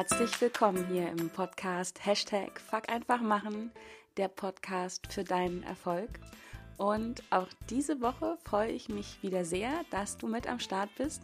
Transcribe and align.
herzlich 0.00 0.40
willkommen 0.40 0.86
hier 0.86 1.10
im 1.10 1.28
Podcast 1.28 2.06
Hashtag 2.06 2.58
Fuck 2.58 2.88
einfach 2.88 3.20
machen, 3.20 3.70
der 4.16 4.28
Podcast 4.28 5.12
für 5.12 5.24
deinen 5.24 5.62
Erfolg. 5.62 6.08
Und 6.78 7.22
auch 7.28 7.48
diese 7.68 8.00
Woche 8.00 8.38
freue 8.42 8.70
ich 8.70 8.88
mich 8.88 9.22
wieder 9.22 9.44
sehr, 9.44 9.84
dass 9.90 10.16
du 10.16 10.26
mit 10.26 10.48
am 10.48 10.58
Start 10.58 10.88
bist, 10.96 11.20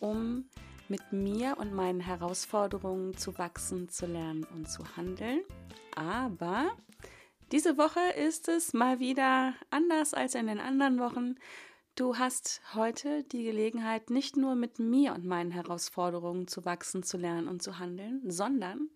um 0.00 0.46
mit 0.88 1.12
mir 1.12 1.58
und 1.58 1.74
meinen 1.74 2.00
Herausforderungen 2.00 3.14
zu 3.14 3.36
wachsen, 3.36 3.90
zu 3.90 4.06
lernen 4.06 4.46
und 4.54 4.70
zu 4.70 4.96
handeln. 4.96 5.42
Aber 5.94 6.70
diese 7.52 7.76
Woche 7.76 8.00
ist 8.16 8.48
es 8.48 8.72
mal 8.72 9.00
wieder 9.00 9.52
anders 9.68 10.14
als 10.14 10.34
in 10.34 10.46
den 10.46 10.60
anderen 10.60 10.98
Wochen. 10.98 11.34
Du 11.96 12.16
hast 12.18 12.60
heute 12.74 13.22
die 13.22 13.44
Gelegenheit, 13.44 14.10
nicht 14.10 14.36
nur 14.36 14.56
mit 14.56 14.80
mir 14.80 15.14
und 15.14 15.24
meinen 15.24 15.52
Herausforderungen 15.52 16.48
zu 16.48 16.64
wachsen, 16.64 17.04
zu 17.04 17.16
lernen 17.16 17.46
und 17.46 17.62
zu 17.62 17.78
handeln, 17.78 18.20
sondern 18.28 18.90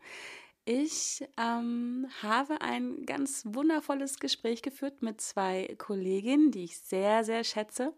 ich 0.65 1.25
ähm, 1.37 2.09
habe 2.21 2.61
ein 2.61 3.07
ganz 3.07 3.45
wundervolles 3.47 4.19
Gespräch 4.19 4.63
geführt 4.63 5.01
mit 5.01 5.21
zwei 5.21 5.77
Kolleginnen, 5.79 6.51
die 6.51 6.65
ich 6.65 6.81
sehr, 6.81 7.23
sehr 7.23 7.45
schätze. 7.45 7.95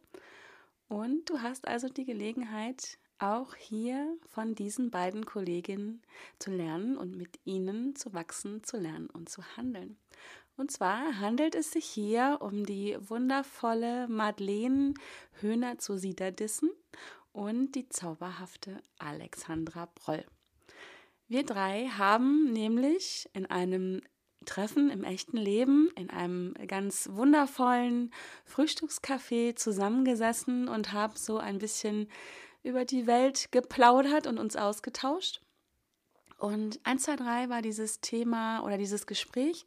Und 0.88 1.30
du 1.30 1.40
hast 1.40 1.66
also 1.66 1.88
die 1.88 2.04
Gelegenheit, 2.04 2.98
auch 3.18 3.54
hier 3.54 4.16
von 4.26 4.54
diesen 4.54 4.90
beiden 4.90 5.24
Kolleginnen 5.24 6.02
zu 6.38 6.50
lernen 6.50 6.98
und 6.98 7.16
mit 7.16 7.38
ihnen 7.44 7.96
zu 7.96 8.12
wachsen, 8.12 8.64
zu 8.64 8.76
lernen 8.76 9.08
und 9.08 9.30
zu 9.30 9.42
handeln. 9.56 9.96
Und 10.56 10.70
zwar 10.70 11.18
handelt 11.20 11.54
es 11.54 11.72
sich 11.72 11.86
hier 11.86 12.38
um 12.40 12.66
die 12.66 12.96
wundervolle 13.00 14.08
Madeleine 14.08 14.94
Höhner 15.40 15.78
zu 15.78 15.96
Siederdissen 15.96 16.70
und 17.32 17.72
die 17.72 17.88
zauberhafte 17.88 18.82
Alexandra 18.98 19.88
Broll. 19.94 20.24
Wir 21.28 21.44
drei 21.44 21.86
haben 21.86 22.52
nämlich 22.52 23.28
in 23.32 23.46
einem 23.46 24.02
Treffen 24.46 24.90
im 24.90 25.04
echten 25.04 25.36
Leben 25.36 25.90
in 25.96 26.10
einem 26.10 26.54
ganz 26.66 27.08
wundervollen 27.12 28.12
Frühstückscafé 28.44 29.54
zusammengesessen 29.54 30.66
und 30.66 30.92
haben 30.92 31.14
so 31.16 31.38
ein 31.38 31.58
bisschen 31.58 32.08
über 32.62 32.84
die 32.84 33.06
Welt 33.06 33.52
geplaudert 33.52 34.26
und 34.26 34.38
uns 34.38 34.56
ausgetauscht. 34.56 35.40
Und 36.38 36.80
1, 36.84 37.02
2, 37.02 37.16
3 37.16 37.48
war 37.50 37.62
dieses 37.62 38.00
Thema 38.00 38.62
oder 38.64 38.78
dieses 38.78 39.06
Gespräch 39.06 39.66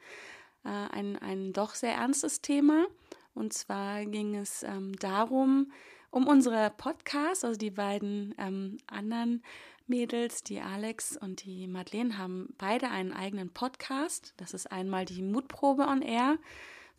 äh, 0.63 0.69
ein, 0.69 1.17
ein 1.17 1.53
doch 1.53 1.75
sehr 1.75 1.93
ernstes 1.93 2.41
Thema. 2.41 2.87
Und 3.33 3.53
zwar 3.53 4.05
ging 4.05 4.35
es 4.35 4.63
ähm, 4.63 4.95
darum, 4.99 5.71
um 6.11 6.27
unsere 6.27 6.71
Podcasts, 6.77 7.43
also 7.43 7.57
die 7.57 7.71
beiden 7.71 8.35
ähm, 8.37 8.77
anderen 8.87 9.43
Mädels, 9.87 10.43
die 10.43 10.61
Alex 10.61 11.17
und 11.17 11.43
die 11.43 11.67
Madeleine, 11.67 12.17
haben 12.17 12.53
beide 12.57 12.89
einen 12.89 13.11
eigenen 13.11 13.49
Podcast. 13.49 14.33
Das 14.37 14.53
ist 14.53 14.71
einmal 14.71 15.05
die 15.05 15.21
Mutprobe 15.21 15.87
on 15.87 16.01
Air 16.01 16.37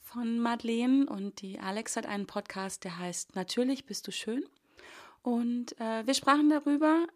von 0.00 0.38
Madeleine 0.38 1.06
und 1.06 1.40
die 1.40 1.58
Alex 1.60 1.96
hat 1.96 2.06
einen 2.06 2.26
Podcast, 2.26 2.84
der 2.84 2.98
heißt 2.98 3.36
Natürlich 3.36 3.86
bist 3.86 4.06
du 4.06 4.12
schön. 4.12 4.44
Und 5.22 5.80
äh, 5.80 6.06
wir 6.06 6.14
sprachen 6.14 6.50
darüber, 6.50 7.06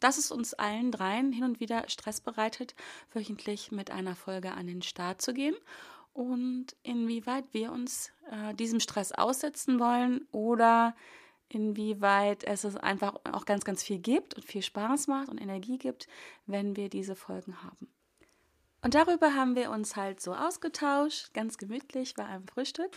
dass 0.00 0.18
es 0.18 0.30
uns 0.30 0.54
allen 0.54 0.92
dreien 0.92 1.32
hin 1.32 1.44
und 1.44 1.60
wieder 1.60 1.88
Stress 1.88 2.20
bereitet, 2.20 2.74
wöchentlich 3.12 3.72
mit 3.72 3.90
einer 3.90 4.14
Folge 4.14 4.52
an 4.52 4.66
den 4.66 4.82
Start 4.82 5.22
zu 5.22 5.34
gehen 5.34 5.56
und 6.12 6.66
inwieweit 6.82 7.44
wir 7.52 7.72
uns 7.72 8.12
äh, 8.30 8.54
diesem 8.54 8.80
Stress 8.80 9.12
aussetzen 9.12 9.80
wollen 9.80 10.26
oder 10.30 10.94
inwieweit 11.48 12.44
es 12.44 12.64
es 12.64 12.76
einfach 12.76 13.14
auch 13.24 13.44
ganz, 13.44 13.64
ganz 13.64 13.82
viel 13.82 13.98
gibt 13.98 14.34
und 14.34 14.44
viel 14.44 14.62
Spaß 14.62 15.06
macht 15.06 15.28
und 15.28 15.40
Energie 15.40 15.78
gibt, 15.78 16.08
wenn 16.46 16.76
wir 16.76 16.88
diese 16.88 17.16
Folgen 17.16 17.62
haben. 17.62 17.88
Und 18.82 18.94
darüber 18.94 19.34
haben 19.34 19.54
wir 19.54 19.70
uns 19.70 19.96
halt 19.96 20.20
so 20.20 20.34
ausgetauscht, 20.34 21.32
ganz 21.34 21.56
gemütlich 21.56 22.14
bei 22.14 22.24
einem 22.24 22.48
Frühstück. 22.48 22.90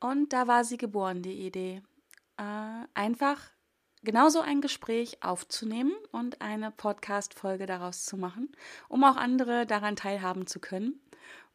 Und 0.00 0.32
da 0.32 0.46
war 0.46 0.64
sie 0.64 0.76
geboren, 0.76 1.22
die 1.22 1.46
Idee. 1.46 1.82
Äh, 2.36 2.86
einfach 2.94 3.40
genauso 4.02 4.40
ein 4.40 4.60
Gespräch 4.60 5.22
aufzunehmen 5.22 5.92
und 6.10 6.40
eine 6.40 6.70
Podcast-Folge 6.70 7.66
daraus 7.66 8.04
zu 8.04 8.16
machen, 8.16 8.50
um 8.88 9.04
auch 9.04 9.16
andere 9.16 9.66
daran 9.66 9.96
teilhaben 9.96 10.46
zu 10.46 10.60
können. 10.60 11.00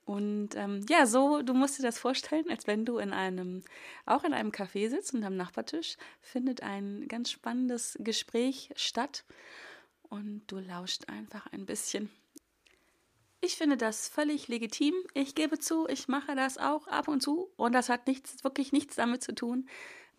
Und 0.06 0.56
ähm, 0.56 0.86
ja, 0.90 1.06
so, 1.06 1.42
du 1.42 1.54
musst 1.54 1.78
dir 1.78 1.84
das 1.84 2.00
vorstellen, 2.00 2.50
als 2.50 2.66
wenn 2.66 2.86
du 2.86 2.98
in 2.98 3.12
einem, 3.12 3.62
auch 4.06 4.24
in 4.24 4.34
einem 4.34 4.52
Café 4.52 4.90
sitzt 4.90 5.14
und 5.14 5.24
am 5.26 5.36
Nachbartisch 5.36 5.98
findet 6.22 6.64
ein 6.64 7.10
ganz 7.10 7.30
spannendes 7.30 7.98
Gespräch 8.00 8.70
statt 8.78 9.26
und 10.04 10.44
du 10.48 10.60
lauscht 10.60 11.10
einfach 11.10 11.48
ein 11.48 11.66
bisschen. 11.66 12.10
Ich 13.42 13.58
finde 13.58 13.76
das 13.76 14.08
völlig 14.08 14.48
legitim. 14.48 14.94
Ich 15.14 15.36
gebe 15.36 15.60
zu, 15.60 15.88
ich 15.90 16.08
mache 16.08 16.36
das 16.36 16.58
auch 16.58 16.88
ab 16.88 17.10
und 17.10 17.22
zu 17.22 17.52
und 17.58 17.74
das 17.74 17.90
hat 17.90 18.08
nichts, 18.08 18.44
wirklich 18.46 18.72
nichts 18.72 18.96
damit 18.96 19.24
zu 19.24 19.36
tun, 19.36 19.68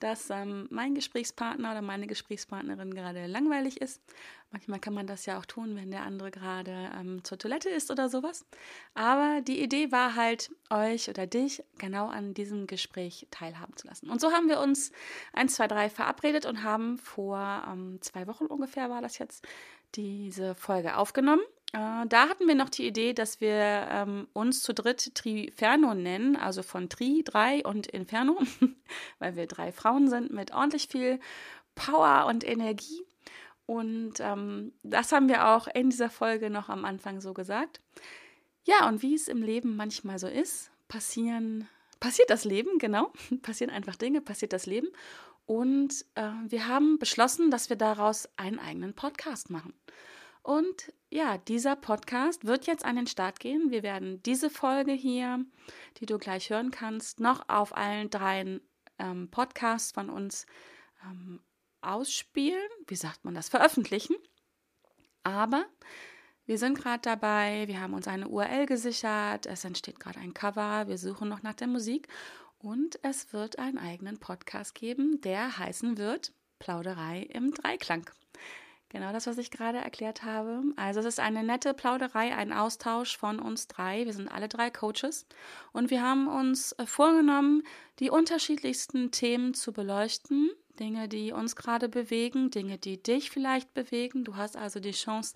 dass 0.01 0.31
ähm, 0.31 0.67
mein 0.71 0.95
Gesprächspartner 0.95 1.71
oder 1.71 1.83
meine 1.83 2.07
Gesprächspartnerin 2.07 2.95
gerade 2.95 3.27
langweilig 3.27 3.81
ist. 3.81 4.01
Manchmal 4.51 4.81
kann 4.81 4.95
man 4.95 5.07
das 5.07 5.27
ja 5.27 5.39
auch 5.39 5.45
tun, 5.45 5.77
wenn 5.77 5.91
der 5.91 6.03
andere 6.03 6.31
gerade 6.31 6.91
ähm, 6.99 7.23
zur 7.23 7.39
Toilette 7.39 7.69
ist 7.69 7.91
oder 7.91 8.09
sowas. 8.09 8.47
Aber 8.95 9.41
die 9.43 9.63
Idee 9.63 9.93
war 9.93 10.15
halt, 10.15 10.51
euch 10.71 11.09
oder 11.09 11.27
dich 11.27 11.63
genau 11.79 12.09
an 12.09 12.35
diesem 12.35 12.67
Gespräch 12.67 13.27
teilhaben 13.31 13.77
zu 13.77 13.87
lassen. 13.87 14.09
Und 14.09 14.21
so 14.21 14.33
haben 14.33 14.49
wir 14.49 14.61
uns 14.61 14.93
1, 15.35 15.55
2, 15.55 15.69
3 15.69 15.91
verabredet 15.91 16.47
und 16.47 16.63
haben 16.63 16.99
vor 16.99 17.65
ähm, 17.71 17.99
zwei 18.01 18.27
Wochen 18.27 18.47
ungefähr 18.47 18.89
war 18.91 19.03
das 19.03 19.19
jetzt 19.19 19.47
diese 19.95 20.55
Folge 20.55 20.97
aufgenommen. 20.97 21.43
Äh, 21.73 22.06
da 22.06 22.29
hatten 22.29 22.47
wir 22.47 22.55
noch 22.55 22.71
die 22.71 22.87
Idee, 22.87 23.12
dass 23.12 23.41
wir 23.41 23.89
ähm, 23.91 24.29
uns 24.33 24.62
zu 24.62 24.73
dritt 24.73 25.15
Triferno 25.15 25.95
nennen, 25.95 26.37
also 26.37 26.62
von 26.62 26.89
Tri, 26.89 27.23
drei 27.25 27.62
und 27.65 27.87
Inferno, 27.87 28.41
weil 29.19 29.37
wir 29.37 29.47
drei 29.47 29.73
Frauen 29.73 30.09
sind 30.09 30.33
mit 30.33 30.53
ordentlich 30.53 30.89
viel 30.89 31.21
Power 31.75 32.27
und 32.27 32.47
Energie. 32.47 33.03
Und 33.67 34.15
ähm, 34.21 34.73
das 34.83 35.12
haben 35.12 35.29
wir 35.29 35.49
auch 35.49 35.69
in 35.69 35.91
dieser 35.91 36.09
Folge 36.09 36.49
noch 36.49 36.71
am 36.71 36.87
Anfang 36.87 37.21
so 37.21 37.34
gesagt. 37.34 37.81
Ja, 38.65 38.89
und 38.89 39.03
wie 39.03 39.15
es 39.15 39.29
im 39.29 39.43
Leben 39.43 39.77
manchmal 39.77 40.19
so 40.19 40.27
ist, 40.27 40.71
passieren, 40.89 41.69
passiert 42.00 42.31
das 42.31 42.45
Leben, 42.45 42.79
genau, 42.79 43.12
passieren 43.43 43.71
einfach 43.71 43.97
Dinge, 43.97 44.23
passiert 44.23 44.55
das 44.55 44.65
Leben. 44.65 44.89
Und 45.45 46.06
äh, 46.15 46.31
wir 46.49 46.67
haben 46.67 46.99
beschlossen, 46.99 47.50
dass 47.50 47.69
wir 47.69 47.77
daraus 47.77 48.29
einen 48.37 48.59
eigenen 48.59 48.95
Podcast 48.95 49.50
machen. 49.50 49.75
Und 50.43 50.93
ja, 51.10 51.38
dieser 51.38 51.76
Podcast 51.76 52.47
wird 52.47 52.66
jetzt 52.66 52.84
an 52.84 52.97
den 52.97 53.06
Start 53.06 53.41
gehen. 53.41 53.71
Wir 53.71 53.82
werden 53.82 54.22
diese 54.22 54.50
Folge 54.50 54.93
hier, 54.93 55.44
die 55.99 56.06
du 56.06 56.19
gleich 56.19 56.50
hören 56.50 56.71
kannst, 56.71 57.21
noch 57.21 57.49
auf 57.49 57.76
allen 57.76 58.10
drei 58.10 58.60
ähm, 58.99 59.28
Podcasts 59.31 59.93
von 59.93 60.10
uns 60.10 60.47
ähm, 61.04 61.41
ausspielen. 61.81 62.69
Wie 62.87 62.97
sagt 62.97 63.25
man 63.25 63.34
das? 63.34 63.49
Veröffentlichen. 63.49 64.16
Aber 65.22 65.66
wir 66.47 66.56
sind 66.56 66.78
gerade 66.78 67.03
dabei, 67.03 67.65
wir 67.66 67.81
haben 67.81 67.93
uns 67.93 68.09
eine 68.09 68.28
URL 68.28 68.65
gesichert, 68.65 69.44
es 69.44 69.65
entsteht 69.65 70.00
gerade 70.00 70.19
ein 70.19 70.32
Cover, 70.32 70.88
wir 70.88 70.97
suchen 70.97 71.28
noch 71.28 71.43
nach 71.43 71.53
der 71.53 71.66
Musik 71.66 72.09
und 72.56 72.99
es 73.03 73.34
wird 73.34 73.59
einen 73.59 73.76
eigenen 73.76 74.19
Podcast 74.19 74.75
geben, 74.75 75.20
der 75.20 75.59
heißen 75.59 75.99
wird 75.99 76.32
Plauderei 76.59 77.20
im 77.20 77.53
Dreiklang. 77.53 78.10
Genau 78.91 79.12
das, 79.12 79.26
was 79.26 79.37
ich 79.37 79.50
gerade 79.50 79.78
erklärt 79.78 80.22
habe. 80.22 80.62
Also 80.76 81.00
es 81.00 81.06
ist 81.06 81.21
eine 81.21 81.43
nette 81.43 81.75
Plauderei, 81.75 82.34
ein 82.34 82.54
Austausch 82.54 83.19
von 83.19 83.38
uns 83.38 83.69
drei. 83.69 84.06
Wir 84.06 84.15
sind 84.15 84.28
alle 84.28 84.49
drei 84.49 84.71
Coaches 84.71 85.26
und 85.72 85.91
wir 85.91 86.03
haben 86.03 86.26
uns 86.26 86.73
äh, 86.73 86.87
vorgenommen, 86.87 87.62
die 87.99 88.11
unterschiedlichsten 88.11 89.11
Themen 89.11 89.52
zu 89.52 89.73
beleuchten. 89.73 90.50
Dinge, 90.79 91.08
die 91.08 91.32
uns 91.32 91.56
gerade 91.56 91.88
bewegen, 91.88 92.50
Dinge, 92.50 92.79
die 92.79 93.02
dich 93.02 93.31
vielleicht 93.31 93.75
bewegen. 93.75 94.25
Du 94.25 94.37
hast 94.37 94.56
also 94.56 94.81
die 94.81 94.93
Chance, 94.93 95.34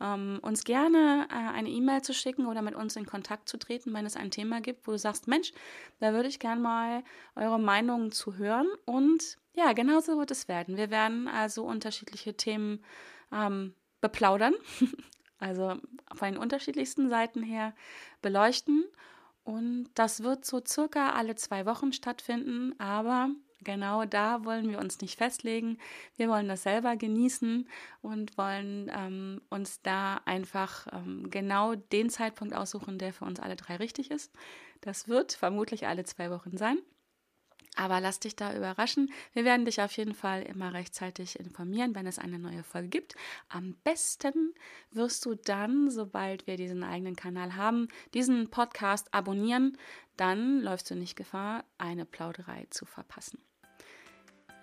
ähm, 0.00 0.38
uns 0.42 0.64
gerne 0.64 1.28
äh, 1.30 1.34
eine 1.34 1.68
E-Mail 1.68 2.02
zu 2.02 2.14
schicken 2.14 2.46
oder 2.46 2.62
mit 2.62 2.74
uns 2.74 2.96
in 2.96 3.06
Kontakt 3.06 3.48
zu 3.48 3.58
treten, 3.58 3.92
wenn 3.92 4.06
es 4.06 4.16
ein 4.16 4.30
Thema 4.30 4.60
gibt, 4.60 4.86
wo 4.86 4.92
du 4.92 4.98
sagst, 4.98 5.28
Mensch, 5.28 5.52
da 5.98 6.12
würde 6.12 6.28
ich 6.28 6.38
gerne 6.38 6.60
mal 6.60 7.04
eure 7.36 7.60
Meinungen 7.60 8.10
zu 8.10 8.36
hören. 8.36 8.68
Und 8.86 9.38
ja, 9.54 9.72
genau 9.72 10.00
so 10.00 10.18
wird 10.18 10.30
es 10.30 10.48
werden. 10.48 10.76
Wir 10.76 10.90
werden 10.90 11.28
also 11.28 11.64
unterschiedliche 11.64 12.34
Themen 12.34 12.82
ähm, 13.32 13.74
beplaudern, 14.00 14.54
also 15.38 15.76
von 16.14 16.32
den 16.32 16.38
unterschiedlichsten 16.38 17.08
Seiten 17.08 17.42
her 17.42 17.74
beleuchten. 18.22 18.84
Und 19.44 19.90
das 19.94 20.22
wird 20.22 20.44
so 20.44 20.62
circa 20.66 21.10
alle 21.10 21.34
zwei 21.34 21.66
Wochen 21.66 21.92
stattfinden, 21.92 22.78
aber 22.78 23.30
genau 23.62 24.04
da 24.04 24.44
wollen 24.44 24.70
wir 24.70 24.78
uns 24.78 25.00
nicht 25.00 25.18
festlegen. 25.18 25.78
Wir 26.16 26.28
wollen 26.28 26.48
das 26.48 26.62
selber 26.62 26.96
genießen 26.96 27.68
und 28.02 28.36
wollen 28.38 28.90
ähm, 28.94 29.40
uns 29.50 29.82
da 29.82 30.20
einfach 30.24 30.86
ähm, 30.92 31.30
genau 31.30 31.74
den 31.74 32.10
Zeitpunkt 32.10 32.54
aussuchen, 32.54 32.98
der 32.98 33.12
für 33.12 33.24
uns 33.24 33.40
alle 33.40 33.56
drei 33.56 33.76
richtig 33.76 34.10
ist. 34.10 34.32
Das 34.80 35.08
wird 35.08 35.32
vermutlich 35.32 35.86
alle 35.86 36.04
zwei 36.04 36.30
Wochen 36.30 36.56
sein. 36.56 36.78
Aber 37.76 38.00
lass 38.00 38.20
dich 38.20 38.36
da 38.36 38.54
überraschen. 38.54 39.12
Wir 39.32 39.44
werden 39.44 39.64
dich 39.64 39.80
auf 39.80 39.92
jeden 39.96 40.14
Fall 40.14 40.42
immer 40.42 40.74
rechtzeitig 40.74 41.38
informieren, 41.38 41.94
wenn 41.94 42.06
es 42.06 42.18
eine 42.18 42.38
neue 42.38 42.64
Folge 42.64 42.88
gibt. 42.88 43.14
Am 43.48 43.74
besten 43.84 44.54
wirst 44.90 45.24
du 45.24 45.34
dann, 45.34 45.90
sobald 45.90 46.46
wir 46.46 46.56
diesen 46.56 46.82
eigenen 46.82 47.16
Kanal 47.16 47.54
haben, 47.54 47.88
diesen 48.12 48.50
Podcast 48.50 49.14
abonnieren. 49.14 49.78
Dann 50.16 50.60
läufst 50.60 50.90
du 50.90 50.96
nicht 50.96 51.16
Gefahr, 51.16 51.64
eine 51.78 52.04
Plauderei 52.04 52.66
zu 52.70 52.86
verpassen. 52.86 53.38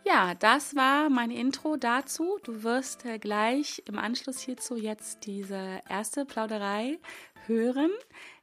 Ja, 0.07 0.35
das 0.35 0.73
war 0.73 1.09
mein 1.09 1.31
Intro 1.31 1.75
dazu. 1.75 2.37
Du 2.45 2.63
wirst 2.63 3.03
äh, 3.03 3.19
gleich 3.19 3.83
im 3.87 3.99
Anschluss 3.99 4.39
hierzu 4.39 4.77
jetzt 4.77 5.25
diese 5.25 5.81
erste 5.89 6.23
Plauderei 6.23 6.97
hören. 7.45 7.91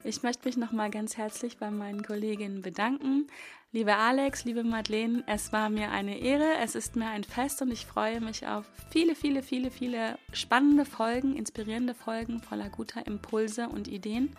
Ich 0.03 0.23
möchte 0.23 0.47
mich 0.47 0.59
nochmal 0.59 0.91
ganz 0.91 1.17
herzlich 1.17 1.57
bei 1.57 1.71
meinen 1.71 2.03
Kolleginnen 2.05 2.61
bedanken. 2.61 3.29
Liebe 3.73 3.97
Alex, 3.97 4.45
liebe 4.45 4.63
Madeleine, 4.63 5.25
es 5.27 5.55
war 5.55 5.71
mir 5.71 5.91
eine 5.91 6.19
Ehre, 6.19 6.59
es 6.61 6.75
ist 6.75 6.97
mir 6.97 7.07
ein 7.07 7.25
Fest 7.25 7.63
und 7.63 7.73
ich 7.73 7.87
freue 7.87 8.21
mich 8.21 8.47
auf 8.47 8.67
viele, 8.91 9.15
viele, 9.15 9.43
viele, 9.43 9.71
viele 9.71 10.19
spannende 10.35 10.85
Folgen, 10.85 11.35
inspirierende 11.35 11.95
Folgen 11.95 12.43
voller 12.43 12.69
guter 12.69 13.07
Impulse 13.07 13.71
und 13.71 13.89
Ideen, 13.89 14.37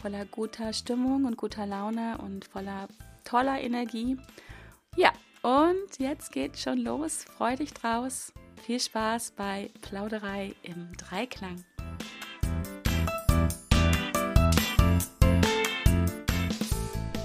voller 0.00 0.24
guter 0.24 0.72
Stimmung 0.72 1.26
und 1.26 1.36
guter 1.36 1.66
Laune 1.66 2.16
und 2.22 2.46
voller 2.46 2.88
toller 3.22 3.60
Energie. 3.60 4.16
Ja, 4.96 5.12
und 5.44 5.98
jetzt 5.98 6.32
geht's 6.32 6.62
schon 6.62 6.78
los. 6.78 7.26
Freu 7.36 7.54
dich 7.54 7.74
draus. 7.74 8.32
Viel 8.64 8.80
Spaß 8.80 9.32
bei 9.32 9.70
Plauderei 9.82 10.54
im 10.62 10.90
Dreiklang. 10.96 11.62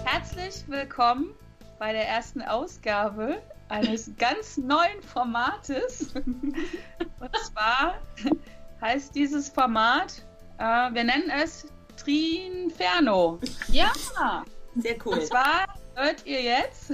Herzlich 0.04 0.68
willkommen 0.68 1.34
bei 1.80 1.94
der 1.94 2.10
ersten 2.10 2.42
Ausgabe 2.42 3.42
eines 3.70 4.12
ganz 4.18 4.58
neuen 4.58 5.02
Formates. 5.02 6.14
Und 6.14 7.38
zwar 7.54 8.02
heißt 8.82 9.16
dieses 9.16 9.48
Format, 9.48 10.26
äh, 10.58 10.64
wir 10.94 11.06
nennen 11.06 11.32
es 11.42 11.68
Trinferno. 11.96 13.40
Ja, 13.70 13.94
sehr 14.76 14.98
cool. 15.06 15.14
Und 15.14 15.26
zwar 15.26 15.68
hört 15.96 16.26
ihr 16.26 16.42
jetzt 16.42 16.92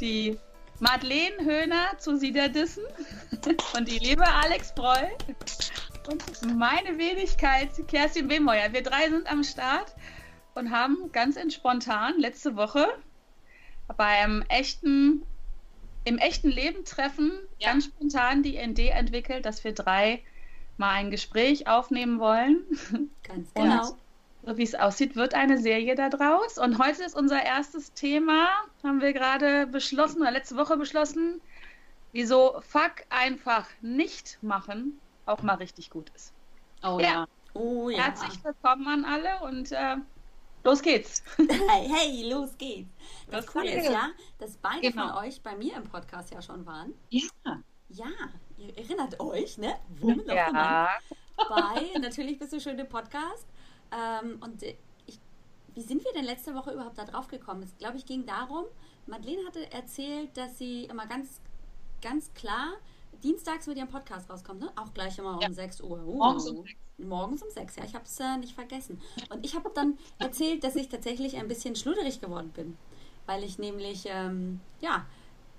die 0.00 0.38
Madeleine 0.82 1.44
Höhner 1.44 1.96
zu 1.98 2.16
Siederdissen 2.16 2.82
und 3.76 3.88
die 3.88 4.00
liebe 4.00 4.26
Alex 4.26 4.74
Broll 4.74 5.08
und 6.10 6.56
meine 6.58 6.98
Wenigkeit 6.98 7.70
Kerstin 7.86 8.28
Wehmeuer. 8.28 8.72
Wir 8.72 8.82
drei 8.82 9.08
sind 9.08 9.30
am 9.30 9.44
Start 9.44 9.94
und 10.56 10.72
haben 10.72 11.12
ganz 11.12 11.38
spontan 11.54 12.18
letzte 12.18 12.56
Woche 12.56 12.88
beim 13.96 14.42
echten, 14.48 15.22
im 16.02 16.18
echten 16.18 16.48
Leben 16.48 16.84
treffen 16.84 17.30
ja. 17.60 17.70
ganz 17.70 17.84
spontan 17.84 18.42
die 18.42 18.56
Idee 18.56 18.88
entwickelt, 18.88 19.46
dass 19.46 19.62
wir 19.62 19.74
drei 19.74 20.24
mal 20.78 20.94
ein 20.94 21.12
Gespräch 21.12 21.68
aufnehmen 21.68 22.18
wollen. 22.18 22.66
Ganz 23.22 23.54
genau 23.54 23.84
so 23.84 24.01
wie 24.44 24.62
es 24.62 24.74
aussieht, 24.74 25.16
wird 25.16 25.34
eine 25.34 25.58
Serie 25.58 25.94
daraus. 25.94 26.58
Und 26.58 26.78
heute 26.78 27.04
ist 27.04 27.16
unser 27.16 27.42
erstes 27.42 27.92
Thema, 27.92 28.48
haben 28.82 29.00
wir 29.00 29.12
gerade 29.12 29.66
beschlossen 29.66 30.22
oder 30.22 30.32
letzte 30.32 30.56
Woche 30.56 30.76
beschlossen, 30.76 31.40
wieso 32.12 32.60
Fuck 32.60 33.04
einfach 33.08 33.68
nicht 33.80 34.38
machen 34.42 34.98
auch 35.26 35.42
mal 35.42 35.54
richtig 35.54 35.90
gut 35.90 36.10
ist. 36.14 36.32
Oh 36.82 36.98
ja. 37.00 37.06
ja. 37.06 37.26
Oh 37.54 37.88
ja. 37.88 38.04
Herzlich 38.04 38.42
willkommen 38.44 38.88
an 38.88 39.04
alle 39.04 39.46
und 39.46 39.70
äh, 39.72 39.96
los 40.64 40.82
geht's. 40.82 41.22
Hey, 41.38 41.88
hey, 41.88 42.30
los 42.30 42.56
geht's. 42.58 42.90
Das 43.30 43.46
Coole 43.46 43.70
ist 43.70 43.90
ja, 43.90 44.08
dass 44.38 44.56
beide 44.56 44.80
genau. 44.80 45.08
von 45.08 45.24
euch 45.24 45.40
bei 45.42 45.54
mir 45.54 45.76
im 45.76 45.84
Podcast 45.84 46.32
ja 46.32 46.42
schon 46.42 46.66
waren. 46.66 46.92
Ja. 47.10 47.20
Ja, 47.90 48.06
ihr 48.56 48.76
erinnert 48.76 49.20
euch, 49.20 49.58
ne? 49.58 49.74
Woman 50.00 50.24
ja. 50.26 50.88
Bei 51.36 51.98
Natürlich 52.00 52.38
bist 52.38 52.52
du 52.52 52.60
schön 52.60 52.78
im 52.78 52.88
Podcast. 52.88 53.46
Ähm, 53.92 54.38
und 54.40 54.62
ich, 54.62 55.18
wie 55.74 55.82
sind 55.82 56.04
wir 56.04 56.12
denn 56.12 56.24
letzte 56.24 56.54
Woche 56.54 56.72
überhaupt 56.72 56.98
da 56.98 57.04
drauf 57.04 57.28
gekommen? 57.28 57.62
Es 57.62 57.76
glaube 57.76 57.96
ich 57.96 58.06
ging 58.06 58.26
darum, 58.26 58.64
Madeleine 59.06 59.46
hatte 59.46 59.70
erzählt, 59.72 60.36
dass 60.36 60.58
sie 60.58 60.84
immer 60.84 61.06
ganz, 61.06 61.40
ganz 62.00 62.32
klar 62.34 62.72
dienstags 63.22 63.66
mit 63.66 63.76
ihrem 63.76 63.88
Podcast 63.88 64.28
rauskommt, 64.30 64.60
ne? 64.60 64.72
Auch 64.76 64.92
gleich 64.94 65.18
immer 65.18 65.36
um 65.36 65.40
ja. 65.40 65.52
6 65.52 65.80
Uhr. 65.82 65.98
Uh, 66.06 66.16
morgens 66.16 66.48
um 66.48 66.62
6. 66.64 66.76
Morgens 66.98 67.42
um 67.42 67.50
6, 67.50 67.76
ja, 67.76 67.84
ich 67.84 67.94
habe 67.94 68.04
es 68.04 68.20
äh, 68.20 68.36
nicht 68.36 68.54
vergessen. 68.54 69.00
Und 69.30 69.44
ich 69.44 69.54
habe 69.54 69.70
dann 69.74 69.98
erzählt, 70.18 70.62
dass 70.62 70.76
ich 70.76 70.88
tatsächlich 70.88 71.36
ein 71.36 71.48
bisschen 71.48 71.74
schluderig 71.74 72.20
geworden 72.20 72.50
bin, 72.54 72.76
weil 73.26 73.42
ich 73.42 73.58
nämlich, 73.58 74.04
ähm, 74.06 74.60
ja, 74.80 75.06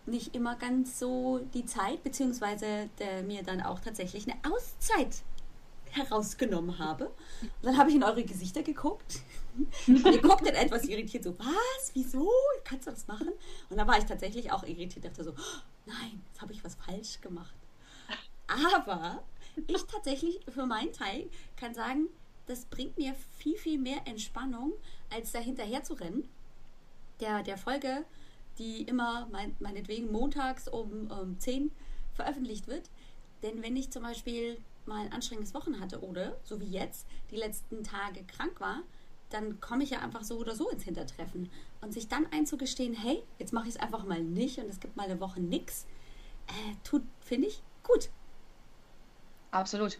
nicht 0.05 0.35
immer 0.35 0.55
ganz 0.55 0.99
so 0.99 1.39
die 1.53 1.65
Zeit, 1.65 2.03
beziehungsweise 2.03 2.89
der, 2.99 3.23
mir 3.23 3.43
dann 3.43 3.61
auch 3.61 3.79
tatsächlich 3.79 4.27
eine 4.29 4.37
Auszeit 4.53 5.23
herausgenommen 5.95 6.79
habe. 6.79 7.07
Und 7.41 7.63
dann 7.63 7.77
habe 7.77 7.89
ich 7.89 7.95
in 7.95 8.03
eure 8.03 8.23
Gesichter 8.23 8.63
geguckt. 8.63 9.21
Und 9.87 10.05
ihr 10.05 10.21
guckt 10.21 10.45
dann 10.45 10.55
etwas 10.55 10.85
irritiert, 10.85 11.23
so, 11.23 11.37
was? 11.37 11.91
Wieso? 11.93 12.29
Kannst 12.63 12.87
du 12.87 12.91
das 12.91 13.07
machen? 13.07 13.29
Und 13.69 13.77
dann 13.77 13.87
war 13.87 13.97
ich 13.97 14.05
tatsächlich 14.05 14.51
auch 14.51 14.63
irritiert, 14.63 15.05
dachte 15.05 15.23
so, 15.23 15.33
nein, 15.85 16.21
jetzt 16.27 16.41
habe 16.41 16.53
ich 16.53 16.63
was 16.63 16.75
falsch 16.75 17.21
gemacht. 17.21 17.53
Aber 18.47 19.23
ich 19.67 19.83
tatsächlich 19.83 20.39
für 20.49 20.65
meinen 20.65 20.91
Teil 20.91 21.29
kann 21.55 21.73
sagen, 21.73 22.09
das 22.45 22.65
bringt 22.65 22.97
mir 22.97 23.15
viel, 23.37 23.57
viel 23.57 23.79
mehr 23.79 24.01
Entspannung, 24.05 24.73
als 25.09 25.31
da 25.31 25.39
hinterher 25.39 25.83
zu 25.83 25.93
rennen. 25.93 26.27
Der, 27.19 27.43
der 27.43 27.57
Folge, 27.57 28.05
die 28.57 28.83
immer 28.83 29.27
mein, 29.31 29.55
meinetwegen 29.59 30.11
montags 30.11 30.67
um, 30.67 31.09
um 31.09 31.39
10 31.39 31.71
veröffentlicht 32.13 32.67
wird. 32.67 32.89
Denn 33.43 33.61
wenn 33.61 33.75
ich 33.75 33.91
zum 33.91 34.03
Beispiel 34.03 34.57
mal 34.87 35.05
ein 35.05 35.13
anstrengendes 35.13 35.53
Wochen 35.53 35.79
hatte 35.79 36.01
oder, 36.01 36.37
so 36.43 36.59
wie 36.59 36.69
jetzt, 36.69 37.07
die 37.31 37.35
letzten 37.35 37.83
Tage 37.83 38.23
krank 38.23 38.59
war, 38.59 38.83
dann 39.29 39.59
komme 39.59 39.83
ich 39.83 39.89
ja 39.89 39.99
einfach 39.99 40.23
so 40.23 40.37
oder 40.37 40.55
so 40.55 40.69
ins 40.69 40.83
Hintertreffen. 40.83 41.49
Und 41.81 41.93
sich 41.93 42.07
dann 42.07 42.27
einzugestehen, 42.31 42.93
hey, 42.93 43.23
jetzt 43.39 43.51
mache 43.51 43.67
ich 43.67 43.75
es 43.75 43.79
einfach 43.79 44.05
mal 44.05 44.21
nicht 44.21 44.59
und 44.59 44.69
es 44.69 44.79
gibt 44.79 44.95
mal 44.95 45.03
eine 45.03 45.19
Woche 45.19 45.41
nichts, 45.41 45.85
äh, 46.47 46.75
tut, 46.83 47.03
finde 47.21 47.47
ich, 47.47 47.61
gut. 47.83 48.09
Absolut. 49.51 49.99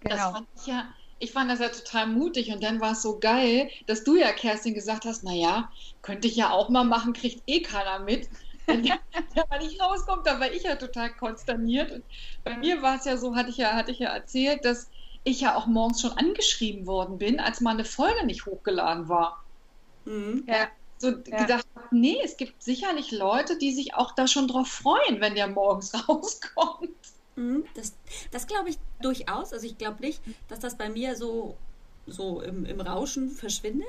Genau. 0.00 0.16
Das 0.16 0.32
fand 0.32 0.48
ich 0.56 0.66
ja, 0.66 0.94
ich 1.18 1.32
fand 1.32 1.50
das 1.50 1.60
ja 1.60 1.68
total 1.68 2.06
mutig 2.06 2.50
und 2.50 2.62
dann 2.62 2.80
war 2.80 2.92
es 2.92 3.02
so 3.02 3.18
geil, 3.18 3.70
dass 3.86 4.04
du 4.04 4.16
ja, 4.16 4.32
Kerstin, 4.32 4.74
gesagt 4.74 5.04
hast, 5.04 5.22
naja, 5.22 5.70
könnte 6.02 6.26
ich 6.26 6.36
ja 6.36 6.50
auch 6.50 6.70
mal 6.70 6.84
machen, 6.84 7.12
kriegt 7.12 7.42
eh 7.46 7.60
keiner 7.60 8.00
mit 8.00 8.28
wenn 8.70 8.82
der, 8.82 8.98
der 9.34 9.58
nicht 9.60 9.80
rauskommt, 9.80 10.26
dann 10.26 10.40
war 10.40 10.50
ich 10.50 10.62
ja 10.62 10.76
total 10.76 11.10
konsterniert. 11.10 11.92
Und 11.92 12.04
bei 12.44 12.56
mir 12.56 12.82
war 12.82 12.96
es 12.96 13.04
ja 13.04 13.16
so, 13.16 13.36
hatte 13.36 13.50
ich 13.50 13.58
ja, 13.58 13.72
hatte 13.74 13.90
ich 13.92 13.98
ja 13.98 14.10
erzählt, 14.10 14.64
dass 14.64 14.90
ich 15.24 15.40
ja 15.40 15.56
auch 15.56 15.66
morgens 15.66 16.00
schon 16.00 16.12
angeschrieben 16.12 16.86
worden 16.86 17.18
bin, 17.18 17.40
als 17.40 17.60
mal 17.60 17.72
eine 17.72 17.84
Folge 17.84 18.24
nicht 18.24 18.46
hochgeladen 18.46 19.08
war. 19.08 19.44
Mhm. 20.04 20.44
Ja, 20.46 20.68
so 20.98 21.10
ja. 21.10 21.42
gedacht 21.42 21.66
nee, 21.90 22.18
es 22.22 22.36
gibt 22.36 22.62
sicherlich 22.62 23.10
Leute, 23.10 23.58
die 23.58 23.72
sich 23.72 23.94
auch 23.94 24.12
da 24.12 24.26
schon 24.26 24.48
drauf 24.48 24.68
freuen, 24.68 25.20
wenn 25.20 25.34
der 25.34 25.48
morgens 25.48 25.92
rauskommt. 26.08 26.90
Mhm, 27.36 27.64
das, 27.74 27.94
das 28.30 28.46
glaube 28.46 28.70
ich 28.70 28.78
durchaus. 29.00 29.52
Also 29.52 29.66
ich 29.66 29.78
glaube 29.78 30.00
nicht, 30.00 30.20
dass 30.48 30.60
das 30.60 30.76
bei 30.76 30.88
mir 30.88 31.16
so, 31.16 31.56
so 32.06 32.40
im, 32.40 32.64
im 32.64 32.80
Rauschen 32.80 33.30
verschwindet. 33.30 33.88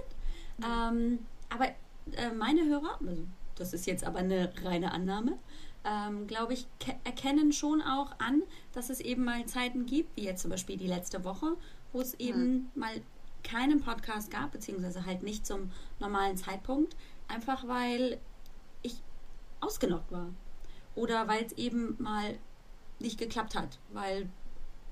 Mhm. 0.57 0.65
Ähm, 0.65 1.19
aber 1.49 1.67
äh, 2.13 2.31
meine 2.35 2.65
Hörer, 2.65 2.99
also 3.05 3.23
das 3.61 3.73
ist 3.73 3.85
jetzt 3.85 4.03
aber 4.03 4.19
eine 4.19 4.51
reine 4.63 4.91
Annahme, 4.91 5.37
ähm, 5.83 6.27
glaube 6.27 6.53
ich, 6.53 6.67
erkennen 7.03 7.53
schon 7.53 7.81
auch 7.81 8.11
an, 8.19 8.43
dass 8.73 8.89
es 8.89 8.99
eben 8.99 9.23
mal 9.23 9.45
Zeiten 9.45 9.85
gibt, 9.85 10.15
wie 10.15 10.23
jetzt 10.23 10.41
zum 10.41 10.51
Beispiel 10.51 10.77
die 10.77 10.87
letzte 10.87 11.23
Woche, 11.23 11.57
wo 11.91 12.01
es 12.01 12.13
eben 12.15 12.41
hm. 12.41 12.69
mal 12.75 13.01
keinen 13.43 13.81
Podcast 13.81 14.29
gab, 14.29 14.51
beziehungsweise 14.51 15.05
halt 15.05 15.23
nicht 15.23 15.45
zum 15.45 15.71
normalen 15.99 16.37
Zeitpunkt, 16.37 16.95
einfach 17.27 17.67
weil 17.67 18.19
ich 18.83 19.01
ausgenockt 19.59 20.11
war. 20.11 20.29
Oder 20.95 21.27
weil 21.27 21.45
es 21.45 21.53
eben 21.53 21.95
mal 21.99 22.37
nicht 22.99 23.17
geklappt 23.17 23.55
hat, 23.55 23.79
weil 23.93 24.29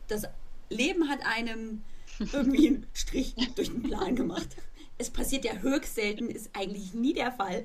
das 0.08 0.24
Leben 0.70 1.10
hat 1.10 1.20
einem 1.26 1.84
irgendwie 2.20 2.68
einen 2.68 2.88
Strich 2.94 3.36
durch 3.56 3.70
den 3.70 3.84
Plan 3.84 4.16
gemacht. 4.16 4.48
Es 4.98 5.10
passiert 5.10 5.46
ja 5.46 5.54
höchst 5.54 5.96
selten, 5.96 6.30
ist 6.30 6.50
eigentlich 6.54 6.94
nie 6.94 7.14
der 7.14 7.32
Fall. 7.32 7.64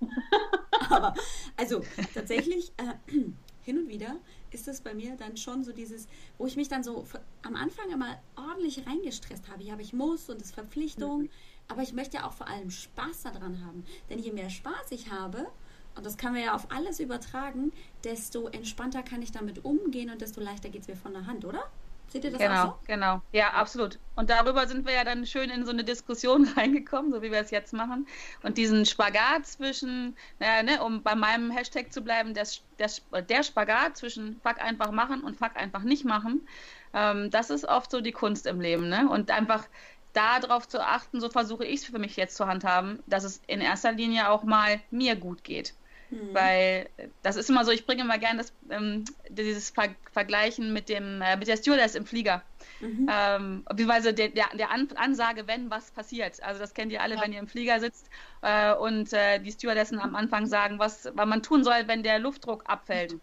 Aber 0.90 1.14
also 1.56 1.82
tatsächlich 2.14 2.72
äh, 2.76 2.94
hin 3.62 3.78
und 3.78 3.88
wieder 3.88 4.16
ist 4.50 4.66
das 4.66 4.80
bei 4.80 4.94
mir 4.94 5.16
dann 5.16 5.36
schon 5.36 5.64
so 5.64 5.72
dieses, 5.72 6.06
wo 6.38 6.46
ich 6.46 6.56
mich 6.56 6.68
dann 6.68 6.82
so 6.82 7.06
am 7.42 7.54
Anfang 7.54 7.90
immer 7.90 8.18
ordentlich 8.36 8.86
reingestresst 8.86 9.48
habe. 9.48 9.62
Ja, 9.62 9.74
aber 9.74 9.82
ich 9.82 9.92
muss 9.92 10.28
und 10.30 10.40
es 10.40 10.48
ist 10.48 10.54
Verpflichtung. 10.54 11.22
Mhm. 11.22 11.30
Aber 11.68 11.82
ich 11.82 11.92
möchte 11.92 12.16
ja 12.16 12.26
auch 12.26 12.32
vor 12.32 12.48
allem 12.48 12.70
Spaß 12.70 13.24
daran 13.24 13.64
haben. 13.64 13.84
Denn 14.08 14.18
je 14.18 14.32
mehr 14.32 14.48
Spaß 14.48 14.90
ich 14.90 15.10
habe, 15.12 15.46
und 15.94 16.06
das 16.06 16.16
kann 16.16 16.32
man 16.32 16.42
ja 16.42 16.54
auf 16.54 16.70
alles 16.70 16.98
übertragen, 16.98 17.72
desto 18.04 18.48
entspannter 18.48 19.02
kann 19.02 19.20
ich 19.20 19.32
damit 19.32 19.64
umgehen 19.64 20.10
und 20.10 20.22
desto 20.22 20.40
leichter 20.40 20.70
geht 20.70 20.82
es 20.82 20.88
mir 20.88 20.96
von 20.96 21.12
der 21.12 21.26
Hand, 21.26 21.44
oder? 21.44 21.70
Seht 22.08 22.24
ihr 22.24 22.30
das 22.30 22.40
genau, 22.40 22.62
auch 22.62 22.66
so? 22.66 22.78
Genau, 22.86 23.22
ja, 23.32 23.50
absolut. 23.50 23.98
Und 24.16 24.30
darüber 24.30 24.66
sind 24.66 24.86
wir 24.86 24.94
ja 24.94 25.04
dann 25.04 25.26
schön 25.26 25.50
in 25.50 25.66
so 25.66 25.72
eine 25.72 25.84
Diskussion 25.84 26.48
reingekommen, 26.56 27.12
so 27.12 27.22
wie 27.22 27.30
wir 27.30 27.40
es 27.40 27.50
jetzt 27.50 27.72
machen. 27.72 28.06
Und 28.42 28.56
diesen 28.56 28.86
Spagat 28.86 29.46
zwischen, 29.46 30.16
naja, 30.38 30.62
ne, 30.62 30.82
um 30.82 31.02
bei 31.02 31.14
meinem 31.14 31.50
Hashtag 31.50 31.92
zu 31.92 32.00
bleiben, 32.00 32.32
der, 32.34 32.46
der, 32.78 33.22
der 33.22 33.42
Spagat 33.42 33.98
zwischen 33.98 34.40
Fuck 34.42 34.60
einfach 34.60 34.90
machen 34.90 35.22
und 35.22 35.36
Fuck 35.36 35.56
einfach 35.56 35.82
nicht 35.82 36.04
machen, 36.04 36.46
ähm, 36.94 37.30
das 37.30 37.50
ist 37.50 37.66
oft 37.66 37.90
so 37.90 38.00
die 38.00 38.12
Kunst 38.12 38.46
im 38.46 38.60
Leben. 38.60 38.88
Ne? 38.88 39.08
Und 39.08 39.30
einfach 39.30 39.66
darauf 40.14 40.66
zu 40.66 40.84
achten, 40.84 41.20
so 41.20 41.28
versuche 41.28 41.64
ich 41.64 41.80
es 41.80 41.86
für 41.86 41.98
mich 41.98 42.16
jetzt 42.16 42.36
zu 42.36 42.46
handhaben, 42.46 43.02
dass 43.06 43.24
es 43.24 43.42
in 43.46 43.60
erster 43.60 43.92
Linie 43.92 44.30
auch 44.30 44.42
mal 44.42 44.80
mir 44.90 45.14
gut 45.16 45.44
geht. 45.44 45.74
Mhm. 46.10 46.34
Weil 46.34 46.88
das 47.22 47.36
ist 47.36 47.50
immer 47.50 47.64
so, 47.64 47.70
ich 47.70 47.86
bringe 47.86 48.02
immer 48.02 48.18
gerne 48.18 48.44
ähm, 48.70 49.04
dieses 49.28 49.70
Ver 49.70 49.94
Vergleichen 50.12 50.72
mit, 50.72 50.88
dem, 50.88 51.22
äh, 51.22 51.36
mit 51.36 51.48
der 51.48 51.56
Stewardess 51.56 51.94
im 51.94 52.06
Flieger. 52.06 52.42
Mhm. 52.80 53.08
Ähm, 53.12 53.64
beziehungsweise 53.68 54.14
der, 54.14 54.28
der, 54.28 54.46
der 54.54 54.70
An 54.70 54.88
Ansage, 54.96 55.46
wenn 55.46 55.70
was 55.70 55.90
passiert. 55.90 56.42
Also 56.42 56.60
das 56.60 56.74
kennt 56.74 56.92
ihr 56.92 57.02
alle, 57.02 57.16
ja. 57.16 57.22
wenn 57.22 57.32
ihr 57.32 57.38
im 57.38 57.48
Flieger 57.48 57.80
sitzt 57.80 58.08
äh, 58.42 58.74
und 58.74 59.12
äh, 59.12 59.38
die 59.38 59.52
Stewardessen 59.52 59.98
am 59.98 60.16
Anfang 60.16 60.46
sagen, 60.46 60.78
was, 60.78 61.10
was 61.14 61.26
man 61.26 61.42
tun 61.42 61.62
soll, 61.64 61.86
wenn 61.86 62.02
der 62.02 62.18
Luftdruck 62.18 62.64
abfällt. 62.66 63.12
Mhm 63.14 63.20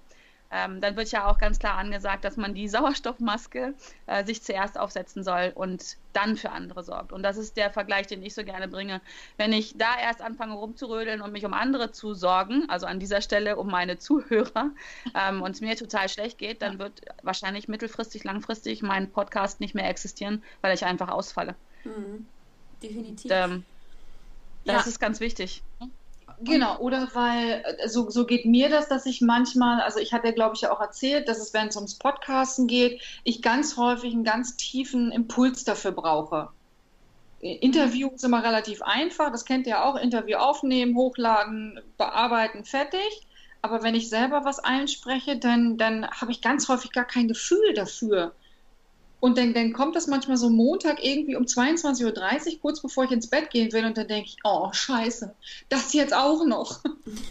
ähm, 0.52 0.82
dann 0.82 0.96
wird 0.96 1.12
ja 1.12 1.28
auch 1.28 1.38
ganz 1.38 1.60
klar 1.60 1.75
angesagt, 1.78 2.24
dass 2.24 2.38
man 2.38 2.54
die 2.54 2.68
Sauerstoffmaske 2.68 3.74
äh, 4.06 4.25
sich 4.25 4.44
zuerst 4.44 4.80
aufsetzen 4.80 5.24
soll 5.24 5.52
und 5.56 5.98
dann 6.14 6.38
für 6.38 6.52
andere 6.52 6.84
sorgt. 6.84 7.12
Und 7.12 7.24
das 7.24 7.38
ist 7.38 7.58
der 7.58 7.72
Vergleich, 7.72 8.08
den 8.08 8.24
ich 8.24 8.34
so 8.34 8.44
gerne 8.44 8.68
bringe. 8.68 9.02
Wenn 9.38 9.52
ich 9.52 9.78
da 9.78 10.00
erst 10.00 10.22
anfange 10.22 10.54
rumzurödeln 10.54 11.22
und 11.22 11.32
mich 11.32 11.46
um 11.46 11.54
andere 11.54 11.92
zu 11.92 12.14
sorgen, 12.14 12.70
also 12.70 12.86
an 12.86 13.00
dieser 13.00 13.22
Stelle 13.22 13.58
um 13.58 13.68
meine 13.68 13.98
Zuhörer, 13.98 14.72
ähm, 15.16 15.42
und 15.42 15.52
es 15.52 15.62
mir 15.62 15.75
total 15.75 16.10
schlecht 16.10 16.38
geht, 16.38 16.62
dann 16.62 16.80
wird 16.80 17.02
wahrscheinlich 17.22 17.68
mittelfristig, 17.68 18.24
langfristig 18.24 18.82
mein 18.82 19.12
Podcast 19.12 19.60
nicht 19.60 19.75
mehr 19.75 19.90
existieren, 19.90 20.44
weil 20.62 20.74
ich 20.74 20.86
einfach 20.86 21.10
ausfalle. 21.10 21.56
Mhm. 21.84 22.28
Definitiv. 22.82 23.32
Und, 23.32 23.38
ähm, 23.38 23.66
das 24.66 24.86
ja. 24.86 24.90
ist 24.90 25.00
ganz 25.00 25.20
wichtig. 25.20 25.62
Genau, 26.42 26.77
oder 26.80 27.08
weil, 27.13 27.63
äh, 27.80 27.88
so, 27.88 28.10
so 28.10 28.25
geht 28.25 28.46
mir 28.46 28.70
das, 28.70 28.88
dass 28.88 29.06
ich 29.06 29.22
manchmal, 29.22 29.82
also 29.82 30.00
ich 30.00 30.13
hatte 30.13 30.27
ja, 30.27 30.34
glaube 30.34 30.56
ich, 30.56 30.62
ja 30.62 30.72
auch 30.72 30.82
erzählt, 30.82 31.27
dass 31.30 31.39
es, 31.39 31.54
wenn 31.54 31.68
es 31.68 31.75
ums 31.75 31.96
Podcasten 31.96 32.68
geht, 32.68 33.01
ich 33.24 33.42
ganz 33.42 33.77
häufig 33.77 34.13
einen 34.13 34.24
ganz 34.24 34.58
tiefen 34.58 35.12
Impuls 35.12 35.63
dafür 35.63 35.92
brauche. 35.92 36.50
Interview 37.39 38.10
ist 38.10 38.24
immer 38.24 38.44
relativ 38.44 38.82
einfach, 38.82 39.32
das 39.32 39.46
kennt 39.46 39.68
ihr 39.68 39.86
auch, 39.86 39.96
Interview 39.96 40.38
aufnehmen, 40.38 40.96
hochladen, 40.96 41.80
bearbeiten, 41.98 42.65
fertig. 42.65 43.27
Aber 43.62 43.84
wenn 43.84 43.96
ich 43.96 44.10
selber 44.10 44.46
was 44.46 44.60
einspreche, 44.60 45.38
dann, 45.38 45.77
dann 45.77 46.10
habe 46.10 46.32
ich 46.32 46.42
ganz 46.42 46.68
häufig 46.70 46.92
gar 46.92 47.06
kein 47.06 47.27
Gefühl 47.27 47.74
dafür. 47.74 48.34
Und 49.20 49.38
dann, 49.38 49.54
dann 49.54 49.74
kommt 49.74 49.96
das 49.96 50.08
manchmal 50.08 50.38
so 50.38 50.50
Montag 50.50 51.04
irgendwie 51.04 51.36
um 51.36 51.46
22.30 51.46 52.54
Uhr, 52.54 52.62
kurz 52.62 52.82
bevor 52.82 53.06
ich 53.06 53.12
ins 53.12 53.28
Bett 53.28 53.50
gehen 53.50 53.72
will, 53.72 53.86
und 53.86 53.98
dann 53.98 54.08
denke 54.08 54.30
ich, 54.30 54.38
oh, 54.44 54.72
scheiße, 54.72 55.34
das 55.70 55.94
jetzt 55.94 56.14
auch 56.14 56.46
noch. 56.46 56.82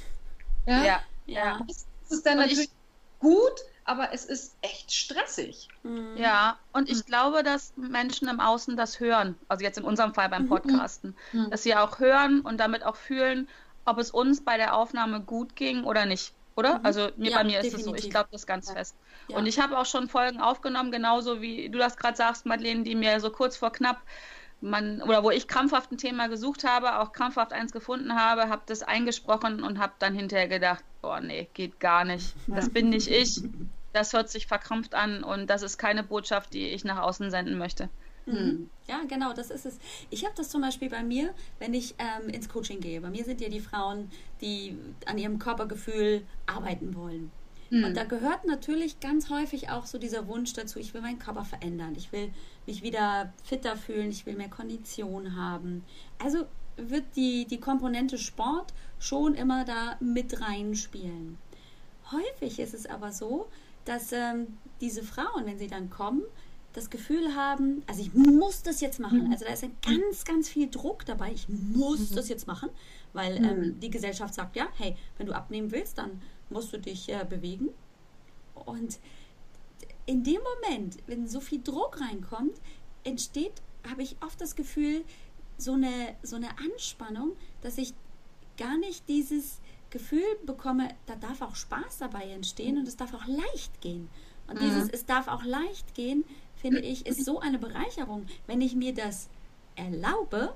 ja, 0.66 0.84
ja. 0.84 1.00
ja. 1.26 1.60
Das 1.68 1.86
ist 2.10 2.26
dann 2.26 2.34
und 2.34 2.40
natürlich 2.40 2.64
ich, 2.64 3.20
gut, 3.20 3.60
aber 3.84 4.12
es 4.12 4.24
ist 4.24 4.56
echt 4.62 4.92
stressig. 4.92 5.68
Mhm. 5.82 6.16
Ja, 6.16 6.58
und 6.72 6.88
ich 6.88 6.98
mhm. 6.98 7.06
glaube, 7.06 7.42
dass 7.42 7.72
Menschen 7.76 8.28
im 8.28 8.40
Außen 8.40 8.76
das 8.76 8.98
hören, 8.98 9.36
also 9.48 9.62
jetzt 9.62 9.78
in 9.78 9.84
unserem 9.84 10.14
Fall 10.14 10.28
beim 10.28 10.44
mhm. 10.44 10.48
Podcasten, 10.48 11.14
mhm. 11.32 11.50
dass 11.50 11.62
sie 11.62 11.76
auch 11.76 11.98
hören 11.98 12.40
und 12.40 12.58
damit 12.58 12.84
auch 12.84 12.96
fühlen, 12.96 13.48
ob 13.84 13.98
es 13.98 14.10
uns 14.10 14.42
bei 14.42 14.56
der 14.56 14.74
Aufnahme 14.74 15.20
gut 15.20 15.56
ging 15.56 15.84
oder 15.84 16.06
nicht. 16.06 16.32
Oder? 16.56 16.78
Mhm. 16.78 16.86
Also 16.86 17.08
mir, 17.16 17.30
ja, 17.30 17.38
bei 17.38 17.44
mir 17.44 17.62
definitiv. 17.62 17.74
ist 17.74 17.78
es 17.80 17.84
so. 17.84 17.94
Ich 17.94 18.10
glaube 18.10 18.28
das 18.32 18.46
ganz 18.46 18.68
ja. 18.68 18.74
fest. 18.74 18.96
Ja. 19.28 19.36
Und 19.36 19.46
ich 19.46 19.58
habe 19.58 19.78
auch 19.78 19.86
schon 19.86 20.08
Folgen 20.08 20.40
aufgenommen, 20.40 20.92
genauso 20.92 21.40
wie 21.40 21.68
du 21.68 21.78
das 21.78 21.96
gerade 21.96 22.16
sagst, 22.16 22.46
Madeleine, 22.46 22.84
die 22.84 22.94
mir 22.94 23.18
so 23.20 23.30
kurz 23.30 23.56
vor 23.56 23.72
knapp 23.72 24.00
man, 24.60 25.02
oder 25.02 25.22
wo 25.22 25.30
ich 25.30 25.46
krampfhaft 25.46 25.92
ein 25.92 25.98
Thema 25.98 26.28
gesucht 26.28 26.64
habe, 26.64 26.98
auch 26.98 27.12
krampfhaft 27.12 27.52
eins 27.52 27.72
gefunden 27.72 28.14
habe, 28.14 28.48
habe 28.48 28.62
das 28.66 28.82
eingesprochen 28.82 29.62
und 29.62 29.78
habe 29.78 29.92
dann 29.98 30.14
hinterher 30.14 30.48
gedacht, 30.48 30.84
boah, 31.02 31.20
nee, 31.20 31.48
geht 31.54 31.80
gar 31.80 32.04
nicht. 32.04 32.34
Das 32.46 32.70
bin 32.70 32.88
nicht 32.90 33.08
ich. 33.08 33.42
Das 33.92 34.12
hört 34.12 34.28
sich 34.28 34.48
verkrampft 34.48 34.92
an 34.92 35.22
und 35.22 35.46
das 35.46 35.62
ist 35.62 35.78
keine 35.78 36.02
Botschaft, 36.02 36.52
die 36.52 36.70
ich 36.70 36.82
nach 36.82 36.98
außen 36.98 37.30
senden 37.30 37.56
möchte. 37.56 37.88
Mhm. 38.26 38.70
Ja, 38.88 39.02
genau, 39.08 39.32
das 39.32 39.50
ist 39.50 39.66
es. 39.66 39.78
Ich 40.10 40.24
habe 40.24 40.34
das 40.36 40.48
zum 40.48 40.60
Beispiel 40.60 40.88
bei 40.88 41.02
mir, 41.02 41.34
wenn 41.58 41.74
ich 41.74 41.94
ähm, 41.98 42.28
ins 42.28 42.48
Coaching 42.48 42.80
gehe. 42.80 43.00
Bei 43.00 43.10
mir 43.10 43.24
sind 43.24 43.40
ja 43.40 43.48
die 43.48 43.60
Frauen, 43.60 44.10
die 44.40 44.76
an 45.06 45.18
ihrem 45.18 45.38
Körpergefühl 45.38 46.22
arbeiten 46.46 46.94
wollen. 46.94 47.30
Mhm. 47.70 47.84
Und 47.84 47.96
da 47.96 48.04
gehört 48.04 48.46
natürlich 48.46 49.00
ganz 49.00 49.30
häufig 49.30 49.70
auch 49.70 49.86
so 49.86 49.98
dieser 49.98 50.28
Wunsch 50.28 50.52
dazu, 50.52 50.78
ich 50.78 50.94
will 50.94 51.00
meinen 51.00 51.18
Körper 51.18 51.44
verändern, 51.44 51.94
ich 51.96 52.12
will 52.12 52.30
mich 52.66 52.82
wieder 52.82 53.32
fitter 53.42 53.76
fühlen, 53.76 54.10
ich 54.10 54.26
will 54.26 54.36
mehr 54.36 54.48
Kondition 54.48 55.36
haben. 55.36 55.84
Also 56.18 56.44
wird 56.76 57.04
die, 57.16 57.46
die 57.46 57.60
Komponente 57.60 58.18
Sport 58.18 58.72
schon 58.98 59.34
immer 59.34 59.64
da 59.64 59.96
mit 60.00 60.40
reinspielen. 60.40 61.38
Häufig 62.10 62.58
ist 62.58 62.74
es 62.74 62.86
aber 62.86 63.12
so, 63.12 63.46
dass 63.84 64.12
ähm, 64.12 64.58
diese 64.80 65.02
Frauen, 65.02 65.46
wenn 65.46 65.58
sie 65.58 65.68
dann 65.68 65.90
kommen, 65.90 66.22
das 66.74 66.90
Gefühl 66.90 67.34
haben, 67.34 67.82
also 67.86 68.02
ich 68.02 68.12
muss 68.12 68.62
das 68.62 68.80
jetzt 68.80 68.98
machen. 68.98 69.26
Mhm. 69.26 69.32
Also 69.32 69.44
da 69.44 69.52
ist 69.52 69.64
ein 69.64 69.76
ganz, 69.80 70.24
ganz 70.24 70.48
viel 70.48 70.68
Druck 70.68 71.06
dabei. 71.06 71.32
Ich 71.32 71.48
muss 71.48 72.10
mhm. 72.10 72.16
das 72.16 72.28
jetzt 72.28 72.46
machen, 72.46 72.68
weil 73.12 73.36
ähm, 73.36 73.60
mhm. 73.60 73.80
die 73.80 73.90
Gesellschaft 73.90 74.34
sagt, 74.34 74.56
ja, 74.56 74.68
hey, 74.76 74.96
wenn 75.16 75.26
du 75.26 75.32
abnehmen 75.32 75.70
willst, 75.70 75.98
dann 75.98 76.20
musst 76.50 76.72
du 76.72 76.78
dich 76.78 77.08
äh, 77.08 77.24
bewegen. 77.24 77.70
Und 78.66 78.98
in 80.06 80.24
dem 80.24 80.40
Moment, 80.62 80.98
wenn 81.06 81.28
so 81.28 81.40
viel 81.40 81.62
Druck 81.62 82.00
reinkommt, 82.00 82.60
entsteht, 83.04 83.62
habe 83.88 84.02
ich 84.02 84.16
oft 84.20 84.40
das 84.40 84.56
Gefühl, 84.56 85.04
so 85.56 85.74
eine, 85.74 86.16
so 86.22 86.34
eine 86.36 86.58
Anspannung, 86.58 87.36
dass 87.62 87.78
ich 87.78 87.94
gar 88.56 88.76
nicht 88.78 89.08
dieses 89.08 89.60
Gefühl 89.90 90.24
bekomme, 90.44 90.88
da 91.06 91.14
darf 91.14 91.40
auch 91.40 91.54
Spaß 91.54 91.98
dabei 91.98 92.24
entstehen 92.24 92.78
und 92.78 92.88
es 92.88 92.96
darf 92.96 93.14
auch 93.14 93.26
leicht 93.26 93.80
gehen. 93.80 94.08
Und 94.48 94.60
mhm. 94.60 94.64
dieses, 94.64 94.90
es 94.90 95.06
darf 95.06 95.28
auch 95.28 95.44
leicht 95.44 95.94
gehen, 95.94 96.24
finde 96.64 96.80
ich, 96.80 97.04
ist 97.04 97.22
so 97.22 97.40
eine 97.40 97.58
Bereicherung, 97.58 98.24
wenn 98.46 98.62
ich 98.62 98.74
mir 98.74 98.94
das 98.94 99.28
erlaube, 99.76 100.54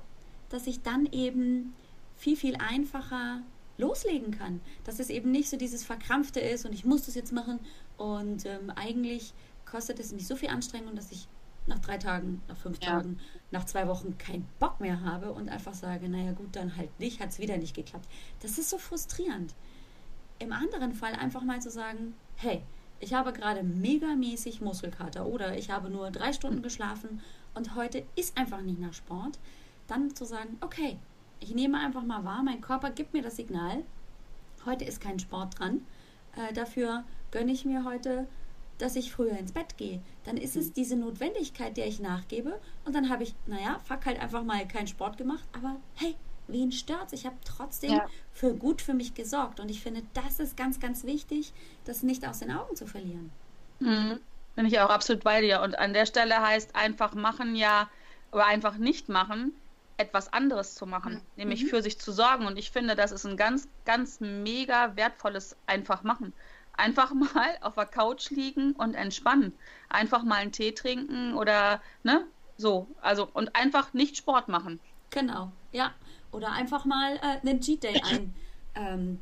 dass 0.49 0.65
ich 0.65 0.81
dann 0.81 1.05
eben 1.11 1.75
viel, 2.17 2.35
viel 2.35 2.55
einfacher 2.55 3.43
loslegen 3.77 4.31
kann. 4.31 4.59
Dass 4.85 4.99
es 4.99 5.11
eben 5.11 5.29
nicht 5.29 5.51
so 5.51 5.55
dieses 5.55 5.83
Verkrampfte 5.83 6.39
ist 6.39 6.65
und 6.65 6.73
ich 6.73 6.83
muss 6.83 7.05
das 7.05 7.13
jetzt 7.13 7.31
machen 7.31 7.59
und 7.97 8.47
ähm, 8.47 8.71
eigentlich 8.75 9.33
kostet 9.67 9.99
es 9.99 10.11
mich 10.11 10.25
so 10.25 10.35
viel 10.35 10.49
Anstrengung, 10.49 10.95
dass 10.95 11.11
ich 11.11 11.27
nach 11.67 11.77
drei 11.77 11.99
Tagen, 11.99 12.41
nach 12.47 12.57
fünf 12.57 12.81
ja. 12.81 12.89
Tagen, 12.89 13.19
nach 13.51 13.65
zwei 13.65 13.87
Wochen 13.87 14.17
keinen 14.17 14.47
Bock 14.57 14.79
mehr 14.79 15.01
habe 15.01 15.31
und 15.31 15.47
einfach 15.47 15.75
sage, 15.75 16.09
naja 16.09 16.31
gut, 16.31 16.55
dann 16.55 16.75
halt 16.75 16.89
nicht, 16.99 17.19
hat 17.19 17.29
es 17.29 17.37
wieder 17.37 17.57
nicht 17.57 17.75
geklappt. 17.75 18.07
Das 18.39 18.57
ist 18.57 18.71
so 18.71 18.79
frustrierend. 18.79 19.53
Im 20.39 20.53
anderen 20.53 20.93
Fall 20.93 21.13
einfach 21.13 21.43
mal 21.43 21.61
zu 21.61 21.69
sagen, 21.69 22.15
hey, 22.35 22.63
ich 22.99 23.13
habe 23.13 23.33
gerade 23.33 23.63
megamäßig 23.63 24.61
Muskelkater 24.61 25.25
oder 25.25 25.57
ich 25.57 25.69
habe 25.69 25.89
nur 25.89 26.11
drei 26.11 26.33
Stunden 26.33 26.61
geschlafen 26.61 27.21
und 27.53 27.75
heute 27.75 28.03
ist 28.15 28.37
einfach 28.37 28.61
nicht 28.61 28.79
nach 28.79 28.93
Sport, 28.93 29.39
dann 29.87 30.15
zu 30.15 30.25
sagen, 30.25 30.57
okay, 30.61 30.97
ich 31.39 31.55
nehme 31.55 31.79
einfach 31.79 32.03
mal 32.03 32.23
wahr, 32.25 32.43
mein 32.43 32.61
Körper 32.61 32.89
gibt 32.91 33.13
mir 33.13 33.21
das 33.21 33.37
Signal, 33.37 33.83
heute 34.65 34.85
ist 34.85 35.01
kein 35.01 35.19
Sport 35.19 35.59
dran, 35.59 35.81
äh, 36.35 36.53
dafür 36.53 37.03
gönne 37.31 37.51
ich 37.51 37.65
mir 37.65 37.85
heute, 37.85 38.27
dass 38.77 38.95
ich 38.95 39.11
früher 39.11 39.37
ins 39.37 39.51
Bett 39.51 39.77
gehe. 39.77 40.01
Dann 40.23 40.37
ist 40.37 40.55
es 40.55 40.71
diese 40.71 40.95
Notwendigkeit, 40.95 41.75
der 41.75 41.87
ich 41.87 41.99
nachgebe 41.99 42.59
und 42.85 42.95
dann 42.95 43.09
habe 43.09 43.23
ich, 43.23 43.35
naja, 43.45 43.79
fuck 43.83 44.05
halt 44.05 44.21
einfach 44.21 44.43
mal 44.43 44.67
keinen 44.67 44.87
Sport 44.87 45.17
gemacht, 45.17 45.43
aber 45.53 45.77
hey, 45.95 46.15
wen 46.51 46.71
stört's? 46.71 47.13
Ich 47.13 47.25
habe 47.25 47.35
trotzdem 47.43 47.91
ja. 47.91 48.07
für 48.33 48.53
gut 48.53 48.81
für 48.81 48.93
mich 48.93 49.13
gesorgt. 49.13 49.59
Und 49.59 49.69
ich 49.69 49.81
finde, 49.81 50.03
das 50.13 50.39
ist 50.39 50.57
ganz, 50.57 50.79
ganz 50.79 51.03
wichtig, 51.03 51.53
das 51.85 52.03
nicht 52.03 52.27
aus 52.27 52.39
den 52.39 52.51
Augen 52.51 52.75
zu 52.75 52.87
verlieren. 52.87 53.31
Mhm. 53.79 54.19
Bin 54.55 54.65
ich 54.65 54.79
auch 54.79 54.89
absolut 54.89 55.23
bei 55.23 55.41
dir. 55.41 55.61
Und 55.61 55.77
an 55.77 55.93
der 55.93 56.05
Stelle 56.05 56.41
heißt 56.41 56.75
einfach 56.75 57.13
machen 57.13 57.55
ja, 57.55 57.89
oder 58.31 58.45
einfach 58.45 58.77
nicht 58.77 59.09
machen, 59.09 59.53
etwas 59.97 60.31
anderes 60.31 60.75
zu 60.75 60.85
machen, 60.85 61.15
mhm. 61.15 61.21
nämlich 61.35 61.65
für 61.65 61.81
sich 61.81 61.99
zu 61.99 62.11
sorgen. 62.11 62.45
Und 62.45 62.57
ich 62.57 62.71
finde, 62.71 62.95
das 62.95 63.11
ist 63.11 63.25
ein 63.25 63.37
ganz, 63.37 63.67
ganz 63.85 64.19
mega 64.19 64.95
wertvolles 64.95 65.55
einfach 65.67 66.03
machen. 66.03 66.33
Einfach 66.73 67.13
mal 67.33 67.57
auf 67.61 67.75
der 67.75 67.85
Couch 67.85 68.29
liegen 68.31 68.73
und 68.73 68.95
entspannen. 68.95 69.53
Einfach 69.89 70.23
mal 70.23 70.35
einen 70.35 70.51
Tee 70.51 70.71
trinken 70.71 71.35
oder, 71.35 71.81
ne, 72.03 72.25
so. 72.57 72.87
Also, 73.01 73.29
und 73.33 73.55
einfach 73.55 73.93
nicht 73.93 74.17
Sport 74.17 74.47
machen. 74.47 74.79
Genau, 75.09 75.51
ja. 75.71 75.93
Oder 76.31 76.51
einfach 76.51 76.85
mal 76.85 77.15
äh, 77.17 77.47
einen 77.47 77.61
Cheat 77.61 77.83
Day 77.83 77.95
einfahren. 77.95 78.33
Ähm, 78.75 79.19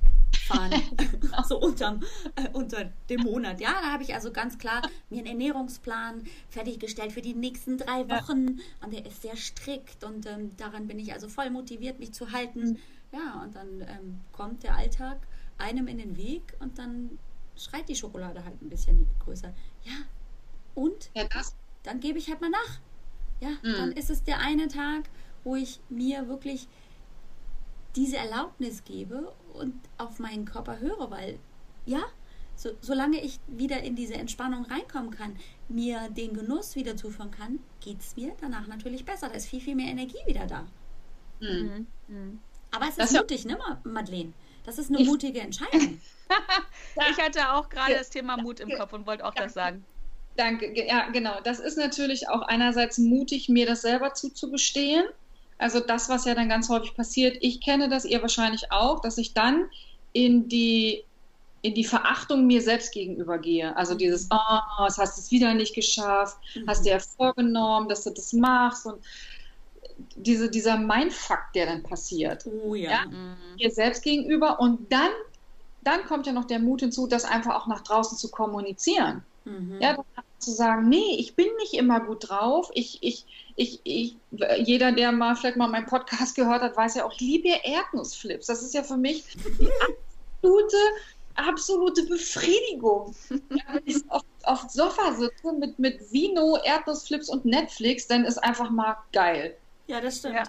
so 1.47 1.59
unterm, 1.59 2.01
äh, 2.35 2.49
unter 2.53 2.85
dem 3.09 3.21
Monat. 3.21 3.59
Ja, 3.59 3.73
da 3.81 3.91
habe 3.91 4.03
ich 4.03 4.13
also 4.13 4.31
ganz 4.31 4.57
klar 4.57 4.81
mir 5.09 5.19
einen 5.19 5.27
Ernährungsplan 5.27 6.23
fertiggestellt 6.49 7.11
für 7.11 7.21
die 7.21 7.33
nächsten 7.33 7.77
drei 7.77 8.07
Wochen. 8.09 8.59
Und 8.83 8.93
der 8.93 9.05
ist 9.05 9.21
sehr 9.21 9.35
strikt 9.35 10.03
und 10.03 10.25
ähm, 10.25 10.55
daran 10.57 10.87
bin 10.87 10.99
ich 10.99 11.13
also 11.13 11.27
voll 11.27 11.49
motiviert, 11.49 11.99
mich 11.99 12.13
zu 12.13 12.31
halten. 12.31 12.71
Mhm. 12.71 12.77
Ja, 13.11 13.41
und 13.43 13.55
dann 13.55 13.81
ähm, 13.81 14.19
kommt 14.31 14.63
der 14.63 14.75
Alltag 14.75 15.17
einem 15.57 15.87
in 15.87 15.97
den 15.97 16.17
Weg 16.17 16.53
und 16.59 16.77
dann 16.77 17.17
schreit 17.55 17.89
die 17.89 17.95
Schokolade 17.95 18.43
halt 18.43 18.61
ein 18.61 18.69
bisschen 18.69 19.07
größer. 19.23 19.53
Ja, 19.83 19.93
und? 20.75 21.09
Ja, 21.15 21.23
das, 21.25 21.55
dann 21.83 21.99
gebe 21.99 22.19
ich 22.19 22.29
halt 22.29 22.41
mal 22.41 22.49
nach. 22.49 22.79
Ja, 23.39 23.49
mhm. 23.49 23.77
dann 23.77 23.91
ist 23.93 24.09
es 24.09 24.23
der 24.23 24.39
eine 24.39 24.67
Tag, 24.67 25.09
wo 25.43 25.55
ich 25.55 25.79
mir 25.89 26.27
wirklich 26.27 26.67
diese 27.97 28.17
Erlaubnis 28.17 28.83
gebe 28.85 29.33
und 29.53 29.73
auf 29.97 30.19
meinen 30.19 30.45
Körper 30.45 30.79
höre, 30.79 31.09
weil 31.11 31.39
ja, 31.85 32.03
so, 32.55 32.69
solange 32.81 33.21
ich 33.21 33.39
wieder 33.47 33.81
in 33.81 33.95
diese 33.95 34.13
Entspannung 34.13 34.65
reinkommen 34.65 35.11
kann, 35.11 35.35
mir 35.67 36.07
den 36.09 36.33
Genuss 36.33 36.75
wieder 36.75 36.95
zuführen 36.95 37.31
kann, 37.31 37.59
geht 37.81 37.99
es 37.99 38.15
mir 38.15 38.33
danach 38.39 38.67
natürlich 38.67 39.03
besser. 39.03 39.29
Da 39.29 39.35
ist 39.35 39.47
viel, 39.47 39.61
viel 39.61 39.75
mehr 39.75 39.89
Energie 39.89 40.17
wieder 40.25 40.45
da. 40.45 40.67
Mhm. 41.39 41.87
Mhm. 42.07 42.39
Aber 42.71 42.85
es 42.85 42.91
ist 42.91 42.99
das 42.99 43.13
mutig, 43.13 43.45
ne, 43.45 43.57
Madeleine? 43.83 44.33
Das 44.65 44.77
ist 44.77 44.89
eine 44.89 45.01
ich, 45.01 45.07
mutige 45.07 45.39
Entscheidung. 45.39 45.99
ich 47.11 47.23
hatte 47.23 47.51
auch 47.53 47.69
gerade 47.69 47.93
das 47.93 48.09
Thema 48.09 48.37
Mut 48.37 48.59
im 48.59 48.69
Kopf 48.69 48.93
und 48.93 49.05
wollte 49.07 49.25
auch 49.25 49.33
das 49.33 49.53
sagen. 49.53 49.85
Danke, 50.35 50.85
ja, 50.85 51.09
genau. 51.09 51.39
Das 51.43 51.59
ist 51.59 51.77
natürlich 51.77 52.29
auch 52.29 52.41
einerseits 52.41 52.97
mutig, 52.99 53.49
mir 53.49 53.65
das 53.65 53.81
selber 53.81 54.13
zuzugestehen. 54.13 55.05
Also 55.57 55.79
das, 55.79 56.09
was 56.09 56.25
ja 56.25 56.35
dann 56.35 56.49
ganz 56.49 56.69
häufig 56.69 56.95
passiert, 56.95 57.37
ich 57.41 57.61
kenne 57.61 57.89
das, 57.89 58.05
ihr 58.05 58.21
wahrscheinlich 58.21 58.71
auch, 58.71 59.01
dass 59.01 59.17
ich 59.17 59.33
dann 59.33 59.69
in 60.13 60.47
die, 60.47 61.03
in 61.61 61.73
die 61.73 61.83
Verachtung 61.83 62.45
mir 62.45 62.61
selbst 62.61 62.91
gegenüber 62.91 63.39
gehe. 63.39 63.75
Also 63.75 63.93
mhm. 63.93 63.99
dieses, 63.99 64.27
oh, 64.29 64.59
was 64.79 64.97
hast 64.97 65.17
du 65.17 65.21
es 65.21 65.31
wieder 65.31 65.53
nicht 65.53 65.73
geschafft, 65.73 66.37
mhm. 66.55 66.67
hast 66.67 66.85
dir 66.85 66.93
ja 66.93 66.99
vorgenommen, 66.99 67.89
dass 67.89 68.03
du 68.03 68.11
das 68.11 68.33
machst 68.33 68.85
und 68.85 68.99
diese, 70.15 70.49
dieser 70.49 70.77
Mindfuck, 70.77 71.45
der 71.55 71.65
dann 71.65 71.83
passiert. 71.83 72.45
Oh 72.45 72.75
ja. 72.75 72.91
ja 72.91 73.05
mhm. 73.05 73.35
Ihr 73.57 73.71
selbst 73.71 74.03
gegenüber 74.03 74.59
und 74.59 74.91
dann, 74.91 75.09
dann 75.81 76.05
kommt 76.05 76.27
ja 76.27 76.33
noch 76.33 76.45
der 76.45 76.59
Mut 76.59 76.81
hinzu, 76.81 77.07
das 77.07 77.25
einfach 77.25 77.55
auch 77.55 77.67
nach 77.67 77.81
draußen 77.81 78.17
zu 78.17 78.29
kommunizieren. 78.29 79.23
Mhm. 79.47 79.81
Ja, 79.81 79.97
zu 80.39 80.51
sagen, 80.51 80.89
nee, 80.89 81.15
ich 81.17 81.35
bin 81.35 81.47
nicht 81.59 81.73
immer 81.73 81.99
gut 81.99 82.29
drauf. 82.29 82.69
Ich, 82.73 82.99
ich, 83.01 83.25
ich, 83.55 83.79
ich, 83.83 84.17
jeder, 84.59 84.91
der 84.91 85.11
mal 85.11 85.35
vielleicht 85.35 85.57
mal 85.57 85.67
meinen 85.67 85.87
Podcast 85.87 86.35
gehört 86.35 86.61
hat, 86.61 86.77
weiß 86.77 86.95
ja 86.95 87.05
auch, 87.05 87.13
ich 87.13 87.21
liebe 87.21 87.49
Erdnussflips. 87.63 88.47
Das 88.47 88.61
ist 88.61 88.73
ja 88.73 88.83
für 88.83 88.97
mich 88.97 89.23
die 89.59 89.69
absolute, 90.41 90.77
absolute 91.35 92.03
Befriedigung. 92.03 93.15
Ja, 93.29 93.63
wenn 93.73 93.83
ich 93.85 93.97
auf, 94.09 94.23
auf 94.43 94.61
dem 94.61 94.69
Sofa 94.69 95.13
sitze 95.13 95.53
mit, 95.53 95.79
mit 95.79 96.11
Vino, 96.11 96.57
Erdnussflips 96.63 97.29
und 97.29 97.45
Netflix, 97.45 98.07
dann 98.07 98.25
ist 98.25 98.37
einfach 98.37 98.69
mal 98.69 98.97
geil. 99.11 99.57
Ja, 99.87 100.01
das 100.01 100.17
stimmt. 100.17 100.35
Ja. 100.35 100.43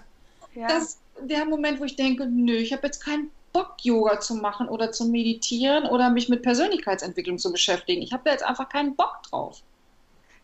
Ja. 0.55 0.67
Das 0.67 0.83
ist 0.83 0.99
der 1.21 1.45
Moment, 1.45 1.79
wo 1.79 1.85
ich 1.85 1.95
denke, 1.95 2.25
nö, 2.25 2.55
ich 2.55 2.73
habe 2.73 2.87
jetzt 2.87 3.03
keinen 3.03 3.31
Bock, 3.51 3.75
Yoga 3.81 4.19
zu 4.19 4.35
machen 4.35 4.67
oder 4.67 4.91
zu 4.91 5.05
meditieren 5.05 5.85
oder 5.85 6.09
mich 6.09 6.29
mit 6.29 6.43
Persönlichkeitsentwicklung 6.43 7.37
zu 7.37 7.51
beschäftigen. 7.51 8.01
Ich 8.01 8.13
habe 8.13 8.23
da 8.25 8.31
jetzt 8.31 8.43
einfach 8.43 8.69
keinen 8.69 8.95
Bock 8.95 9.23
drauf. 9.29 9.61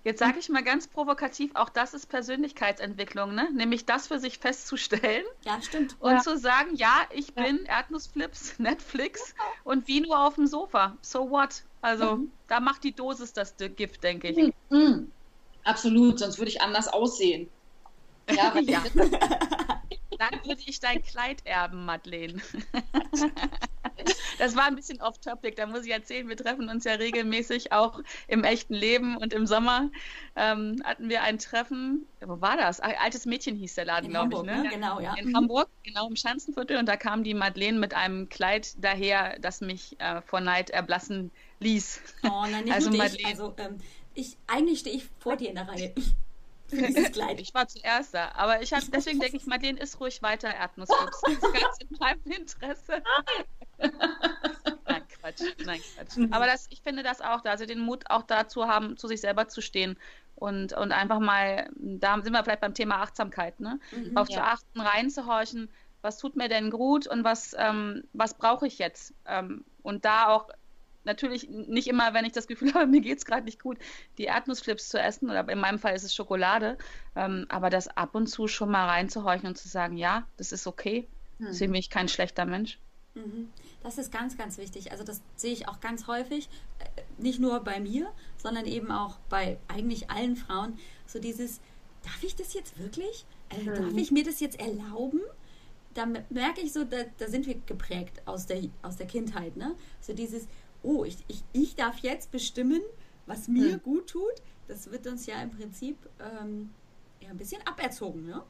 Jetzt 0.05 0.19
sage 0.19 0.37
ich 0.37 0.49
mal 0.49 0.63
ganz 0.63 0.85
provokativ, 0.87 1.49
auch 1.55 1.69
das 1.69 1.95
ist 1.95 2.05
Persönlichkeitsentwicklung, 2.09 3.33
ne? 3.33 3.49
nämlich 3.51 3.85
das 3.85 4.05
für 4.05 4.19
sich 4.19 4.37
festzustellen. 4.37 5.23
Ja, 5.43 5.59
stimmt. 5.63 5.95
Und 5.99 6.11
ja. 6.11 6.19
zu 6.19 6.37
sagen, 6.37 6.75
ja, 6.75 7.07
ich 7.09 7.33
ja. 7.35 7.43
bin 7.43 7.65
Erdnussflips, 7.65 8.53
Netflix 8.59 9.33
und 9.63 9.87
wie 9.87 10.01
nur 10.01 10.19
auf 10.19 10.35
dem 10.35 10.45
Sofa. 10.45 10.95
So 11.01 11.31
what? 11.31 11.63
Also 11.81 12.17
mhm. 12.17 12.31
da 12.47 12.59
macht 12.59 12.83
die 12.83 12.93
Dosis 12.93 13.33
das 13.33 13.55
Gift, 13.57 14.03
denke 14.03 14.27
ich. 14.27 14.53
Mhm. 14.69 15.11
Absolut, 15.63 16.19
sonst 16.19 16.37
würde 16.37 16.51
ich 16.51 16.61
anders 16.61 16.87
aussehen. 16.87 17.49
Ja, 18.29 18.55
ja. 18.59 18.83
Dann 18.93 19.09
würde 20.47 20.61
ich 20.65 20.79
dein 20.79 21.01
Kleid 21.01 21.45
erben, 21.45 21.85
Madeleine. 21.85 22.41
Das 24.37 24.55
war 24.55 24.65
ein 24.65 24.75
bisschen 24.75 25.01
off-topic, 25.01 25.55
da 25.55 25.65
muss 25.65 25.85
ich 25.85 25.91
erzählen, 25.91 26.27
wir 26.27 26.35
treffen 26.35 26.69
uns 26.69 26.83
ja 26.83 26.93
regelmäßig 26.93 27.71
auch 27.71 28.01
im 28.27 28.43
echten 28.43 28.73
Leben 28.73 29.17
und 29.17 29.33
im 29.33 29.47
Sommer 29.47 29.89
ähm, 30.35 30.81
hatten 30.83 31.09
wir 31.09 31.23
ein 31.23 31.39
Treffen, 31.39 32.05
wo 32.21 32.41
war 32.41 32.57
das? 32.57 32.79
Altes 32.79 33.25
Mädchen 33.25 33.55
hieß 33.55 33.75
der 33.75 33.85
Laden, 33.85 34.09
glaube 34.09 34.35
ich. 34.35 34.41
Ne? 34.43 34.63
ne? 34.63 34.69
Genau, 34.69 34.99
ja. 34.99 35.15
In. 35.15 35.35
Hamburg, 35.35 35.69
genau 35.83 36.07
im 36.07 36.15
Schanzenviertel 36.15 36.77
und 36.77 36.87
da 36.87 36.97
kam 36.97 37.23
die 37.23 37.33
Madeleine 37.33 37.79
mit 37.79 37.93
einem 37.93 38.29
Kleid 38.29 38.73
daher, 38.77 39.39
das 39.39 39.61
mich 39.61 39.99
äh, 39.99 40.21
vor 40.21 40.41
Neid 40.41 40.69
erblassen 40.69 41.31
ließ. 41.59 42.01
Oh 42.23 42.45
nein, 42.49 42.65
nicht 42.65 42.73
also, 42.73 42.91
Madeleine. 42.91 43.27
Also, 43.27 43.53
ähm, 43.57 43.77
ich, 44.13 44.37
eigentlich 44.47 44.79
stehe 44.79 44.95
ich 44.95 45.05
vor 45.19 45.37
dir 45.37 45.49
in 45.49 45.55
der 45.55 45.67
Reihe. 45.67 45.93
dieses 46.71 47.11
Kleid. 47.11 47.39
Ich 47.39 47.53
war 47.53 47.67
zuerst 47.67 48.13
da, 48.13 48.31
aber 48.35 48.61
ich 48.61 48.73
hab, 48.73 48.81
deswegen 48.91 49.19
denke 49.19 49.37
ich 49.37 49.45
mal, 49.45 49.59
den 49.59 49.77
ist 49.77 49.99
ruhig 49.99 50.21
weiter 50.21 50.53
Erdnussflips. 50.53 51.21
Das 51.25 51.33
ist 51.33 51.41
ganz 51.41 51.77
in 51.79 51.97
meinem 51.99 52.21
Interesse. 52.25 53.03
nein, 54.85 55.03
Quatsch, 55.19 55.41
nein, 55.65 55.81
Quatsch. 55.95 56.17
Mhm. 56.17 56.33
Aber 56.33 56.45
das, 56.45 56.67
ich 56.69 56.81
finde 56.81 57.03
das 57.03 57.21
auch 57.21 57.41
da, 57.41 57.51
also 57.51 57.65
den 57.65 57.79
Mut 57.79 58.09
auch 58.09 58.23
dazu 58.23 58.67
haben, 58.67 58.97
zu 58.97 59.07
sich 59.07 59.21
selber 59.21 59.47
zu 59.47 59.61
stehen 59.61 59.97
und, 60.35 60.73
und 60.73 60.91
einfach 60.91 61.19
mal, 61.19 61.69
da 61.75 62.21
sind 62.21 62.33
wir 62.33 62.43
vielleicht 62.43 62.61
beim 62.61 62.73
Thema 62.73 63.01
Achtsamkeit, 63.01 63.59
ne? 63.59 63.79
Mhm, 63.91 64.17
Auf 64.17 64.29
ja. 64.29 64.37
zu 64.37 64.43
achten, 64.43 64.81
reinzuhorchen, 64.81 65.69
was 66.01 66.17
tut 66.17 66.35
mir 66.35 66.49
denn 66.49 66.69
gut 66.69 67.07
und 67.07 67.23
was, 67.23 67.55
ähm, 67.57 68.03
was 68.13 68.35
brauche 68.35 68.67
ich 68.67 68.77
jetzt? 68.77 69.13
Ähm, 69.25 69.65
und 69.81 70.05
da 70.05 70.27
auch 70.27 70.49
natürlich 71.05 71.49
nicht 71.49 71.87
immer, 71.87 72.13
wenn 72.13 72.25
ich 72.25 72.33
das 72.33 72.47
Gefühl 72.47 72.73
habe, 72.75 72.87
mir 72.87 73.01
geht 73.01 73.17
es 73.17 73.25
gerade 73.25 73.43
nicht 73.43 73.61
gut, 73.61 73.77
die 74.17 74.25
Erdnussflips 74.25 74.89
zu 74.89 74.99
essen 74.99 75.29
oder 75.29 75.47
in 75.49 75.59
meinem 75.59 75.79
Fall 75.79 75.95
ist 75.95 76.03
es 76.03 76.15
Schokolade, 76.15 76.77
ähm, 77.15 77.45
aber 77.49 77.69
das 77.69 77.87
ab 77.87 78.15
und 78.15 78.27
zu 78.27 78.47
schon 78.47 78.71
mal 78.71 78.87
reinzuhorchen 78.87 79.47
und 79.47 79.57
zu 79.57 79.67
sagen, 79.67 79.97
ja, 79.97 80.27
das 80.37 80.51
ist 80.51 80.67
okay, 80.67 81.07
hm. 81.37 81.47
deswegen 81.49 81.71
bin 81.71 81.79
ich 81.79 81.89
kein 81.89 82.07
schlechter 82.07 82.45
Mensch. 82.45 82.79
Mhm. 83.15 83.49
Das 83.81 83.97
ist 83.97 84.11
ganz, 84.11 84.37
ganz 84.37 84.57
wichtig. 84.57 84.91
Also 84.91 85.03
das 85.03 85.21
sehe 85.35 85.53
ich 85.53 85.67
auch 85.67 85.79
ganz 85.79 86.07
häufig, 86.07 86.49
äh, 86.79 87.01
nicht 87.17 87.39
nur 87.39 87.59
bei 87.61 87.79
mir, 87.79 88.11
sondern 88.37 88.65
eben 88.65 88.91
auch 88.91 89.17
bei 89.29 89.57
eigentlich 89.67 90.11
allen 90.11 90.35
Frauen. 90.35 90.77
So 91.07 91.19
dieses, 91.19 91.61
darf 92.03 92.21
ich 92.23 92.35
das 92.35 92.53
jetzt 92.53 92.77
wirklich? 92.77 93.25
Äh, 93.49 93.61
mhm. 93.61 93.75
Darf 93.75 93.93
ich 93.95 94.11
mir 94.11 94.23
das 94.23 94.39
jetzt 94.39 94.59
erlauben? 94.59 95.21
Da 95.93 96.05
merke 96.29 96.59
ich 96.61 96.73
so, 96.73 96.83
da, 96.83 96.97
da 97.17 97.27
sind 97.27 97.47
wir 97.47 97.55
geprägt 97.65 98.21
aus 98.25 98.47
der, 98.47 98.63
aus 98.81 98.97
der 98.97 99.07
Kindheit. 99.07 99.55
Ne? 99.55 99.75
So 100.01 100.13
dieses, 100.13 100.47
oh, 100.85 101.03
ich, 101.03 101.17
ich, 101.27 101.43
ich 101.53 101.75
darf 101.75 101.99
jetzt 101.99 102.31
bestimmen, 102.31 102.81
was 103.25 103.47
mir 103.47 103.73
hm. 103.73 103.81
gut 103.81 104.07
tut. 104.07 104.33
Das 104.67 104.91
wird 104.91 105.07
uns 105.07 105.25
ja 105.25 105.41
im 105.41 105.51
Prinzip 105.51 105.97
ähm, 106.19 106.69
ja, 107.21 107.29
ein 107.29 107.37
bisschen 107.37 107.61
aberzogen. 107.65 108.25
Ne? 108.25 108.41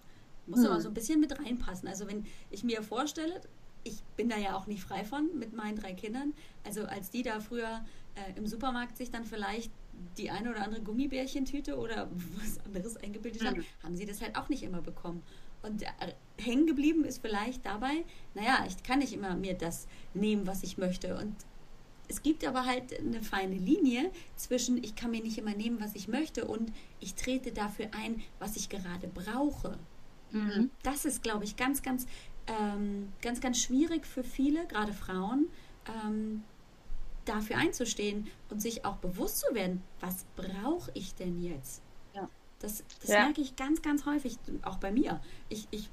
Muss 0.48 0.60
hm. 0.60 0.67
aber 0.67 0.82
so 0.82 0.89
ein 0.89 0.93
bisschen 0.93 1.19
mit 1.19 1.38
reinpassen. 1.39 1.88
Also 1.88 2.08
wenn 2.08 2.26
ich 2.52 2.63
mir 2.63 2.84
vorstelle, 2.84 3.41
ich 3.84 4.02
bin 4.17 4.30
da 4.30 4.38
ja 4.38 4.56
auch 4.56 4.67
nicht 4.67 4.84
frei 4.84 5.04
von 5.04 5.38
mit 5.38 5.54
meinen 5.54 5.78
drei 5.78 5.93
Kindern. 5.93 6.34
Also 6.63 6.86
als 6.86 7.10
die 7.10 7.24
da 7.24 7.39
früher 7.39 7.86
äh, 8.15 8.38
im 8.38 8.48
Supermarkt 8.48 8.98
sich 8.98 9.12
dann 9.12 9.24
vielleicht 9.24 9.71
die 10.17 10.30
eine 10.30 10.52
oder 10.52 10.62
andere 10.63 10.82
Gummibärchentüte 10.82 11.78
oder 11.78 12.10
was 12.38 12.63
anderes 12.65 12.98
eingebildet 12.98 13.45
haben, 13.45 13.58
hm. 13.58 13.65
haben 13.84 13.95
sie 13.95 14.06
das 14.06 14.21
halt 14.21 14.36
auch 14.38 14.50
nicht 14.50 14.63
immer 14.63 14.82
bekommen. 14.82 15.24
Und 15.63 15.82
äh, 15.82 15.88
hängen 16.38 16.67
geblieben 16.67 17.06
ist 17.06 17.21
vielleicht 17.21 17.65
dabei, 17.65 18.06
naja, 18.36 18.65
ich 18.67 18.84
kann 18.84 19.00
nicht 19.00 19.13
immer 19.13 19.36
mir 19.36 19.56
das 19.56 19.88
nehmen, 20.13 20.45
was 20.45 20.62
ich 20.63 20.78
möchte. 20.78 21.17
Und 21.17 21.34
es 22.07 22.21
gibt 22.21 22.45
aber 22.45 22.65
halt 22.65 22.97
eine 22.99 23.21
feine 23.21 23.55
Linie 23.55 24.11
zwischen, 24.35 24.83
ich 24.83 24.95
kann 24.95 25.11
mir 25.11 25.21
nicht 25.21 25.37
immer 25.37 25.55
nehmen, 25.55 25.79
was 25.79 25.95
ich 25.95 26.07
möchte 26.07 26.45
und 26.45 26.71
ich 26.99 27.15
trete 27.15 27.51
dafür 27.51 27.87
ein, 27.91 28.21
was 28.39 28.55
ich 28.55 28.69
gerade 28.69 29.07
brauche. 29.07 29.77
Mhm. 30.31 30.69
Das 30.83 31.05
ist, 31.05 31.23
glaube 31.23 31.43
ich, 31.43 31.55
ganz, 31.55 31.81
ganz, 31.81 32.05
ähm, 32.47 33.11
ganz, 33.21 33.41
ganz 33.41 33.59
schwierig 33.59 34.05
für 34.05 34.23
viele, 34.23 34.65
gerade 34.67 34.93
Frauen, 34.93 35.47
ähm, 36.05 36.43
dafür 37.25 37.57
einzustehen 37.57 38.27
und 38.49 38.61
sich 38.61 38.85
auch 38.85 38.97
bewusst 38.97 39.39
zu 39.39 39.55
werden, 39.55 39.81
was 39.99 40.25
brauche 40.35 40.91
ich 40.93 41.15
denn 41.15 41.41
jetzt? 41.41 41.81
Ja. 42.13 42.29
Das, 42.59 42.83
das 43.01 43.09
ja. 43.09 43.25
merke 43.25 43.41
ich 43.41 43.55
ganz, 43.55 43.81
ganz 43.81 44.05
häufig, 44.05 44.37
auch 44.61 44.77
bei 44.77 44.91
mir. 44.91 45.21
Ich, 45.49 45.67
ich, 45.71 45.89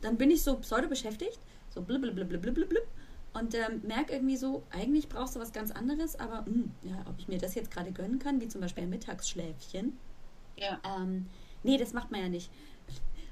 dann 0.00 0.16
bin 0.16 0.30
ich 0.30 0.42
so 0.42 0.56
pseudo 0.56 0.88
beschäftigt, 0.88 1.38
so 1.68 1.82
blub, 1.82 2.00
blub, 2.00 2.14
blub, 2.14 2.28
blub, 2.28 2.42
blub, 2.42 2.68
blub 2.68 2.86
und 3.32 3.54
ähm, 3.54 3.82
merke 3.86 4.12
irgendwie 4.12 4.36
so, 4.36 4.64
eigentlich 4.70 5.08
brauchst 5.08 5.36
du 5.36 5.40
was 5.40 5.52
ganz 5.52 5.70
anderes, 5.70 6.18
aber 6.18 6.42
mh, 6.42 6.46
hm, 6.46 6.70
ja, 6.82 7.04
ob 7.08 7.18
ich 7.18 7.28
mir 7.28 7.38
das 7.38 7.54
jetzt 7.54 7.70
gerade 7.70 7.92
gönnen 7.92 8.18
kann, 8.18 8.40
wie 8.40 8.48
zum 8.48 8.60
Beispiel 8.60 8.84
ein 8.84 8.90
Mittagsschläfchen. 8.90 9.96
Ja. 10.56 10.80
Ähm, 10.84 11.26
nee, 11.62 11.78
das 11.78 11.92
macht 11.92 12.10
man 12.10 12.20
ja 12.20 12.28
nicht. 12.28 12.50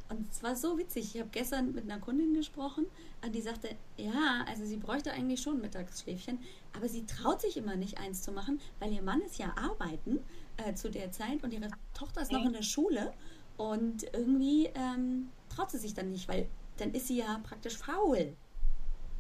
Und 0.08 0.26
es 0.30 0.42
war 0.42 0.56
so 0.56 0.78
witzig. 0.78 1.14
Ich 1.14 1.20
habe 1.20 1.30
gestern 1.30 1.72
mit 1.72 1.84
einer 1.84 2.00
Kundin 2.00 2.32
gesprochen 2.32 2.86
und 3.22 3.34
die 3.34 3.42
sagte, 3.42 3.68
ja, 3.98 4.44
also 4.48 4.64
sie 4.64 4.78
bräuchte 4.78 5.12
eigentlich 5.12 5.42
schon 5.42 5.56
ein 5.56 5.60
Mittagsschläfchen, 5.60 6.38
aber 6.74 6.88
sie 6.88 7.04
traut 7.04 7.42
sich 7.42 7.56
immer 7.56 7.76
nicht, 7.76 7.98
eins 7.98 8.22
zu 8.22 8.32
machen, 8.32 8.60
weil 8.78 8.92
ihr 8.92 9.02
Mann 9.02 9.20
ist 9.20 9.38
ja 9.38 9.54
arbeiten 9.56 10.20
äh, 10.56 10.74
zu 10.74 10.90
der 10.90 11.12
Zeit 11.12 11.42
und 11.42 11.52
ihre 11.52 11.68
Tochter 11.92 12.22
ist 12.22 12.32
noch 12.32 12.44
in 12.44 12.54
der 12.54 12.62
Schule 12.62 13.12
und 13.58 14.04
irgendwie 14.14 14.70
ähm, 14.74 15.28
traut 15.54 15.70
sie 15.70 15.78
sich 15.78 15.92
dann 15.92 16.10
nicht, 16.10 16.28
weil 16.28 16.48
dann 16.78 16.92
ist 16.92 17.08
sie 17.08 17.18
ja 17.18 17.40
praktisch 17.42 17.76
faul. 17.76 18.34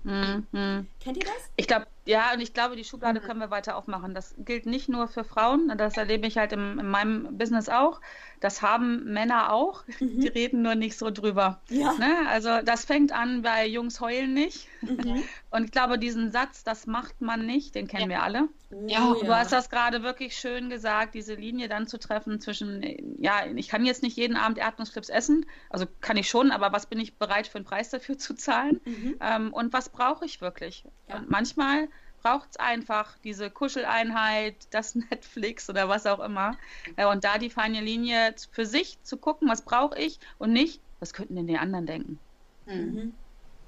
Mhm. 0.04 0.86
Kennt 1.00 1.16
ihr 1.16 1.24
das? 1.24 1.50
Ich 1.56 1.66
glaube, 1.66 1.86
ja, 2.08 2.32
und 2.32 2.40
ich 2.40 2.54
glaube, 2.54 2.74
die 2.74 2.84
Schublade 2.84 3.20
können 3.20 3.38
wir 3.38 3.50
weiter 3.50 3.76
aufmachen. 3.76 4.14
Das 4.14 4.34
gilt 4.38 4.64
nicht 4.64 4.88
nur 4.88 5.08
für 5.08 5.24
Frauen, 5.24 5.70
das 5.76 5.98
erlebe 5.98 6.26
ich 6.26 6.38
halt 6.38 6.52
im, 6.52 6.78
in 6.78 6.88
meinem 6.88 7.36
Business 7.36 7.68
auch. 7.68 8.00
Das 8.40 8.62
haben 8.62 9.12
Männer 9.12 9.52
auch, 9.52 9.84
mhm. 10.00 10.20
die 10.20 10.28
reden 10.28 10.62
nur 10.62 10.74
nicht 10.74 10.96
so 10.96 11.10
drüber. 11.10 11.60
Ja. 11.68 11.92
Ne? 11.94 12.16
Also 12.28 12.62
das 12.64 12.86
fängt 12.86 13.12
an 13.12 13.42
bei 13.42 13.66
Jungs 13.66 14.00
heulen 14.00 14.32
nicht. 14.32 14.68
Mhm. 14.80 15.22
Und 15.50 15.64
ich 15.64 15.70
glaube, 15.70 15.98
diesen 15.98 16.32
Satz, 16.32 16.64
das 16.64 16.86
macht 16.86 17.20
man 17.20 17.44
nicht, 17.44 17.74
den 17.74 17.86
kennen 17.86 18.10
ja. 18.10 18.18
wir 18.18 18.22
alle. 18.22 18.48
Ja, 18.86 19.14
du 19.14 19.34
hast 19.34 19.52
das 19.52 19.70
gerade 19.70 20.02
wirklich 20.02 20.36
schön 20.36 20.68
gesagt, 20.68 21.14
diese 21.14 21.34
Linie 21.34 21.68
dann 21.68 21.86
zu 21.86 21.98
treffen 21.98 22.38
zwischen, 22.38 22.82
ja, 23.18 23.46
ich 23.54 23.68
kann 23.68 23.86
jetzt 23.86 24.02
nicht 24.02 24.16
jeden 24.18 24.36
Abend 24.36 24.58
Erdnussflips 24.58 25.08
essen, 25.08 25.46
also 25.70 25.86
kann 26.02 26.18
ich 26.18 26.28
schon, 26.28 26.50
aber 26.50 26.70
was 26.70 26.84
bin 26.84 27.00
ich 27.00 27.16
bereit 27.16 27.46
für 27.46 27.56
einen 27.56 27.64
Preis 27.64 27.88
dafür 27.88 28.18
zu 28.18 28.34
zahlen? 28.34 28.80
Mhm. 28.84 29.16
Ähm, 29.20 29.52
und 29.54 29.72
was 29.72 29.88
brauche 29.88 30.26
ich 30.26 30.42
wirklich? 30.42 30.84
Ja. 31.08 31.16
Und 31.16 31.30
manchmal 31.30 31.88
braucht 32.22 32.50
es 32.50 32.56
einfach 32.56 33.16
diese 33.24 33.50
Kuscheleinheit, 33.50 34.56
das 34.70 34.94
Netflix 35.10 35.68
oder 35.68 35.88
was 35.88 36.06
auch 36.06 36.20
immer. 36.20 36.56
Und 36.96 37.24
da 37.24 37.38
die 37.38 37.50
feine 37.50 37.80
Linie 37.80 38.34
für 38.50 38.66
sich 38.66 38.98
zu 39.02 39.16
gucken, 39.16 39.48
was 39.48 39.62
brauche 39.62 39.98
ich 39.98 40.18
und 40.38 40.52
nicht, 40.52 40.80
was 41.00 41.12
könnten 41.12 41.36
denn 41.36 41.46
die 41.46 41.58
anderen 41.58 41.86
denken. 41.86 42.18
Mhm. 42.66 43.14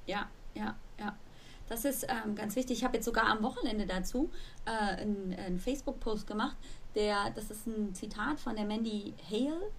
Ja, 0.06 0.28
ja, 0.54 0.76
ja. 0.98 1.16
Das 1.68 1.84
ist 1.84 2.04
ähm, 2.08 2.34
ganz 2.34 2.56
wichtig. 2.56 2.78
Ich 2.78 2.84
habe 2.84 2.96
jetzt 2.96 3.06
sogar 3.06 3.26
am 3.26 3.44
Wochenende 3.44 3.86
dazu 3.86 4.28
äh, 4.66 4.70
einen, 4.70 5.34
einen 5.34 5.58
Facebook-Post 5.60 6.26
gemacht. 6.26 6.56
Der, 6.96 7.30
das 7.30 7.50
ist 7.50 7.66
ein 7.68 7.94
Zitat 7.94 8.40
von 8.40 8.56
der 8.56 8.64
Mandy 8.64 9.14
Hale. 9.30 9.70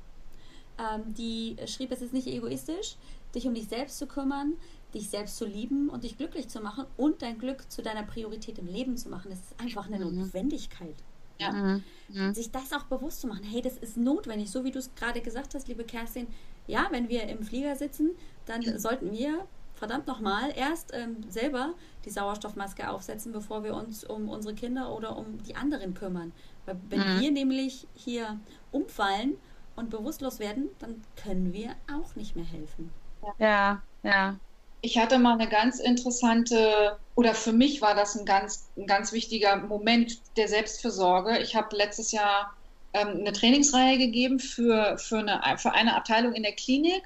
Ähm, 0.78 1.14
die 1.14 1.58
schrieb, 1.68 1.92
es 1.92 2.02
ist 2.02 2.14
nicht 2.14 2.28
egoistisch, 2.28 2.96
dich 3.36 3.46
um 3.46 3.54
dich 3.54 3.68
selbst 3.68 3.98
zu 3.98 4.08
kümmern, 4.08 4.54
dich 4.94 5.10
selbst 5.10 5.38
zu 5.38 5.46
lieben 5.46 5.90
und 5.90 6.04
dich 6.04 6.18
glücklich 6.18 6.50
zu 6.50 6.62
machen 6.62 6.86
und 6.98 7.22
dein 7.22 7.38
Glück 7.38 7.70
zu 7.72 7.82
deiner 7.82 8.04
Priorität 8.04 8.60
im 8.60 8.68
Leben 8.68 8.98
zu 8.98 9.10
machen. 9.10 9.30
Das 9.30 9.40
ist 9.40 9.60
einfach 9.60 9.88
eine 9.88 10.04
mhm. 10.04 10.20
Notwendigkeit. 10.20 10.96
Ja. 11.40 11.52
Mhm. 11.52 11.84
mhm. 12.10 12.34
Sich 12.34 12.52
das 12.52 12.72
auch 12.74 12.84
bewusst 12.84 13.22
zu 13.22 13.28
machen. 13.28 13.44
Hey, 13.44 13.62
das 13.62 13.78
ist 13.78 13.98
notwendig. 13.98 14.52
So 14.52 14.64
wie 14.64 14.72
du 14.72 14.80
es 14.80 14.94
gerade 14.96 15.22
gesagt 15.22 15.56
hast, 15.56 15.68
liebe 15.68 15.84
Kerstin. 15.84 16.28
Ja, 16.68 16.88
wenn 16.92 17.10
wir 17.10 17.24
im 17.28 17.44
Flieger 17.44 17.76
sitzen, 17.76 18.12
dann 18.46 18.80
sollten 18.80 19.12
wir 19.12 19.48
verdammt 19.74 20.06
nochmal 20.06 20.54
erst 20.56 20.94
ähm, 20.94 21.24
selber 21.28 21.74
die 22.06 22.12
Sauerstoffmaske 22.12 22.88
aufsetzen, 22.88 23.32
bevor 23.32 23.64
wir 23.64 23.74
uns 23.74 24.04
um 24.04 24.30
unsere 24.30 24.54
Kinder 24.54 24.96
oder 24.96 25.18
um 25.18 25.42
die 25.42 25.56
anderen 25.56 25.96
kümmern. 25.96 26.32
Weil 26.68 26.78
wenn 26.90 27.00
mhm. 27.00 27.20
wir 27.20 27.32
nämlich 27.32 27.88
hier 27.96 28.40
umfallen 28.72 29.38
und 29.76 29.90
bewusstlos 29.90 30.38
werden, 30.38 30.70
dann 30.78 31.02
können 31.16 31.52
wir 31.52 31.72
auch 31.92 32.16
nicht 32.16 32.36
mehr 32.36 32.46
helfen. 32.46 32.92
Ja, 33.40 33.82
ja. 34.04 34.36
Ich 34.82 34.98
hatte 34.98 35.20
mal 35.20 35.34
eine 35.34 35.48
ganz 35.48 35.80
interessante, 35.80 36.98
oder 37.16 37.36
für 37.36 37.54
mich 37.54 37.82
war 37.82 37.94
das 37.94 38.16
ein 38.18 38.26
ganz, 38.26 38.68
ein 38.76 38.88
ganz 38.88 39.12
wichtiger 39.14 39.58
Moment 39.58 40.20
der 40.38 40.48
Selbstfürsorge. 40.48 41.40
Ich 41.40 41.56
habe 41.56 41.76
letztes 41.76 42.12
Jahr 42.12 42.54
ähm, 42.94 43.20
eine 43.20 43.32
Trainingsreihe 43.32 43.98
gegeben 43.98 44.40
für, 44.40 44.98
für, 44.98 45.20
eine, 45.20 45.40
für 45.58 45.74
eine 45.74 45.96
Abteilung 45.96 46.34
in 46.34 46.44
der 46.44 46.54
Klinik. 46.54 47.04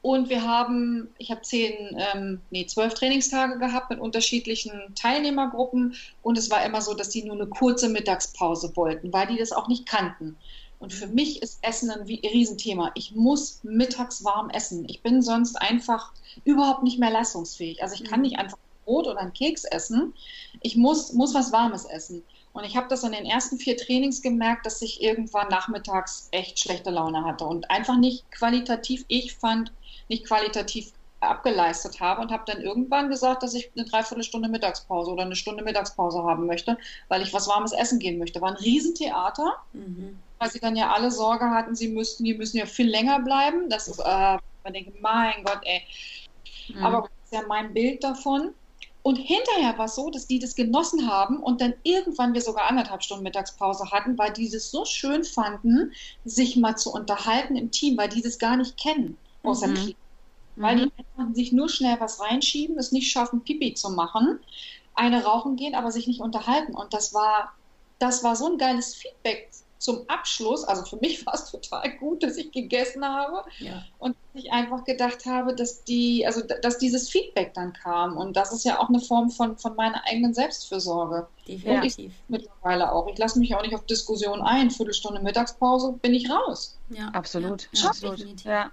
Und 0.00 0.30
wir 0.30 0.42
haben, 0.42 1.08
ich 1.18 1.30
habe 1.30 1.42
zehn, 1.42 1.96
ähm, 2.14 2.40
nee, 2.50 2.66
zwölf 2.66 2.94
Trainingstage 2.94 3.58
gehabt 3.58 3.90
mit 3.90 3.98
unterschiedlichen 3.98 4.94
Teilnehmergruppen. 4.94 5.96
Und 6.22 6.38
es 6.38 6.50
war 6.50 6.64
immer 6.64 6.80
so, 6.80 6.94
dass 6.94 7.10
die 7.10 7.24
nur 7.24 7.34
eine 7.34 7.46
kurze 7.46 7.88
Mittagspause 7.88 8.74
wollten, 8.74 9.12
weil 9.12 9.26
die 9.26 9.36
das 9.36 9.52
auch 9.52 9.68
nicht 9.68 9.86
kannten. 9.86 10.38
Und 10.78 10.92
für 10.92 11.08
mich 11.08 11.42
ist 11.42 11.58
Essen 11.62 11.90
ein 11.90 12.02
Riesenthema. 12.02 12.92
Ich 12.94 13.14
muss 13.14 13.60
mittags 13.64 14.24
warm 14.24 14.48
essen. 14.50 14.88
Ich 14.88 15.02
bin 15.02 15.22
sonst 15.22 15.56
einfach 15.56 16.12
überhaupt 16.44 16.84
nicht 16.84 16.98
mehr 16.98 17.10
leistungsfähig. 17.10 17.82
Also 17.82 17.94
ich 17.94 18.04
kann 18.04 18.20
mhm. 18.20 18.26
nicht 18.26 18.38
einfach 18.38 18.58
Brot 18.84 19.06
oder 19.06 19.18
einen 19.18 19.32
Keks 19.32 19.64
essen. 19.64 20.14
Ich 20.62 20.76
muss, 20.76 21.12
muss 21.12 21.34
was 21.34 21.52
Warmes 21.52 21.84
essen. 21.84 22.22
Und 22.52 22.64
ich 22.64 22.76
habe 22.76 22.88
das 22.88 23.04
in 23.04 23.12
den 23.12 23.26
ersten 23.26 23.58
vier 23.58 23.76
Trainings 23.76 24.22
gemerkt, 24.22 24.66
dass 24.66 24.80
ich 24.82 25.02
irgendwann 25.02 25.48
nachmittags 25.48 26.28
echt 26.30 26.58
schlechte 26.58 26.90
Laune 26.90 27.24
hatte 27.24 27.44
und 27.44 27.70
einfach 27.70 27.96
nicht 27.96 28.30
qualitativ, 28.32 29.04
ich 29.08 29.34
fand, 29.34 29.72
nicht 30.08 30.26
qualitativ 30.26 30.92
abgeleistet 31.20 32.00
habe 32.00 32.20
und 32.22 32.30
habe 32.30 32.44
dann 32.46 32.60
irgendwann 32.60 33.08
gesagt, 33.08 33.42
dass 33.42 33.54
ich 33.54 33.70
eine 33.76 33.84
Dreiviertelstunde 33.86 34.48
Mittagspause 34.48 35.10
oder 35.10 35.22
eine 35.22 35.36
Stunde 35.36 35.64
Mittagspause 35.64 36.22
haben 36.22 36.46
möchte, 36.46 36.78
weil 37.08 37.22
ich 37.22 37.32
was 37.32 37.48
warmes 37.48 37.72
essen 37.72 37.98
gehen 37.98 38.18
möchte. 38.18 38.40
War 38.40 38.50
ein 38.50 38.56
Riesentheater. 38.56 39.56
Mhm 39.72 40.18
weil 40.38 40.50
sie 40.50 40.60
dann 40.60 40.76
ja 40.76 40.92
alle 40.92 41.10
Sorge 41.10 41.50
hatten, 41.50 41.74
sie 41.74 41.88
müssten, 41.88 42.24
die 42.24 42.34
müssen 42.34 42.56
ja 42.58 42.66
viel 42.66 42.88
länger 42.88 43.20
bleiben. 43.20 43.68
Das 43.68 43.88
ist, 43.88 43.98
äh, 43.98 44.38
man 44.64 44.72
denkt, 44.72 45.00
mein 45.00 45.44
Gott, 45.44 45.60
ey. 45.62 45.82
Mhm. 46.74 46.84
Aber 46.84 47.02
das 47.02 47.10
ist 47.24 47.32
ja 47.32 47.46
mein 47.48 47.74
Bild 47.74 48.04
davon. 48.04 48.54
Und 49.02 49.16
hinterher 49.16 49.78
war 49.78 49.86
es 49.86 49.94
so, 49.94 50.10
dass 50.10 50.26
die 50.26 50.38
das 50.38 50.54
genossen 50.54 51.10
haben 51.10 51.38
und 51.42 51.60
dann 51.60 51.74
irgendwann 51.82 52.34
wir 52.34 52.42
sogar 52.42 52.68
anderthalb 52.68 53.02
Stunden 53.02 53.22
Mittagspause 53.24 53.90
hatten, 53.90 54.18
weil 54.18 54.32
die 54.32 54.50
das 54.50 54.70
so 54.70 54.84
schön 54.84 55.24
fanden, 55.24 55.92
sich 56.24 56.56
mal 56.56 56.76
zu 56.76 56.92
unterhalten 56.92 57.56
im 57.56 57.70
Team, 57.70 57.96
weil 57.96 58.08
die 58.08 58.22
das 58.22 58.38
gar 58.38 58.56
nicht 58.56 58.76
kennen 58.76 59.16
aus 59.42 59.64
mhm. 59.64 59.74
Krieg. 59.74 59.96
Weil 60.60 60.76
mhm. 60.76 60.92
die 61.30 61.34
sich 61.34 61.52
nur 61.52 61.68
schnell 61.68 61.98
was 62.00 62.20
reinschieben, 62.20 62.78
es 62.78 62.92
nicht 62.92 63.10
schaffen, 63.10 63.42
Pipi 63.42 63.74
zu 63.74 63.90
machen, 63.90 64.40
eine 64.94 65.24
rauchen 65.24 65.56
gehen, 65.56 65.74
aber 65.74 65.92
sich 65.92 66.06
nicht 66.06 66.20
unterhalten. 66.20 66.74
Und 66.74 66.92
das 66.92 67.14
war, 67.14 67.52
das 67.98 68.24
war 68.24 68.36
so 68.36 68.50
ein 68.50 68.58
geiles 68.58 68.94
Feedback 68.94 69.50
zum 69.78 70.08
Abschluss, 70.08 70.64
also 70.64 70.84
für 70.84 70.96
mich 70.96 71.24
war 71.26 71.34
es 71.34 71.50
total 71.50 71.90
gut, 71.98 72.22
dass 72.22 72.36
ich 72.36 72.50
gegessen 72.50 73.04
habe 73.04 73.44
ja. 73.58 73.84
und 73.98 74.16
ich 74.34 74.52
einfach 74.52 74.84
gedacht 74.84 75.24
habe, 75.26 75.54
dass 75.54 75.84
die, 75.84 76.26
also 76.26 76.42
dass 76.42 76.78
dieses 76.78 77.08
Feedback 77.08 77.54
dann 77.54 77.72
kam 77.72 78.16
und 78.16 78.36
das 78.36 78.52
ist 78.52 78.64
ja 78.64 78.80
auch 78.80 78.88
eine 78.88 79.00
Form 79.00 79.30
von, 79.30 79.56
von 79.56 79.76
meiner 79.76 80.04
eigenen 80.06 80.34
Selbstfürsorge. 80.34 81.26
Definitiv. 81.46 81.98
Und 81.98 82.04
ich 82.04 82.12
mittlerweile 82.28 82.92
auch. 82.92 83.08
Ich 83.08 83.18
lasse 83.18 83.38
mich 83.38 83.54
auch 83.54 83.62
nicht 83.62 83.74
auf 83.74 83.86
Diskussionen 83.86 84.42
ein. 84.42 84.70
Viertelstunde 84.70 85.22
Mittagspause 85.22 85.92
bin 86.02 86.12
ich 86.12 86.28
raus. 86.30 86.78
Ja, 86.90 87.08
absolut. 87.08 87.68
Ja, 87.72 87.88
absolut. 87.88 88.44
Ja. 88.44 88.70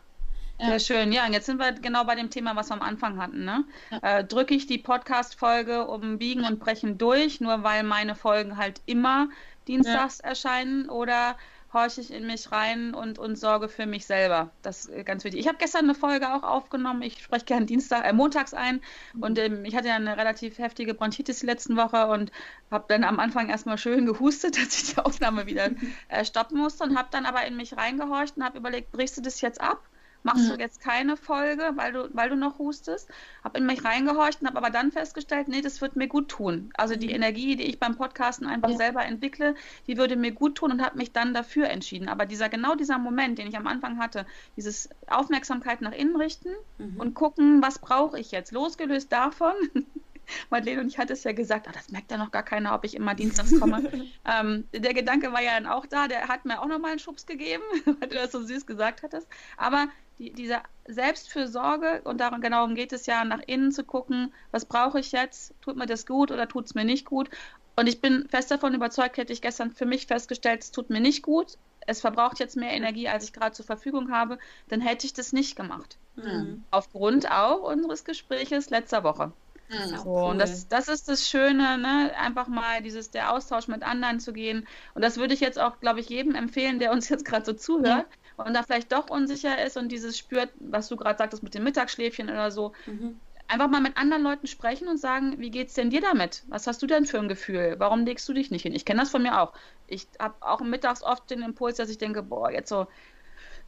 Ja. 0.60 0.68
Sehr 0.68 0.80
schön. 0.80 1.12
Ja, 1.12 1.26
und 1.26 1.34
jetzt 1.34 1.46
sind 1.48 1.60
wir 1.60 1.74
genau 1.74 2.06
bei 2.06 2.16
dem 2.16 2.30
Thema, 2.30 2.56
was 2.56 2.70
wir 2.70 2.76
am 2.76 2.82
Anfang 2.82 3.18
hatten. 3.18 3.44
Ne? 3.44 3.66
Ja. 3.92 4.20
Äh, 4.20 4.24
Drücke 4.24 4.54
ich 4.54 4.68
die 4.68 4.78
Podcast-Folge 4.78 5.88
um 5.88 6.18
Biegen 6.18 6.46
und 6.46 6.60
Brechen 6.60 6.98
durch, 6.98 7.42
nur 7.42 7.64
weil 7.64 7.84
meine 7.84 8.16
Folgen 8.16 8.58
halt 8.58 8.82
immer 8.86 9.30
dienstags 9.68 10.20
ja. 10.24 10.30
erscheinen 10.30 10.90
oder 10.90 11.36
horche 11.76 12.00
ich 12.00 12.12
in 12.12 12.26
mich 12.26 12.52
rein 12.52 12.94
und, 12.94 13.20
und 13.20 13.38
sorge 13.38 13.68
für 13.68 13.86
mich 13.86 14.06
selber. 14.06 14.50
Das 14.62 14.86
ist 14.86 15.06
ganz 15.06 15.26
wichtig. 15.26 15.42
Ich 15.42 15.48
habe 15.48 15.58
gestern 15.58 15.84
eine 15.84 15.94
Folge 15.94 16.34
auch 16.34 16.44
aufgenommen. 16.44 17.02
Ich 17.02 17.22
spreche 17.22 17.46
gerne 17.46 17.66
Dienstag, 17.66 18.06
äh, 18.06 18.14
montags 18.14 18.54
ein. 18.54 18.82
Mhm. 19.14 19.24
Und 19.24 19.38
ähm, 19.40 19.66
ich 19.66 19.76
hatte 19.76 19.90
ja 19.90 19.96
eine 19.96 20.18
relativ 20.18 20.58
heftige 20.58 20.94
Bronchitis 20.94 21.40
die 21.40 21.46
letzten 21.46 21.76
Woche 21.76 22.08
und 22.08 22.32
habe 22.72 22.86
dann 22.88 23.04
am 23.04 23.20
Anfang 23.20 23.50
erstmal 23.50 23.78
schön 23.78 24.06
gehustet, 24.06 24.58
dass 24.58 24.82
ich 24.82 24.96
die 24.96 25.02
Aufnahme 25.02 25.46
wieder 25.46 25.70
äh, 26.08 26.24
stoppen 26.24 26.58
musste 26.58 26.86
und 26.86 26.98
habe 26.98 27.10
dann 27.12 27.26
aber 27.26 27.46
in 27.46 27.58
mich 27.58 27.76
reingehorcht 27.76 28.38
und 28.38 28.46
habe 28.46 28.58
überlegt, 28.58 28.92
brichst 28.92 29.18
du 29.18 29.22
das 29.22 29.42
jetzt 29.42 29.60
ab? 29.60 29.84
Machst 30.26 30.50
mhm. 30.50 30.56
du 30.56 30.60
jetzt 30.60 30.82
keine 30.82 31.16
Folge, 31.16 31.72
weil 31.76 31.94
du, 31.94 32.10
weil 32.14 32.30
du 32.30 32.36
noch 32.36 32.58
hustest. 32.58 33.10
Habe 33.44 33.60
in 33.60 33.66
mich 33.66 33.86
reingehorcht 33.86 34.42
und 34.42 34.48
habe 34.48 34.58
aber 34.58 34.72
dann 34.72 34.92
festgestellt, 34.92 35.48
nee, 35.48 35.62
das 35.62 35.82
wird 35.82 35.96
mir 35.96 36.08
gut 36.08 36.30
tun. 36.30 36.72
Also 36.76 36.96
die 36.96 37.08
mhm. 37.08 37.16
Energie, 37.16 37.56
die 37.56 37.64
ich 37.64 37.80
beim 37.80 37.96
Podcasten 37.96 38.48
einfach 38.48 38.72
ja. 38.72 38.78
selber 38.78 39.06
entwickle, 39.06 39.56
die 39.88 39.98
würde 39.98 40.16
mir 40.16 40.32
gut 40.32 40.56
tun 40.56 40.72
und 40.72 40.84
habe 40.84 40.98
mich 40.98 41.12
dann 41.14 41.34
dafür 41.34 41.70
entschieden. 41.70 42.10
Aber 42.10 42.26
dieser 42.26 42.50
genau 42.50 42.76
dieser 42.76 42.98
Moment, 42.98 43.38
den 43.38 43.48
ich 43.48 43.56
am 43.56 43.68
Anfang 43.68 44.00
hatte, 44.00 44.26
dieses 44.58 44.90
Aufmerksamkeit 45.08 45.82
nach 45.82 45.94
innen 45.94 46.16
richten 46.16 46.50
mhm. 46.80 47.00
und 47.00 47.14
gucken, 47.14 47.62
was 47.62 47.80
brauche 47.80 48.20
ich 48.20 48.32
jetzt, 48.32 48.52
losgelöst 48.52 49.12
davon. 49.12 49.54
Madeleine 50.50 50.82
und 50.82 50.88
ich 50.88 50.98
hatte 50.98 51.14
es 51.14 51.24
ja 51.24 51.32
gesagt, 51.32 51.68
oh, 51.70 51.74
das 51.74 51.90
merkt 51.90 52.12
ja 52.12 52.18
noch 52.18 52.32
gar 52.32 52.44
keiner, 52.44 52.74
ob 52.74 52.84
ich 52.84 52.96
immer 52.96 53.16
dienstags 53.16 53.60
komme. 53.60 53.84
ähm, 54.26 54.66
der 54.74 54.94
Gedanke 54.94 55.32
war 55.32 55.42
ja 55.42 55.54
dann 55.54 55.68
auch 55.68 55.86
da, 55.86 56.08
der 56.08 56.28
hat 56.28 56.46
mir 56.46 56.62
auch 56.62 56.68
nochmal 56.68 56.92
einen 56.92 57.00
Schubs 57.00 57.26
gegeben, 57.26 57.64
weil 57.86 58.10
du 58.10 58.16
das 58.16 58.32
so 58.32 58.42
süß 58.42 58.66
gesagt 58.66 59.04
hattest. 59.04 59.28
Aber 59.58 59.88
die, 60.20 60.32
diese 60.32 60.62
Selbstfürsorge, 60.88 62.02
und 62.04 62.20
darum 62.20 62.42
genau 62.42 62.68
geht 62.70 62.94
es 62.94 63.06
ja, 63.06 63.24
nach 63.26 63.42
innen 63.48 63.72
zu 63.72 63.84
gucken, 63.84 64.34
was 64.52 64.66
brauche 64.66 65.00
ich 65.00 65.12
jetzt, 65.12 65.54
tut 65.62 65.76
mir 65.76 65.86
das 65.86 66.06
gut 66.06 66.32
oder 66.32 66.48
tut 66.48 66.66
es 66.66 66.76
mir 66.76 66.86
nicht 66.86 67.06
gut. 67.06 67.30
Und 67.76 67.88
ich 67.88 68.00
bin 68.00 68.28
fest 68.30 68.52
davon 68.52 68.74
überzeugt, 68.74 69.18
hätte 69.18 69.34
ich 69.34 69.42
gestern 69.42 69.72
für 69.72 69.86
mich 69.86 70.08
festgestellt, 70.08 70.64
es 70.64 70.72
tut 70.72 70.90
mir 70.90 71.02
nicht 71.02 71.24
gut, 71.24 71.58
es 71.88 72.02
verbraucht 72.02 72.40
jetzt 72.40 72.56
mehr 72.56 72.72
Energie, 72.72 73.08
als 73.08 73.26
ich 73.26 73.34
gerade 73.34 73.52
zur 73.52 73.66
Verfügung 73.66 74.12
habe, 74.12 74.40
dann 74.70 74.82
hätte 74.82 75.06
ich 75.06 75.14
das 75.14 75.34
nicht 75.34 75.56
gemacht. 75.56 75.98
Mhm. 76.16 76.64
Aufgrund 76.72 77.30
auch 77.30 77.62
unseres 77.62 78.06
Gespräches 78.06 78.70
letzter 78.70 79.04
Woche. 79.04 79.34
So, 79.70 80.06
cool. 80.06 80.32
Und 80.32 80.38
das, 80.38 80.68
das 80.68 80.88
ist 80.88 81.10
das 81.10 81.28
Schöne, 81.28 81.78
ne? 81.78 82.12
einfach 82.18 82.48
mal 82.48 82.84
dieses, 82.84 83.10
der 83.10 83.34
Austausch 83.34 83.68
mit 83.68 83.82
anderen 83.82 84.20
zu 84.20 84.32
gehen. 84.32 84.68
Und 84.94 85.04
das 85.04 85.18
würde 85.18 85.34
ich 85.34 85.40
jetzt 85.40 85.60
auch, 85.60 85.80
glaube 85.80 86.00
ich, 86.00 86.10
jedem 86.10 86.36
empfehlen, 86.36 86.80
der 86.80 86.92
uns 86.92 87.10
jetzt 87.10 87.26
gerade 87.26 87.46
so 87.46 87.54
zuhört. 87.54 88.08
Mhm 88.08 88.26
und 88.38 88.54
da 88.54 88.64
vielleicht 88.64 88.92
doch 88.92 89.10
unsicher 89.10 89.64
ist 89.64 89.78
und 89.78 89.92
dieses 89.92 90.18
spürt, 90.18 90.50
was 90.60 90.90
du 90.90 90.96
gerade 90.96 91.18
sagtest 91.18 91.44
mit 91.44 91.54
dem 91.54 91.64
Mittagsschläfchen 91.64 92.30
oder 92.30 92.52
so, 92.52 92.74
mhm. 92.86 93.20
einfach 93.48 93.70
mal 93.70 93.82
mit 93.82 93.98
anderen 93.98 94.24
Leuten 94.24 94.48
sprechen 94.48 94.88
und 94.88 94.98
sagen, 94.98 95.40
wie 95.40 95.52
geht's 95.52 95.74
denn 95.74 95.90
dir 95.90 96.02
damit? 96.02 96.44
Was 96.48 96.68
hast 96.68 96.82
du 96.82 96.88
denn 96.88 97.06
für 97.06 97.20
ein 97.20 97.30
Gefühl? 97.30 97.76
Warum 97.78 98.06
legst 98.06 98.28
du 98.28 98.34
dich 98.34 98.52
nicht 98.52 98.64
hin? 98.64 98.74
Ich 98.74 98.86
kenne 98.86 99.00
das 99.00 99.10
von 99.10 99.24
mir 99.24 99.42
auch. 99.42 99.54
Ich 99.88 100.08
habe 100.20 100.36
auch 100.42 100.62
mittags 100.62 101.04
oft 101.04 101.30
den 101.30 101.42
Impuls, 101.42 101.78
dass 101.78 101.90
ich 101.90 101.98
denke, 101.98 102.24
boah, 102.24 102.52
jetzt 102.52 102.70
so, 102.70 102.88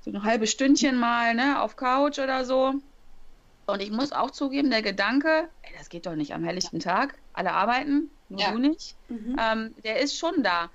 so 0.02 0.12
ein 0.12 0.24
halbes 0.24 0.52
Stündchen 0.52 0.98
mal, 0.98 1.34
ne, 1.34 1.62
auf 1.62 1.76
Couch 1.76 2.20
oder 2.20 2.44
so. 2.44 2.76
Und 3.68 3.82
ich 3.82 3.92
muss 3.92 4.12
auch 4.12 4.32
zugeben, 4.32 4.70
der 4.72 4.82
Gedanke, 4.82 5.50
ey, 5.62 5.74
das 5.78 5.90
geht 5.90 6.06
doch 6.06 6.16
nicht 6.16 6.34
am 6.34 6.44
helllichten 6.44 6.80
Tag, 6.80 7.16
alle 7.34 7.54
arbeiten, 7.54 8.10
nur 8.30 8.40
ja. 8.40 8.52
du 8.52 8.60
nicht, 8.60 8.96
mhm. 9.10 9.36
ähm, 9.40 9.76
der 9.84 10.00
ist 10.00 10.18
schon 10.18 10.42
da 10.42 10.70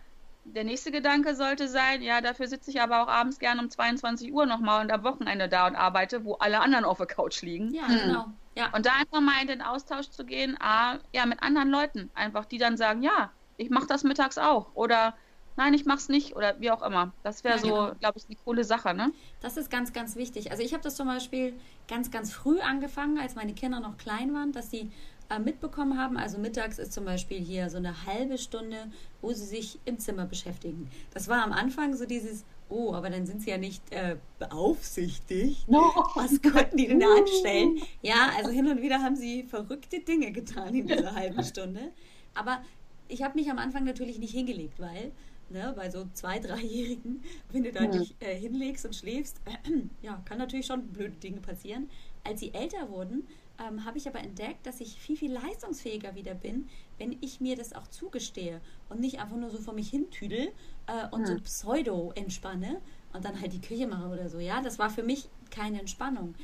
der 0.44 0.64
nächste 0.64 0.90
Gedanke 0.90 1.34
sollte 1.34 1.68
sein, 1.68 2.02
ja, 2.02 2.20
dafür 2.20 2.48
sitze 2.48 2.70
ich 2.70 2.80
aber 2.80 3.02
auch 3.02 3.08
abends 3.08 3.38
gerne 3.38 3.60
um 3.60 3.70
22 3.70 4.32
Uhr 4.32 4.46
nochmal 4.46 4.82
und 4.82 4.90
am 4.90 5.04
Wochenende 5.04 5.48
da 5.48 5.66
und 5.66 5.76
arbeite, 5.76 6.24
wo 6.24 6.34
alle 6.34 6.60
anderen 6.60 6.84
auf 6.84 6.98
der 6.98 7.06
Couch 7.06 7.42
liegen. 7.42 7.72
Ja, 7.72 7.86
genau. 7.86 8.26
Ja. 8.56 8.70
Und 8.74 8.86
da 8.86 8.92
einfach 8.92 9.20
mal 9.20 9.40
in 9.40 9.46
den 9.46 9.62
Austausch 9.62 10.10
zu 10.10 10.24
gehen, 10.24 10.56
ah, 10.60 10.98
ja, 11.12 11.26
mit 11.26 11.42
anderen 11.42 11.70
Leuten, 11.70 12.10
einfach, 12.14 12.44
die 12.44 12.58
dann 12.58 12.76
sagen, 12.76 13.02
ja, 13.02 13.30
ich 13.56 13.70
mache 13.70 13.86
das 13.86 14.02
mittags 14.04 14.36
auch. 14.36 14.74
Oder 14.74 15.14
nein, 15.56 15.74
ich 15.74 15.84
mach's 15.84 16.08
nicht 16.08 16.36
oder 16.36 16.60
wie 16.60 16.70
auch 16.70 16.82
immer. 16.82 17.12
Das 17.22 17.44
wäre 17.44 17.56
ja, 17.56 17.60
so, 17.60 17.68
genau. 17.68 17.94
glaube 17.94 18.18
ich, 18.18 18.26
eine 18.26 18.36
coole 18.44 18.64
Sache, 18.64 18.94
ne? 18.94 19.12
Das 19.40 19.56
ist 19.56 19.70
ganz, 19.70 19.92
ganz 19.92 20.16
wichtig. 20.16 20.50
Also 20.50 20.62
ich 20.62 20.72
habe 20.72 20.82
das 20.82 20.96
zum 20.96 21.06
Beispiel 21.06 21.54
ganz, 21.88 22.10
ganz 22.10 22.32
früh 22.32 22.60
angefangen, 22.60 23.18
als 23.18 23.34
meine 23.34 23.52
Kinder 23.54 23.80
noch 23.80 23.96
klein 23.98 24.32
waren, 24.34 24.52
dass 24.52 24.70
sie 24.70 24.90
äh, 25.32 25.38
mitbekommen 25.38 25.98
haben. 25.98 26.16
Also 26.16 26.38
mittags 26.38 26.78
ist 26.78 26.92
zum 26.92 27.04
Beispiel 27.04 27.38
hier 27.38 27.70
so 27.70 27.78
eine 27.78 28.06
halbe 28.06 28.38
Stunde, 28.38 28.90
wo 29.20 29.32
sie 29.32 29.44
sich 29.46 29.78
im 29.84 29.98
Zimmer 29.98 30.26
beschäftigen. 30.26 30.90
Das 31.14 31.28
war 31.28 31.42
am 31.42 31.52
Anfang 31.52 31.96
so 31.96 32.06
dieses, 32.06 32.44
oh, 32.68 32.92
aber 32.92 33.10
dann 33.10 33.26
sind 33.26 33.42
sie 33.42 33.50
ja 33.50 33.58
nicht 33.58 33.82
äh, 33.92 34.16
beaufsichtigt. 34.38 35.68
No. 35.68 35.92
Was 36.14 36.40
konnten 36.42 36.76
die 36.76 36.88
denn 36.88 37.00
da 37.00 37.14
anstellen? 37.16 37.78
Ja, 38.02 38.30
also 38.36 38.50
hin 38.50 38.66
und 38.66 38.82
wieder 38.82 39.00
haben 39.00 39.16
sie 39.16 39.44
verrückte 39.44 40.00
Dinge 40.00 40.32
getan 40.32 40.74
in 40.74 40.86
dieser 40.86 41.14
halben 41.14 41.42
Stunde. 41.44 41.92
Aber 42.34 42.62
ich 43.08 43.22
habe 43.22 43.38
mich 43.38 43.50
am 43.50 43.58
Anfang 43.58 43.84
natürlich 43.84 44.18
nicht 44.18 44.32
hingelegt, 44.32 44.80
weil 44.80 45.12
ne, 45.52 45.72
bei 45.76 45.90
so 45.90 46.06
zwei, 46.12 46.38
dreijährigen, 46.40 47.22
wenn 47.50 47.62
du 47.62 47.72
da 47.72 47.84
ja. 47.84 47.90
dich 47.90 48.14
äh, 48.20 48.34
hinlegst 48.34 48.84
und 48.84 48.94
schläfst, 48.94 49.40
äh, 49.44 49.70
ja, 50.02 50.22
kann 50.24 50.38
natürlich 50.38 50.66
schon 50.66 50.88
blöde 50.88 51.16
Dinge 51.16 51.40
passieren. 51.40 51.88
Als 52.24 52.40
sie 52.40 52.54
älter 52.54 52.90
wurden, 52.90 53.26
ähm, 53.58 53.84
habe 53.84 53.98
ich 53.98 54.08
aber 54.08 54.20
entdeckt, 54.20 54.66
dass 54.66 54.80
ich 54.80 54.98
viel, 54.98 55.16
viel 55.16 55.32
leistungsfähiger 55.32 56.14
wieder 56.14 56.34
bin, 56.34 56.68
wenn 56.98 57.16
ich 57.20 57.40
mir 57.40 57.56
das 57.56 57.72
auch 57.72 57.86
zugestehe 57.88 58.60
und 58.88 59.00
nicht 59.00 59.20
einfach 59.20 59.36
nur 59.36 59.50
so 59.50 59.58
vor 59.58 59.74
mich 59.74 59.90
hintüdel 59.90 60.52
äh, 60.86 61.08
und 61.10 61.22
ja. 61.22 61.26
so 61.26 61.40
pseudo 61.40 62.12
entspanne 62.14 62.80
und 63.12 63.24
dann 63.24 63.40
halt 63.40 63.52
die 63.52 63.60
Küche 63.60 63.86
mache 63.86 64.08
oder 64.08 64.28
so. 64.28 64.38
Ja, 64.38 64.62
das 64.62 64.78
war 64.78 64.90
für 64.90 65.02
mich 65.02 65.28
keine 65.50 65.80
Entspannung. 65.80 66.34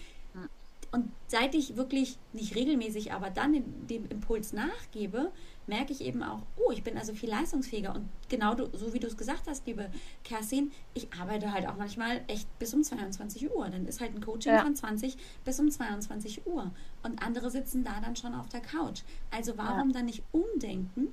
Und 0.90 1.10
seit 1.26 1.54
ich 1.54 1.76
wirklich 1.76 2.18
nicht 2.32 2.54
regelmäßig, 2.54 3.12
aber 3.12 3.28
dann 3.30 3.62
dem 3.88 4.06
Impuls 4.08 4.52
nachgebe, 4.52 5.32
merke 5.68 5.92
ich 5.92 6.00
eben 6.00 6.22
auch, 6.22 6.40
oh, 6.56 6.72
ich 6.72 6.82
bin 6.82 6.96
also 6.96 7.14
viel 7.14 7.28
leistungsfähiger. 7.28 7.94
Und 7.94 8.08
genau 8.28 8.54
du, 8.54 8.68
so 8.76 8.92
wie 8.92 8.98
du 8.98 9.06
es 9.06 9.16
gesagt 9.16 9.46
hast, 9.46 9.66
liebe 9.66 9.90
Kerstin, 10.24 10.72
ich 10.94 11.12
arbeite 11.12 11.52
halt 11.52 11.66
auch 11.66 11.76
manchmal 11.76 12.22
echt 12.26 12.46
bis 12.58 12.74
um 12.74 12.82
22 12.82 13.54
Uhr. 13.54 13.68
Dann 13.68 13.86
ist 13.86 14.00
halt 14.00 14.14
ein 14.14 14.20
Coaching 14.20 14.52
ja. 14.52 14.62
von 14.62 14.74
20 14.74 15.16
bis 15.44 15.60
um 15.60 15.70
22 15.70 16.46
Uhr. 16.46 16.70
Und 17.02 17.22
andere 17.22 17.50
sitzen 17.50 17.84
da 17.84 18.00
dann 18.00 18.16
schon 18.16 18.34
auf 18.34 18.48
der 18.48 18.60
Couch. 18.60 19.02
Also 19.30 19.56
warum 19.56 19.90
ja. 19.90 19.98
dann 19.98 20.06
nicht 20.06 20.22
umdenken 20.32 21.12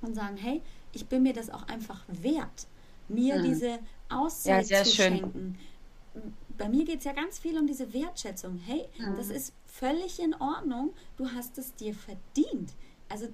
und 0.00 0.14
sagen, 0.14 0.36
hey, 0.36 0.62
ich 0.92 1.06
bin 1.06 1.22
mir 1.22 1.32
das 1.32 1.50
auch 1.50 1.66
einfach 1.68 2.04
wert, 2.08 2.66
mir 3.08 3.38
mhm. 3.38 3.42
diese 3.44 3.78
Auszeit 4.08 4.68
ja, 4.68 4.84
zu 4.84 4.96
schön. 4.96 5.18
schenken. 5.18 5.58
Bei 6.56 6.68
mir 6.68 6.84
geht 6.84 6.98
es 6.98 7.04
ja 7.04 7.12
ganz 7.12 7.38
viel 7.38 7.56
um 7.56 7.66
diese 7.66 7.92
Wertschätzung. 7.92 8.58
Hey, 8.58 8.88
mhm. 8.98 9.16
das 9.16 9.30
ist 9.30 9.52
völlig 9.66 10.20
in 10.20 10.34
Ordnung. 10.34 10.92
Du 11.16 11.30
hast 11.30 11.56
es 11.58 11.74
dir 11.74 11.94
verdient. 11.94 12.72
Also 13.08 13.28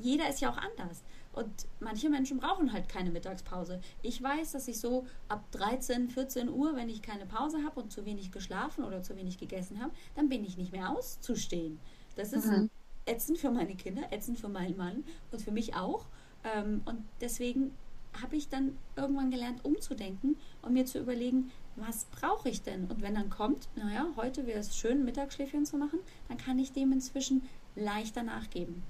jeder 0.00 0.28
ist 0.28 0.40
ja 0.40 0.50
auch 0.50 0.56
anders. 0.56 1.02
Und 1.32 1.68
manche 1.78 2.10
Menschen 2.10 2.38
brauchen 2.38 2.72
halt 2.72 2.88
keine 2.88 3.10
Mittagspause. 3.10 3.80
Ich 4.02 4.20
weiß, 4.22 4.52
dass 4.52 4.66
ich 4.66 4.80
so 4.80 5.06
ab 5.28 5.44
13, 5.52 6.10
14 6.10 6.48
Uhr, 6.48 6.74
wenn 6.74 6.88
ich 6.88 7.00
keine 7.02 7.26
Pause 7.26 7.58
habe 7.64 7.80
und 7.80 7.92
zu 7.92 8.04
wenig 8.04 8.32
geschlafen 8.32 8.82
oder 8.82 9.02
zu 9.02 9.16
wenig 9.16 9.38
gegessen 9.38 9.80
habe, 9.80 9.92
dann 10.16 10.28
bin 10.28 10.44
ich 10.44 10.56
nicht 10.56 10.72
mehr 10.72 10.90
auszustehen. 10.90 11.78
Das 12.16 12.32
ist 12.32 12.46
mhm. 12.46 12.70
ätzend 13.06 13.38
für 13.38 13.50
meine 13.50 13.76
Kinder, 13.76 14.12
ätzend 14.12 14.38
für 14.40 14.48
meinen 14.48 14.76
Mann 14.76 15.04
und 15.30 15.40
für 15.40 15.52
mich 15.52 15.76
auch. 15.76 16.06
Ähm, 16.42 16.82
und 16.86 17.04
deswegen 17.20 17.72
habe 18.20 18.36
ich 18.36 18.48
dann 18.48 18.76
irgendwann 18.96 19.30
gelernt, 19.30 19.64
umzudenken 19.64 20.36
und 20.62 20.72
mir 20.72 20.86
zu 20.86 20.98
überlegen, 20.98 21.52
was 21.76 22.06
brauche 22.06 22.48
ich 22.48 22.62
denn? 22.62 22.86
Und 22.86 23.02
wenn 23.02 23.14
dann 23.14 23.30
kommt, 23.30 23.68
naja, 23.76 24.08
heute 24.16 24.46
wäre 24.46 24.58
es 24.58 24.76
schön, 24.76 25.04
Mittagsschläfchen 25.04 25.64
zu 25.66 25.76
machen, 25.76 26.00
dann 26.26 26.38
kann 26.38 26.58
ich 26.58 26.72
dem 26.72 26.90
inzwischen 26.92 27.42
leichter 27.76 28.24
nachgeben. 28.24 28.82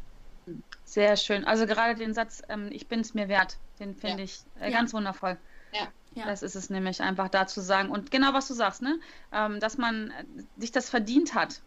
Sehr 0.84 1.16
schön. 1.16 1.44
Also 1.44 1.66
gerade 1.66 1.94
den 1.94 2.14
Satz, 2.14 2.42
ähm, 2.48 2.68
ich 2.70 2.88
bin 2.88 3.00
es 3.00 3.14
mir 3.14 3.28
wert, 3.28 3.58
den 3.78 3.94
finde 3.94 4.18
ja. 4.18 4.24
ich 4.24 4.40
äh, 4.60 4.70
ganz 4.70 4.92
ja. 4.92 4.98
wundervoll. 4.98 5.36
Ja. 5.72 5.88
ja. 6.14 6.26
Das 6.26 6.42
ist 6.42 6.54
es 6.54 6.70
nämlich 6.70 7.02
einfach 7.02 7.28
da 7.28 7.46
zu 7.46 7.60
sagen. 7.60 7.90
Und 7.90 8.10
genau 8.10 8.32
was 8.32 8.48
du 8.48 8.54
sagst, 8.54 8.82
ne? 8.82 8.98
Ähm, 9.32 9.60
dass 9.60 9.78
man 9.78 10.10
äh, 10.10 10.24
sich 10.56 10.72
das 10.72 10.88
verdient 10.88 11.34
hat. 11.34 11.60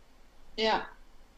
Ja. 0.57 0.85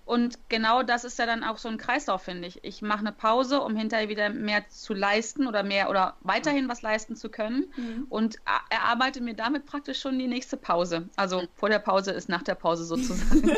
Und 0.05 0.37
genau 0.49 0.83
das 0.83 1.05
ist 1.05 1.17
ja 1.17 1.25
dann 1.25 1.43
auch 1.43 1.57
so 1.57 1.69
ein 1.69 1.77
Kreislauf, 1.77 2.23
finde 2.23 2.47
ich. 2.47 2.61
Ich 2.63 2.81
mache 2.81 2.99
eine 2.99 3.13
Pause, 3.13 3.61
um 3.61 3.75
hinterher 3.75 4.09
wieder 4.09 4.29
mehr 4.29 4.67
zu 4.67 4.93
leisten 4.93 5.47
oder 5.47 5.63
mehr 5.63 5.89
oder 5.89 6.17
weiterhin 6.21 6.67
was 6.67 6.81
leisten 6.81 7.15
zu 7.15 7.29
können 7.29 7.71
mhm. 7.77 8.07
und 8.09 8.35
erarbeite 8.69 9.21
mir 9.21 9.33
damit 9.33 9.65
praktisch 9.65 10.01
schon 10.01 10.19
die 10.19 10.27
nächste 10.27 10.57
Pause. 10.57 11.07
Also 11.15 11.43
vor 11.55 11.69
der 11.69 11.79
Pause 11.79 12.11
ist 12.11 12.27
nach 12.27 12.43
der 12.43 12.55
Pause 12.55 12.83
sozusagen. 12.83 13.41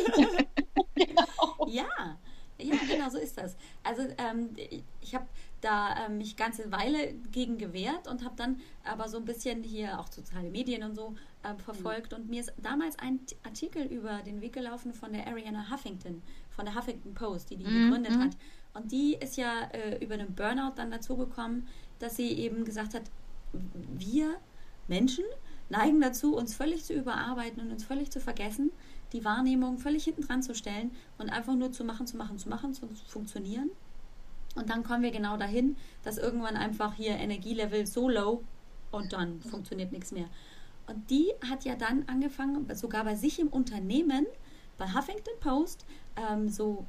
genau. 0.96 1.26
Ja, 1.68 2.18
ja, 2.58 2.76
genau, 2.88 3.10
so 3.10 3.18
ist 3.18 3.38
das. 3.38 3.56
Also 3.84 4.04
ähm, 4.18 4.50
ich 5.02 5.14
habe 5.16 5.26
da 5.62 6.06
ähm, 6.06 6.18
mich 6.18 6.38
ganze 6.38 6.72
Weile 6.72 7.14
gegen 7.32 7.58
gewehrt 7.58 8.08
und 8.08 8.24
habe 8.24 8.36
dann 8.38 8.62
aber 8.84 9.10
so 9.10 9.18
ein 9.18 9.26
bisschen 9.26 9.64
hier 9.64 10.00
auch 10.00 10.08
soziale 10.08 10.50
Medien 10.50 10.84
und 10.84 10.96
so 10.96 11.16
äh, 11.44 11.56
verfolgt 11.64 12.12
mhm. 12.12 12.20
und 12.20 12.30
mir 12.30 12.42
ist 12.42 12.54
damals 12.58 12.98
ein 13.00 13.20
Artikel 13.44 13.86
über 13.86 14.22
den 14.22 14.42
Weg 14.42 14.54
gelaufen 14.54 14.94
von 14.94 15.12
der 15.12 15.28
Ariana 15.28 15.70
Huffington, 15.70 16.22
von 16.50 16.66
der 16.66 16.76
Huffington 16.76 17.14
Post, 17.14 17.50
die 17.50 17.58
die 17.58 17.66
mhm. 17.66 17.86
gegründet 17.86 18.18
hat. 18.20 18.38
Und 18.74 18.92
die 18.92 19.16
ist 19.16 19.38
ja 19.38 19.70
äh, 19.72 20.04
über 20.04 20.18
den 20.18 20.36
Burnout 20.36 20.74
dann 20.76 20.92
dazu 20.92 21.18
gekommen, 21.18 21.68
dass 22.00 22.16
sie 22.16 22.32
eben 22.34 22.66
gesagt 22.66 22.94
hat, 22.94 23.04
wir 23.94 24.36
Menschen 24.88 25.24
neigen 25.70 26.02
dazu, 26.02 26.36
uns 26.36 26.56
völlig 26.56 26.84
zu 26.84 26.94
überarbeiten 26.94 27.62
und 27.62 27.72
uns 27.72 27.84
völlig 27.84 28.12
zu 28.12 28.20
vergessen 28.20 28.72
die 29.16 29.26
Wahrnehmung 29.26 29.80
völlig 29.80 30.04
hinten 30.04 30.24
dran 30.24 30.44
zu 30.44 30.54
stellen 30.54 30.92
und 31.18 31.30
einfach 31.30 31.56
nur 31.56 31.72
zu 31.72 31.86
machen, 31.86 32.06
zu 32.06 32.18
machen, 32.18 32.38
zu 32.38 32.50
machen, 32.50 32.74
zu 32.74 32.88
funktionieren. 33.08 33.72
Und 34.56 34.70
dann 34.70 34.84
kommen 34.84 35.04
wir 35.04 35.12
genau 35.12 35.38
dahin, 35.38 35.78
dass 36.04 36.18
irgendwann 36.18 36.56
einfach 36.56 36.94
hier 36.94 37.16
Energielevel 37.16 37.88
so 37.88 38.10
low 38.10 38.44
und 38.92 39.14
dann 39.14 39.42
funktioniert 39.42 39.92
nichts 39.92 40.12
mehr. 40.12 40.28
Und 40.88 41.10
die 41.10 41.32
hat 41.50 41.66
ja 41.66 41.76
dann 41.76 42.04
angefangen, 42.08 42.68
sogar 42.76 43.04
bei 43.06 43.16
sich 43.16 43.40
im 43.40 43.48
Unternehmen, 43.48 44.28
bei 44.78 44.86
Huffington 44.94 45.34
Post, 45.40 45.86
ähm, 46.16 46.50
so 46.50 46.86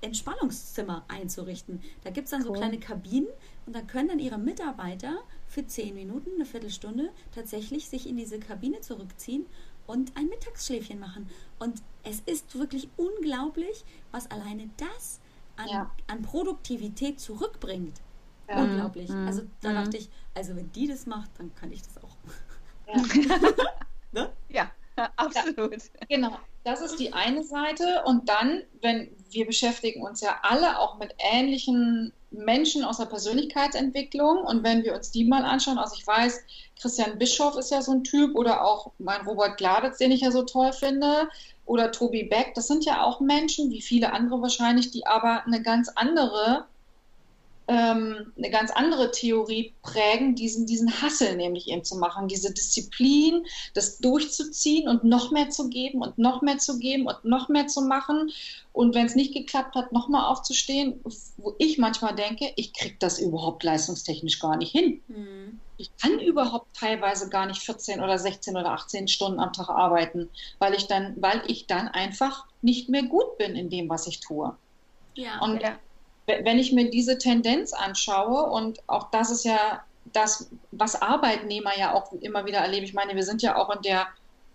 Entspannungszimmer 0.00 1.04
einzurichten. 1.08 1.80
Da 2.02 2.10
gibt 2.10 2.26
es 2.26 2.30
dann 2.30 2.42
cool. 2.42 2.48
so 2.48 2.52
kleine 2.52 2.78
Kabinen 2.78 3.28
und 3.66 3.74
da 3.74 3.80
können 3.80 4.08
dann 4.08 4.18
ihre 4.18 4.38
Mitarbeiter 4.38 5.18
für 5.46 5.66
zehn 5.66 5.94
Minuten, 5.94 6.30
eine 6.34 6.44
Viertelstunde 6.44 7.10
tatsächlich 7.34 7.88
sich 7.88 8.08
in 8.08 8.16
diese 8.16 8.38
Kabine 8.38 8.80
zurückziehen 8.80 9.46
und 9.86 10.16
ein 10.16 10.28
Mittagsschläfchen 10.28 10.98
machen. 10.98 11.28
Und 11.58 11.82
es 12.02 12.20
ist 12.26 12.58
wirklich 12.58 12.88
unglaublich, 12.96 13.84
was 14.10 14.30
alleine 14.30 14.70
das 14.76 15.20
an, 15.56 15.68
ja. 15.68 15.90
an 16.06 16.22
Produktivität 16.22 17.20
zurückbringt. 17.20 18.00
Ja. 18.48 18.62
Unglaublich. 18.62 19.08
Mhm. 19.08 19.26
Also 19.26 19.42
da 19.60 19.70
mhm. 19.70 19.74
dachte 19.74 19.96
ich, 19.96 20.10
also 20.34 20.54
wenn 20.56 20.70
die 20.72 20.86
das 20.86 21.06
macht, 21.06 21.30
dann 21.38 21.54
kann 21.54 21.72
ich 21.72 21.82
das 21.82 22.02
auch. 22.02 22.16
Ja, 22.86 23.02
ne? 24.12 24.32
ja 24.48 24.70
absolut. 25.16 25.90
genau, 26.08 26.38
das 26.64 26.80
ist 26.80 26.98
die 26.98 27.12
eine 27.12 27.44
Seite. 27.44 28.02
Und 28.06 28.28
dann, 28.28 28.62
wenn 28.80 29.10
wir 29.30 29.46
beschäftigen 29.46 30.02
uns 30.02 30.20
ja 30.20 30.38
alle 30.42 30.78
auch 30.78 30.98
mit 30.98 31.14
ähnlichen 31.18 32.12
Menschen 32.30 32.84
aus 32.84 32.96
der 32.96 33.06
Persönlichkeitsentwicklung. 33.06 34.38
Und 34.38 34.64
wenn 34.64 34.82
wir 34.82 34.94
uns 34.94 35.10
die 35.10 35.24
mal 35.24 35.44
anschauen, 35.44 35.78
also 35.78 35.94
ich 35.96 36.06
weiß, 36.06 36.40
Christian 36.80 37.18
Bischoff 37.18 37.56
ist 37.56 37.70
ja 37.70 37.82
so 37.82 37.92
ein 37.92 38.04
Typ 38.04 38.34
oder 38.34 38.64
auch 38.64 38.92
mein 38.98 39.26
Robert 39.26 39.56
Gladitz, 39.56 39.98
den 39.98 40.10
ich 40.10 40.22
ja 40.22 40.30
so 40.30 40.42
toll 40.42 40.72
finde, 40.72 41.28
oder 41.66 41.92
Tobi 41.92 42.24
Beck, 42.24 42.52
das 42.54 42.66
sind 42.66 42.84
ja 42.84 43.04
auch 43.04 43.20
Menschen, 43.20 43.70
wie 43.70 43.80
viele 43.80 44.12
andere 44.12 44.42
wahrscheinlich, 44.42 44.90
die 44.90 45.06
aber 45.06 45.46
eine 45.46 45.62
ganz 45.62 45.88
andere 45.94 46.66
ähm, 47.66 48.32
eine 48.36 48.50
ganz 48.50 48.70
andere 48.70 49.10
Theorie 49.10 49.74
prägen, 49.82 50.34
diesen, 50.34 50.66
diesen 50.66 51.00
Hassel 51.00 51.36
nämlich 51.36 51.68
eben 51.68 51.82
zu 51.82 51.96
machen, 51.96 52.28
diese 52.28 52.52
Disziplin, 52.52 53.46
das 53.72 53.98
durchzuziehen 53.98 54.88
und 54.88 55.04
noch 55.04 55.30
mehr 55.30 55.48
zu 55.48 55.70
geben 55.70 56.02
und 56.02 56.18
noch 56.18 56.42
mehr 56.42 56.58
zu 56.58 56.78
geben 56.78 57.06
und 57.06 57.24
noch 57.24 57.48
mehr 57.48 57.66
zu 57.66 57.80
machen. 57.82 58.30
Und 58.72 58.94
wenn 58.94 59.06
es 59.06 59.14
nicht 59.14 59.32
geklappt 59.32 59.74
hat, 59.76 59.92
nochmal 59.92 60.30
aufzustehen, 60.30 61.00
wo 61.36 61.54
ich 61.58 61.78
manchmal 61.78 62.14
denke, 62.14 62.52
ich 62.56 62.74
kriege 62.74 62.96
das 62.98 63.18
überhaupt 63.18 63.62
leistungstechnisch 63.62 64.40
gar 64.40 64.56
nicht 64.56 64.72
hin. 64.72 65.00
Mhm. 65.08 65.60
Ich 65.78 65.90
kann 65.96 66.18
überhaupt 66.20 66.76
teilweise 66.76 67.30
gar 67.30 67.46
nicht 67.46 67.62
14 67.62 68.00
oder 68.00 68.18
16 68.18 68.56
oder 68.56 68.72
18 68.72 69.08
Stunden 69.08 69.40
am 69.40 69.52
Tag 69.52 69.70
arbeiten, 69.70 70.28
weil 70.58 70.74
ich 70.74 70.86
dann, 70.86 71.14
weil 71.18 71.42
ich 71.46 71.66
dann 71.66 71.88
einfach 71.88 72.46
nicht 72.62 72.90
mehr 72.90 73.04
gut 73.04 73.38
bin 73.38 73.56
in 73.56 73.70
dem, 73.70 73.88
was 73.88 74.06
ich 74.06 74.20
tue. 74.20 74.54
Ja, 75.14 75.40
und 75.40 75.62
ja 75.62 75.78
wenn 76.26 76.58
ich 76.58 76.72
mir 76.72 76.90
diese 76.90 77.18
Tendenz 77.18 77.72
anschaue, 77.72 78.50
und 78.50 78.80
auch 78.86 79.10
das 79.10 79.30
ist 79.30 79.44
ja 79.44 79.82
das, 80.12 80.50
was 80.70 81.00
Arbeitnehmer 81.00 81.76
ja 81.78 81.92
auch 81.92 82.12
immer 82.12 82.46
wieder 82.46 82.58
erleben. 82.58 82.84
Ich 82.84 82.94
meine, 82.94 83.14
wir 83.14 83.24
sind 83.24 83.42
ja 83.42 83.56
auch 83.56 83.74
in 83.74 83.82
der, 83.82 84.06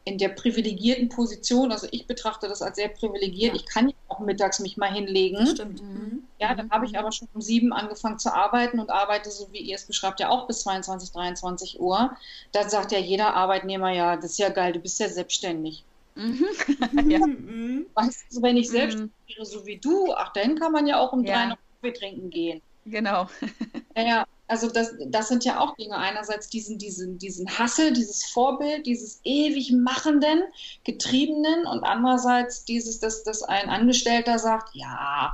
in 0.06 0.18
der 0.18 0.30
privilegierten 0.30 1.10
Position. 1.10 1.72
Also 1.72 1.88
ich 1.92 2.08
betrachte 2.08 2.48
das 2.48 2.62
als 2.62 2.78
sehr 2.78 2.88
privilegiert. 2.88 3.54
Ja. 3.54 3.56
Ich 3.56 3.66
kann 3.66 3.90
ja 3.90 3.96
auch 4.08 4.20
mittags 4.20 4.60
mich 4.60 4.78
mal 4.78 4.92
hinlegen. 4.92 5.46
Stimmt. 5.48 5.82
Mhm. 5.82 6.24
Ja, 6.40 6.56
dann 6.56 6.72
habe 6.72 6.86
ich 6.86 6.98
aber 6.98 7.12
schon 7.12 7.28
um 7.34 7.42
sieben 7.42 7.74
angefangen 7.74 8.20
zu 8.20 8.34
arbeiten 8.34 8.80
und 8.80 8.90
arbeite, 8.90 9.30
so 9.30 9.52
wie 9.52 9.60
ihr 9.60 9.76
es 9.76 9.86
beschreibt, 9.86 10.20
ja 10.20 10.30
auch 10.30 10.48
bis 10.48 10.62
22, 10.62 11.12
23 11.12 11.80
Uhr. 11.80 12.12
Da 12.52 12.70
sagt 12.70 12.92
ja 12.92 13.00
jeder 13.00 13.34
Arbeitnehmer, 13.36 13.92
ja, 13.92 14.16
das 14.16 14.32
ist 14.32 14.40
ja 14.40 14.50
geil, 14.50 14.74
du 14.74 14.80
bist 14.80 15.00
ja 15.00 15.10
selbstständig. 15.10 15.84
Mhm. 16.20 16.46
ja. 17.10 17.26
Mhm. 17.26 17.86
Weißt 17.94 18.26
du, 18.32 18.42
wenn 18.42 18.58
ich 18.58 18.70
selbst 18.70 19.00
mhm. 19.00 19.12
wäre, 19.28 19.46
so 19.46 19.66
wie 19.66 19.78
du, 19.78 20.14
ach, 20.14 20.34
dann 20.34 20.56
kann 20.56 20.72
man 20.72 20.86
ja 20.86 21.00
auch 21.00 21.14
um 21.14 21.24
ja. 21.24 21.34
drei 21.34 21.46
noch 21.48 21.58
Kaffee 21.82 21.94
trinken 21.94 22.30
gehen. 22.30 22.62
Genau. 22.86 23.30
ja, 23.96 24.26
also 24.48 24.70
das, 24.70 24.96
das 25.08 25.28
sind 25.28 25.46
ja 25.46 25.60
auch 25.60 25.76
Dinge. 25.76 25.96
Einerseits 25.96 26.50
diesen, 26.50 26.78
diesen, 26.78 27.18
diesen 27.20 27.58
Hassel, 27.58 27.94
dieses 27.94 28.26
Vorbild, 28.26 28.86
dieses 28.86 29.22
ewig 29.24 29.72
Machenden, 29.72 30.44
Getriebenen 30.84 31.66
und 31.68 31.84
andererseits 31.84 32.66
dieses, 32.66 33.00
dass, 33.00 33.24
dass 33.24 33.44
ein 33.44 33.70
Angestellter 33.70 34.40
sagt, 34.40 34.74
ja, 34.74 35.34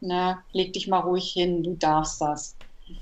na, 0.00 0.42
leg 0.52 0.74
dich 0.74 0.88
mal 0.88 1.00
ruhig 1.00 1.32
hin, 1.32 1.62
du 1.62 1.74
darfst 1.74 2.20
das. 2.20 2.54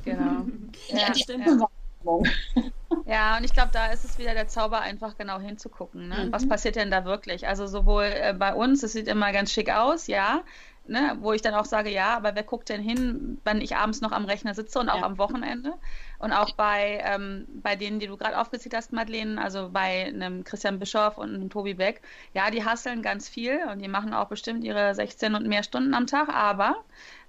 Genau. 0.04 0.46
ja, 0.88 1.10
die 1.10 1.24
ja. 1.28 2.68
Ja, 3.12 3.36
und 3.36 3.44
ich 3.44 3.52
glaube, 3.52 3.68
da 3.72 3.88
ist 3.88 4.06
es 4.06 4.16
wieder 4.16 4.32
der 4.32 4.48
Zauber, 4.48 4.80
einfach 4.80 5.18
genau 5.18 5.38
hinzugucken. 5.38 6.08
Ne? 6.08 6.24
Mhm. 6.24 6.32
Was 6.32 6.48
passiert 6.48 6.76
denn 6.76 6.90
da 6.90 7.04
wirklich? 7.04 7.46
Also 7.46 7.66
sowohl 7.66 8.04
äh, 8.04 8.32
bei 8.32 8.54
uns, 8.54 8.82
es 8.82 8.94
sieht 8.94 9.06
immer 9.06 9.32
ganz 9.32 9.52
schick 9.52 9.70
aus, 9.70 10.06
ja, 10.06 10.42
ne, 10.86 11.18
wo 11.20 11.34
ich 11.34 11.42
dann 11.42 11.52
auch 11.52 11.66
sage, 11.66 11.90
ja, 11.90 12.16
aber 12.16 12.34
wer 12.34 12.42
guckt 12.42 12.70
denn 12.70 12.80
hin, 12.80 13.38
wenn 13.44 13.60
ich 13.60 13.76
abends 13.76 14.00
noch 14.00 14.12
am 14.12 14.24
Rechner 14.24 14.54
sitze 14.54 14.78
und 14.78 14.88
auch 14.88 15.00
ja. 15.00 15.02
am 15.02 15.18
Wochenende? 15.18 15.74
Und 16.22 16.32
auch 16.32 16.52
bei, 16.52 17.00
ähm, 17.04 17.48
bei 17.62 17.74
denen, 17.74 17.98
die 17.98 18.06
du 18.06 18.16
gerade 18.16 18.38
aufgezählt 18.38 18.76
hast, 18.76 18.92
Madeleine, 18.92 19.42
also 19.42 19.70
bei 19.72 20.06
einem 20.06 20.44
Christian 20.44 20.78
Bischoff 20.78 21.18
und 21.18 21.34
einem 21.34 21.50
Tobi 21.50 21.74
Beck, 21.74 22.00
ja, 22.32 22.48
die 22.52 22.64
hasseln 22.64 23.02
ganz 23.02 23.28
viel 23.28 23.58
und 23.70 23.80
die 23.80 23.88
machen 23.88 24.14
auch 24.14 24.28
bestimmt 24.28 24.62
ihre 24.62 24.94
16 24.94 25.34
und 25.34 25.48
mehr 25.48 25.64
Stunden 25.64 25.94
am 25.94 26.06
Tag, 26.06 26.28
aber 26.28 26.76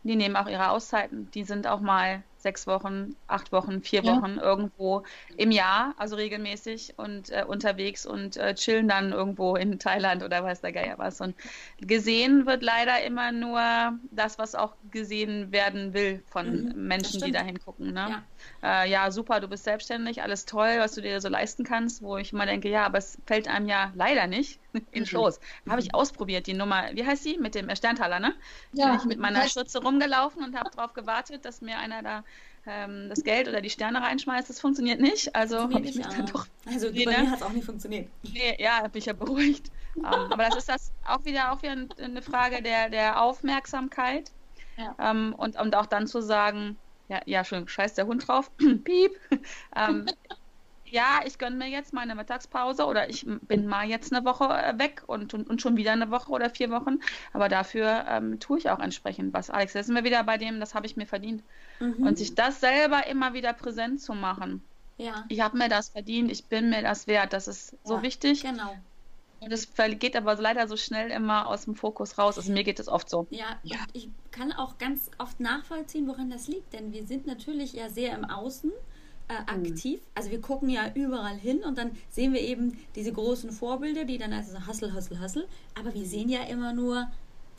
die 0.03 0.15
nehmen 0.15 0.35
auch 0.35 0.47
ihre 0.47 0.69
Auszeiten. 0.69 1.31
Die 1.31 1.43
sind 1.43 1.65
auch 1.65 1.79
mal 1.79 2.21
sechs 2.37 2.67
Wochen, 2.67 3.15
acht 3.27 3.51
Wochen, 3.51 3.81
vier 3.81 4.03
ja. 4.03 4.15
Wochen 4.15 4.37
irgendwo 4.37 5.03
im 5.37 5.49
Jahr, 5.49 5.95
also 5.97 6.17
regelmäßig 6.17 6.93
und 6.97 7.31
äh, 7.31 7.45
unterwegs 7.47 8.05
und 8.05 8.37
äh, 8.37 8.53
chillen 8.53 8.89
dann 8.89 9.13
irgendwo 9.13 9.55
in 9.55 9.79
Thailand 9.79 10.23
oder 10.23 10.43
weiß 10.43 10.61
der 10.61 10.73
Geier 10.73 10.97
was. 10.97 11.21
Und 11.21 11.35
gesehen 11.79 12.45
wird 12.45 12.61
leider 12.61 13.01
immer 13.03 13.31
nur 13.31 13.97
das, 14.11 14.37
was 14.37 14.55
auch 14.55 14.75
gesehen 14.91 15.51
werden 15.51 15.93
will 15.93 16.21
von 16.29 16.65
mhm, 16.65 16.87
Menschen, 16.87 17.21
die 17.21 17.31
da 17.31 17.41
hingucken. 17.41 17.93
Ne? 17.93 18.07
Ja. 18.09 18.23
Äh, 18.61 18.89
ja, 18.89 19.11
super, 19.11 19.39
du 19.39 19.47
bist 19.47 19.63
selbstständig, 19.63 20.21
alles 20.21 20.45
toll, 20.45 20.75
was 20.77 20.93
du 20.93 21.01
dir 21.01 21.19
so 21.21 21.29
leisten 21.29 21.63
kannst, 21.63 22.01
wo 22.01 22.17
ich 22.17 22.33
immer 22.33 22.45
denke, 22.45 22.69
ja, 22.69 22.85
aber 22.85 22.97
es 22.97 23.17
fällt 23.25 23.47
einem 23.47 23.67
ja 23.67 23.91
leider 23.95 24.27
nicht 24.27 24.59
in 24.91 25.01
mhm. 25.01 25.05
Schoß. 25.05 25.39
Habe 25.69 25.81
ich 25.81 25.87
mhm. 25.87 25.95
ausprobiert, 25.95 26.47
die 26.47 26.53
Nummer, 26.53 26.89
wie 26.93 27.05
heißt 27.05 27.23
sie? 27.23 27.37
Mit 27.37 27.55
dem 27.55 27.73
Sterntaler, 27.75 28.19
ne? 28.19 28.33
Ja. 28.73 28.87
Bin 28.91 28.99
ich 28.99 29.05
mit 29.05 29.19
meiner 29.19 29.47
Schürze 29.47 29.81
rumgelaufen 29.81 30.43
und 30.43 30.57
habe 30.57 30.69
darauf 30.75 30.93
gewartet, 30.93 31.45
dass 31.45 31.61
mir 31.61 31.77
einer 31.77 32.01
da 32.01 32.23
ähm, 32.65 33.09
das 33.09 33.23
Geld 33.23 33.47
oder 33.47 33.61
die 33.61 33.69
Sterne 33.69 34.01
reinschmeißt. 34.01 34.49
Das 34.49 34.59
funktioniert 34.59 34.99
nicht. 34.99 35.35
Also 35.35 35.59
habe 35.59 35.81
ich 35.81 35.95
mich 35.95 36.07
dann 36.07 36.25
doch. 36.25 36.47
Also 36.65 36.91
bei 36.91 37.05
mir 37.05 37.29
hat 37.29 37.39
es 37.39 37.43
auch 37.43 37.51
nicht 37.51 37.65
funktioniert. 37.65 38.09
Nee, 38.23 38.55
ja, 38.57 38.81
bin 38.83 38.99
ich 38.99 39.05
ja 39.05 39.13
beruhigt. 39.13 39.69
um, 39.95 40.05
ähm, 40.05 40.31
aber 40.31 40.45
das 40.45 40.55
ist 40.57 40.69
das 40.69 40.91
auch 41.05 41.25
wieder 41.25 41.51
auch 41.51 41.61
wieder 41.61 41.75
eine 42.01 42.21
Frage 42.21 42.61
der, 42.61 42.89
der 42.89 43.21
Aufmerksamkeit. 43.21 44.31
Ja. 44.77 44.91
Um, 45.11 45.17
ähm, 45.17 45.35
und, 45.35 45.59
und 45.59 45.75
auch 45.75 45.85
dann 45.85 46.07
zu 46.07 46.21
sagen, 46.21 46.77
ja, 47.09 47.21
ja, 47.25 47.43
schön, 47.43 47.67
scheiß 47.67 47.93
der 47.95 48.07
Hund 48.07 48.27
drauf, 48.27 48.51
piep. 48.57 49.11
Um, 49.75 50.05
ja, 50.93 51.21
ich 51.25 51.39
gönne 51.39 51.55
mir 51.55 51.67
jetzt 51.67 51.91
meine 51.91 52.13
Mittagspause 52.13 52.85
oder 52.85 53.09
ich 53.09 53.25
bin 53.25 53.65
mal 53.65 53.87
jetzt 53.87 54.13
eine 54.13 54.23
Woche 54.25 54.45
äh, 54.45 54.77
weg 54.77 55.01
und, 55.07 55.33
und, 55.33 55.49
und 55.49 55.59
schon 55.59 55.75
wieder 55.75 55.91
eine 55.91 56.11
Woche 56.11 56.31
oder 56.31 56.51
vier 56.51 56.69
Wochen. 56.69 56.99
Aber 57.33 57.49
dafür 57.49 58.05
ähm, 58.07 58.39
tue 58.39 58.59
ich 58.59 58.69
auch 58.69 58.79
entsprechend 58.79 59.33
was. 59.33 59.49
Alex, 59.49 59.73
jetzt 59.73 59.87
sind 59.87 59.95
wir 59.95 60.03
wieder 60.03 60.23
bei 60.23 60.37
dem, 60.37 60.59
das 60.59 60.75
habe 60.75 60.85
ich 60.85 60.95
mir 60.95 61.07
verdient. 61.07 61.43
Mhm. 61.79 62.05
Und 62.05 62.19
sich 62.19 62.35
das 62.35 62.59
selber 62.59 63.07
immer 63.07 63.33
wieder 63.33 63.53
präsent 63.53 64.01
zu 64.01 64.13
machen. 64.13 64.63
Ja. 64.97 65.25
Ich 65.29 65.41
habe 65.41 65.57
mir 65.57 65.67
das 65.67 65.89
verdient, 65.89 66.31
ich 66.31 66.45
bin 66.45 66.69
mir 66.69 66.83
das 66.83 67.07
wert. 67.07 67.33
Das 67.33 67.47
ist 67.47 67.75
so 67.83 67.95
ja, 67.95 68.01
wichtig. 68.03 68.43
Genau. 68.43 68.75
Und 69.39 69.51
das 69.51 69.67
geht 69.99 70.15
aber 70.15 70.35
leider 70.35 70.67
so 70.67 70.77
schnell 70.77 71.09
immer 71.09 71.47
aus 71.47 71.65
dem 71.65 71.75
Fokus 71.75 72.19
raus. 72.19 72.37
Also 72.37 72.51
mir 72.51 72.63
geht 72.63 72.79
es 72.79 72.87
oft 72.87 73.09
so. 73.09 73.25
Ja, 73.31 73.57
ja. 73.63 73.77
ich 73.93 74.09
kann 74.33 74.51
auch 74.51 74.77
ganz 74.77 75.09
oft 75.17 75.39
nachvollziehen, 75.39 76.07
woran 76.07 76.29
das 76.29 76.47
liegt. 76.47 76.73
Denn 76.73 76.91
wir 76.91 77.07
sind 77.07 77.25
natürlich 77.25 77.73
ja 77.73 77.89
sehr 77.89 78.13
im 78.13 78.25
Außen 78.25 78.71
äh, 79.29 79.33
mhm. 79.33 79.65
aktiv. 79.65 80.01
Also 80.15 80.31
wir 80.31 80.41
gucken 80.41 80.69
ja 80.69 80.91
überall 80.93 81.37
hin 81.37 81.63
und 81.63 81.77
dann 81.77 81.91
sehen 82.09 82.33
wir 82.33 82.41
eben 82.41 82.77
diese 82.95 83.13
großen 83.13 83.51
Vorbilder, 83.51 84.03
die 84.03 84.17
dann 84.17 84.33
also 84.33 84.67
Hustle, 84.67 84.93
Hustle, 84.93 85.21
Hustle. 85.21 85.47
Aber 85.79 85.93
wir 85.93 86.05
sehen 86.05 86.27
ja 86.27 86.43
immer 86.43 86.73
nur 86.73 87.09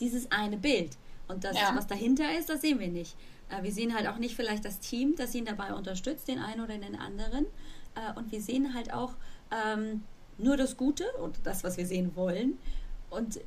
dieses 0.00 0.30
eine 0.30 0.58
Bild. 0.58 0.98
Und 1.28 1.44
das, 1.44 1.56
ja. 1.56 1.72
was 1.74 1.86
dahinter 1.86 2.36
ist, 2.38 2.50
das 2.50 2.60
sehen 2.60 2.80
wir 2.80 2.88
nicht. 2.88 3.16
Äh, 3.48 3.62
wir 3.62 3.72
sehen 3.72 3.94
halt 3.94 4.08
auch 4.08 4.18
nicht 4.18 4.36
vielleicht 4.36 4.64
das 4.64 4.80
Team, 4.80 5.14
das 5.16 5.34
ihn 5.34 5.46
dabei 5.46 5.72
unterstützt, 5.72 6.28
den 6.28 6.38
einen 6.38 6.60
oder 6.60 6.76
den 6.76 6.96
anderen. 6.98 7.46
Äh, 7.94 8.18
und 8.18 8.30
wir 8.32 8.42
sehen 8.42 8.74
halt 8.74 8.92
auch 8.92 9.14
ähm, 9.50 10.02
nur 10.36 10.56
das 10.56 10.76
Gute 10.76 11.04
und 11.22 11.38
das, 11.44 11.64
was 11.64 11.76
wir 11.76 11.86
sehen 11.86 12.16
wollen. 12.16 12.58
Und 13.10 13.40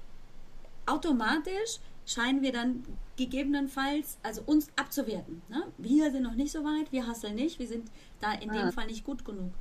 automatisch 0.85 1.79
scheinen 2.05 2.41
wir 2.41 2.53
dann 2.53 2.83
gegebenenfalls, 3.17 4.17
also 4.23 4.41
uns 4.45 4.69
abzuwerten. 4.75 5.41
Ne? 5.49 5.63
Wir 5.77 6.11
sind 6.11 6.23
noch 6.23 6.35
nicht 6.35 6.51
so 6.51 6.63
weit, 6.63 6.91
wir 6.91 7.07
hasseln 7.07 7.35
nicht, 7.35 7.59
wir 7.59 7.67
sind 7.67 7.91
da 8.21 8.31
in 8.33 8.53
ja. 8.53 8.61
dem 8.61 8.71
Fall 8.71 8.87
nicht 8.87 9.03
gut 9.03 9.25
genug. 9.25 9.51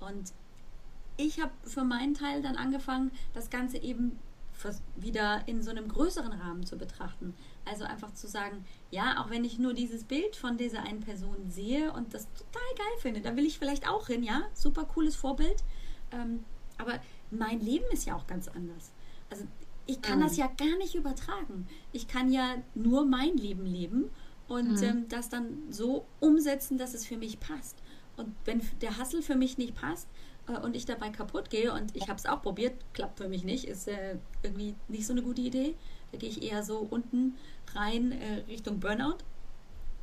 Und 0.00 0.32
ich 1.16 1.40
habe 1.40 1.52
für 1.64 1.82
meinen 1.82 2.14
Teil 2.14 2.42
dann 2.42 2.56
angefangen, 2.56 3.10
das 3.32 3.50
Ganze 3.50 3.78
eben 3.78 4.18
wieder 4.96 5.46
in 5.46 5.62
so 5.62 5.70
einem 5.70 5.88
größeren 5.88 6.32
Rahmen 6.32 6.64
zu 6.64 6.78
betrachten. 6.78 7.34
Also 7.64 7.84
einfach 7.84 8.14
zu 8.14 8.26
sagen, 8.26 8.64
ja, 8.90 9.22
auch 9.22 9.30
wenn 9.30 9.44
ich 9.44 9.58
nur 9.58 9.74
dieses 9.74 10.04
Bild 10.04 10.34
von 10.34 10.56
dieser 10.56 10.82
einen 10.82 11.00
Person 11.00 11.50
sehe 11.50 11.92
und 11.92 12.14
das 12.14 12.26
total 12.32 12.74
geil 12.76 12.98
finde, 13.00 13.20
da 13.20 13.36
will 13.36 13.44
ich 13.44 13.58
vielleicht 13.58 13.88
auch 13.88 14.06
hin, 14.06 14.22
ja, 14.22 14.42
super 14.54 14.84
cooles 14.84 15.14
Vorbild. 15.14 15.62
Ähm, 16.10 16.44
aber 16.78 17.00
mein 17.30 17.60
Leben 17.60 17.84
ist 17.92 18.06
ja 18.06 18.16
auch 18.16 18.26
ganz 18.26 18.48
anders. 18.48 18.92
Also 19.30 19.44
ich 19.86 20.02
kann 20.02 20.20
das 20.20 20.36
ja 20.36 20.48
gar 20.48 20.76
nicht 20.78 20.94
übertragen. 20.94 21.66
Ich 21.92 22.08
kann 22.08 22.30
ja 22.30 22.56
nur 22.74 23.04
mein 23.06 23.36
Leben 23.36 23.64
leben 23.64 24.10
und 24.48 24.80
mhm. 24.80 24.82
ähm, 24.82 25.08
das 25.08 25.28
dann 25.28 25.58
so 25.70 26.06
umsetzen, 26.20 26.76
dass 26.76 26.94
es 26.94 27.06
für 27.06 27.16
mich 27.16 27.38
passt. 27.40 27.76
Und 28.16 28.34
wenn 28.44 28.60
der 28.80 28.98
Hassel 28.98 29.22
für 29.22 29.36
mich 29.36 29.58
nicht 29.58 29.74
passt 29.74 30.08
äh, 30.48 30.58
und 30.58 30.74
ich 30.74 30.86
dabei 30.86 31.10
kaputt 31.10 31.50
gehe 31.50 31.72
und 31.72 31.94
ich 31.94 32.08
habe 32.08 32.18
es 32.18 32.26
auch 32.26 32.42
probiert, 32.42 32.74
klappt 32.94 33.18
für 33.18 33.28
mich 33.28 33.44
nicht, 33.44 33.64
ist 33.64 33.88
äh, 33.88 34.16
irgendwie 34.42 34.74
nicht 34.88 35.06
so 35.06 35.12
eine 35.12 35.22
gute 35.22 35.42
Idee. 35.42 35.74
Da 36.12 36.18
gehe 36.18 36.30
ich 36.30 36.42
eher 36.42 36.62
so 36.62 36.78
unten 36.78 37.36
rein 37.74 38.12
äh, 38.12 38.44
Richtung 38.48 38.80
Burnout. 38.80 39.18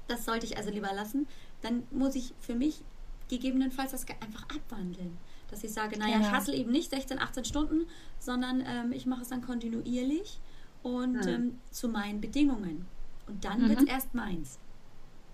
Das 0.07 0.25
sollte 0.25 0.45
ich 0.45 0.57
also 0.57 0.69
lieber 0.69 0.93
lassen. 0.93 1.27
Dann 1.61 1.83
muss 1.91 2.15
ich 2.15 2.33
für 2.39 2.55
mich 2.55 2.81
gegebenenfalls 3.29 3.91
das 3.91 4.05
einfach 4.21 4.43
abwandeln 4.43 5.17
dass 5.53 5.63
ich 5.63 5.71
sage, 5.71 5.97
naja, 5.99 6.17
genau. 6.17 6.27
ich 6.27 6.33
hassle 6.33 6.55
eben 6.55 6.71
nicht 6.71 6.89
16, 6.89 7.19
18 7.19 7.45
Stunden, 7.45 7.87
sondern 8.19 8.63
ähm, 8.67 8.91
ich 8.91 9.05
mache 9.05 9.21
es 9.21 9.29
dann 9.29 9.41
kontinuierlich 9.41 10.39
und 10.81 11.25
mhm. 11.25 11.27
ähm, 11.27 11.59
zu 11.71 11.87
meinen 11.87 12.19
Bedingungen. 12.19 12.85
Und 13.27 13.45
dann 13.45 13.61
mhm. 13.61 13.69
wird 13.69 13.79
es 13.81 13.85
erst 13.85 14.13
meins. 14.13 14.57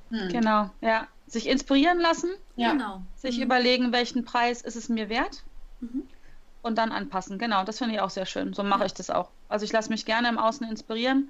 Mhm. 0.10 0.30
Genau, 0.30 0.70
ja. 0.82 1.08
Sich 1.28 1.48
inspirieren 1.48 2.00
lassen. 2.00 2.30
Ja. 2.56 2.74
Genau. 2.74 3.02
Sich 3.16 3.38
mhm. 3.38 3.44
überlegen, 3.44 3.92
welchen 3.92 4.26
Preis 4.26 4.62
ist 4.62 4.76
es 4.76 4.90
mir 4.90 5.10
wert. 5.10 5.44
Mhm. 5.80 6.04
Und 6.62 6.78
dann 6.78 6.92
anpassen. 6.92 7.40
Genau, 7.40 7.64
das 7.64 7.78
finde 7.78 7.96
ich 7.96 8.02
auch 8.02 8.10
sehr 8.10 8.26
schön. 8.26 8.54
So 8.54 8.64
mache 8.64 8.82
ja. 8.82 8.86
ich 8.88 8.94
das 8.94 9.10
auch. 9.10 9.30
Also 9.48 9.64
ich 9.64 9.72
lasse 9.72 9.90
mich 9.90 10.06
gerne 10.06 10.28
im 10.28 10.38
Außen 10.38 10.68
inspirieren 10.68 11.30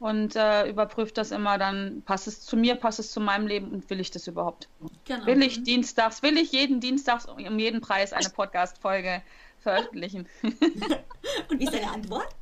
und 0.00 0.34
äh, 0.34 0.66
überprüft 0.66 1.18
das 1.18 1.30
immer 1.30 1.58
dann, 1.58 2.02
passt 2.02 2.26
es 2.26 2.40
zu 2.40 2.56
mir, 2.56 2.74
passt 2.74 2.98
es 2.98 3.12
zu 3.12 3.20
meinem 3.20 3.46
Leben 3.46 3.70
und 3.70 3.88
will 3.90 4.00
ich 4.00 4.10
das 4.10 4.26
überhaupt? 4.26 4.68
Genau. 5.04 5.26
Will 5.26 5.42
ich 5.42 5.62
dienstags, 5.62 6.22
will 6.22 6.38
ich 6.38 6.52
jeden 6.52 6.80
Dienstags 6.80 7.26
um 7.26 7.58
jeden 7.58 7.82
Preis 7.82 8.14
eine 8.14 8.30
Podcast-Folge 8.30 9.22
veröffentlichen? 9.60 10.26
und 10.42 11.60
wie 11.60 11.64
ist 11.64 11.74
deine 11.74 11.90
Antwort? 11.92 12.34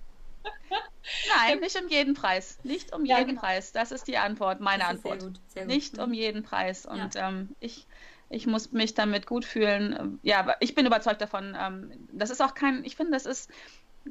Nein, 1.36 1.58
nicht 1.58 1.80
um 1.82 1.88
jeden 1.88 2.14
Preis. 2.14 2.58
Nicht 2.62 2.94
um 2.94 3.04
ja, 3.04 3.18
jeden 3.18 3.30
genau. 3.30 3.40
Preis. 3.40 3.72
Das 3.72 3.90
ist 3.90 4.06
die 4.06 4.18
Antwort, 4.18 4.60
meine 4.60 4.86
Antwort. 4.86 5.20
Sehr 5.20 5.30
gut, 5.30 5.40
sehr 5.48 5.62
gut. 5.64 5.74
Nicht 5.74 5.98
um 5.98 6.14
jeden 6.14 6.44
Preis. 6.44 6.86
Und 6.86 7.16
ja. 7.16 7.28
ähm, 7.28 7.56
ich, 7.58 7.88
ich 8.30 8.46
muss 8.46 8.70
mich 8.70 8.94
damit 8.94 9.26
gut 9.26 9.44
fühlen. 9.44 10.20
Ja, 10.22 10.54
ich 10.60 10.76
bin 10.76 10.86
überzeugt 10.86 11.20
davon. 11.20 11.56
Ähm, 11.58 11.90
das 12.12 12.30
ist 12.30 12.40
auch 12.40 12.54
kein, 12.54 12.84
ich 12.84 12.94
finde, 12.94 13.12
das 13.12 13.26
ist 13.26 13.50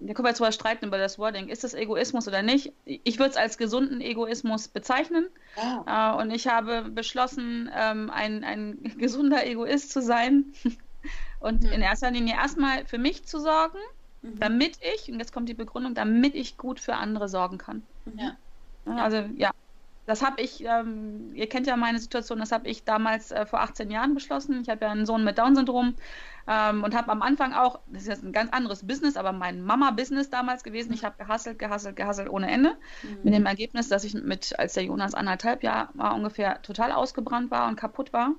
da 0.01 0.13
können 0.13 0.25
wir 0.25 0.29
jetzt 0.29 0.39
drüber 0.39 0.51
streiten 0.51 0.85
über 0.85 0.97
das 0.97 1.19
Wording. 1.19 1.49
Ist 1.49 1.63
das 1.63 1.73
Egoismus 1.73 2.27
oder 2.27 2.41
nicht? 2.41 2.73
Ich 2.85 3.19
würde 3.19 3.31
es 3.31 3.37
als 3.37 3.57
gesunden 3.57 4.01
Egoismus 4.01 4.67
bezeichnen. 4.67 5.27
Äh, 5.85 6.13
und 6.13 6.31
ich 6.31 6.47
habe 6.47 6.83
beschlossen, 6.89 7.69
ähm, 7.75 8.09
ein, 8.09 8.43
ein 8.43 8.77
gesunder 8.97 9.45
Egoist 9.45 9.91
zu 9.91 10.01
sein 10.01 10.45
und 11.39 11.63
mhm. 11.63 11.71
in 11.71 11.81
erster 11.81 12.11
Linie 12.11 12.35
erstmal 12.35 12.85
für 12.85 12.97
mich 12.97 13.25
zu 13.25 13.39
sorgen, 13.39 13.79
mhm. 14.21 14.39
damit 14.39 14.79
ich, 14.81 15.11
und 15.11 15.19
jetzt 15.19 15.33
kommt 15.33 15.49
die 15.49 15.53
Begründung, 15.53 15.93
damit 15.93 16.35
ich 16.35 16.57
gut 16.57 16.79
für 16.79 16.95
andere 16.95 17.29
sorgen 17.29 17.57
kann. 17.57 17.83
Ja. 18.15 18.35
Also 18.85 19.17
ja, 19.35 19.51
das 20.07 20.23
habe 20.23 20.41
ich, 20.41 20.63
ähm, 20.63 21.31
ihr 21.33 21.47
kennt 21.49 21.67
ja 21.67 21.75
meine 21.75 21.99
Situation, 21.99 22.39
das 22.39 22.53
habe 22.53 22.67
ich 22.69 22.85
damals 22.85 23.31
äh, 23.31 23.45
vor 23.45 23.59
18 23.59 23.91
Jahren 23.91 24.13
beschlossen. 24.13 24.61
Ich 24.61 24.69
habe 24.69 24.85
ja 24.85 24.91
einen 24.91 25.05
Sohn 25.05 25.25
mit 25.25 25.37
Down-Syndrom 25.37 25.95
ähm, 26.47 26.85
und 26.85 26.95
habe 26.95 27.11
am 27.11 27.21
Anfang 27.21 27.53
auch, 27.53 27.81
das 27.87 28.03
ist 28.03 28.07
jetzt 28.07 28.23
ein 28.23 28.31
ganz 28.31 28.53
anderes 28.53 28.87
Business, 28.87 29.17
aber 29.17 29.33
mein 29.33 29.61
Mama-Business 29.61 30.29
damals 30.29 30.63
gewesen. 30.63 30.93
Ich 30.93 31.03
habe 31.03 31.15
gehasselt, 31.17 31.59
gehasselt, 31.59 31.97
gehasselt 31.97 32.29
ohne 32.29 32.49
Ende. 32.49 32.77
Mhm. 33.03 33.17
Mit 33.23 33.33
dem 33.33 33.45
Ergebnis, 33.45 33.89
dass 33.89 34.05
ich 34.05 34.13
mit, 34.13 34.57
als 34.57 34.75
der 34.75 34.85
Jonas 34.85 35.13
anderthalb 35.13 35.61
Jahre 35.61 35.89
war, 35.93 36.15
ungefähr 36.15 36.61
total 36.61 36.93
ausgebrannt 36.93 37.51
war 37.51 37.67
und 37.67 37.75
kaputt 37.75 38.13
war. 38.13 38.31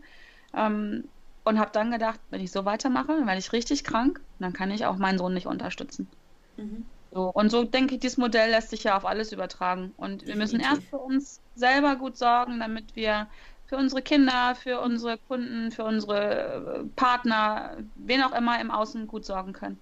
Ähm, 0.55 1.05
und 1.45 1.59
habe 1.59 1.71
dann 1.73 1.91
gedacht, 1.91 2.21
wenn 2.31 2.41
ich 2.41 2.51
so 2.51 2.65
weitermache, 2.65 3.09
dann 3.09 3.27
werde 3.27 3.41
ich 3.41 3.53
richtig 3.53 3.85
krank, 3.85 4.23
dann 4.39 4.55
kann 4.55 4.71
ich 4.71 4.87
auch 4.87 4.97
meinen 4.97 5.19
Sohn 5.19 5.35
nicht 5.35 5.47
unterstützen. 5.47 6.09
Mhm. 6.57 6.87
So, 7.11 7.31
und 7.31 7.51
so 7.51 7.65
denke 7.65 7.95
ich, 7.95 8.01
dieses 8.01 8.19
Modell 8.19 8.51
lässt 8.51 8.71
sich 8.71 8.85
ja 8.85 8.97
auf 8.97 9.07
alles 9.07 9.33
übertragen. 9.33 9.95
Und 9.97 10.27
wir 10.27 10.37
müssen 10.37 10.61
erst 10.61 10.83
für 10.85 10.99
uns 10.99 11.41
selber 11.55 11.97
gut 11.97 12.17
sorgen, 12.17 12.61
damit 12.61 12.95
wir 12.97 13.29
für 13.67 13.77
unsere 13.77 14.03
Kinder, 14.03 14.55
für 14.55 14.81
unsere 14.81 15.19
Kunden, 15.19 15.71
für 15.71 15.85
unsere 15.85 16.81
äh, 16.81 16.85
Partner, 16.97 17.77
wen 17.97 18.23
auch 18.23 18.33
immer 18.33 18.61
im 18.61 18.71
Außen 18.71 19.07
gut 19.07 19.25
sorgen 19.25 19.53
können. 19.53 19.79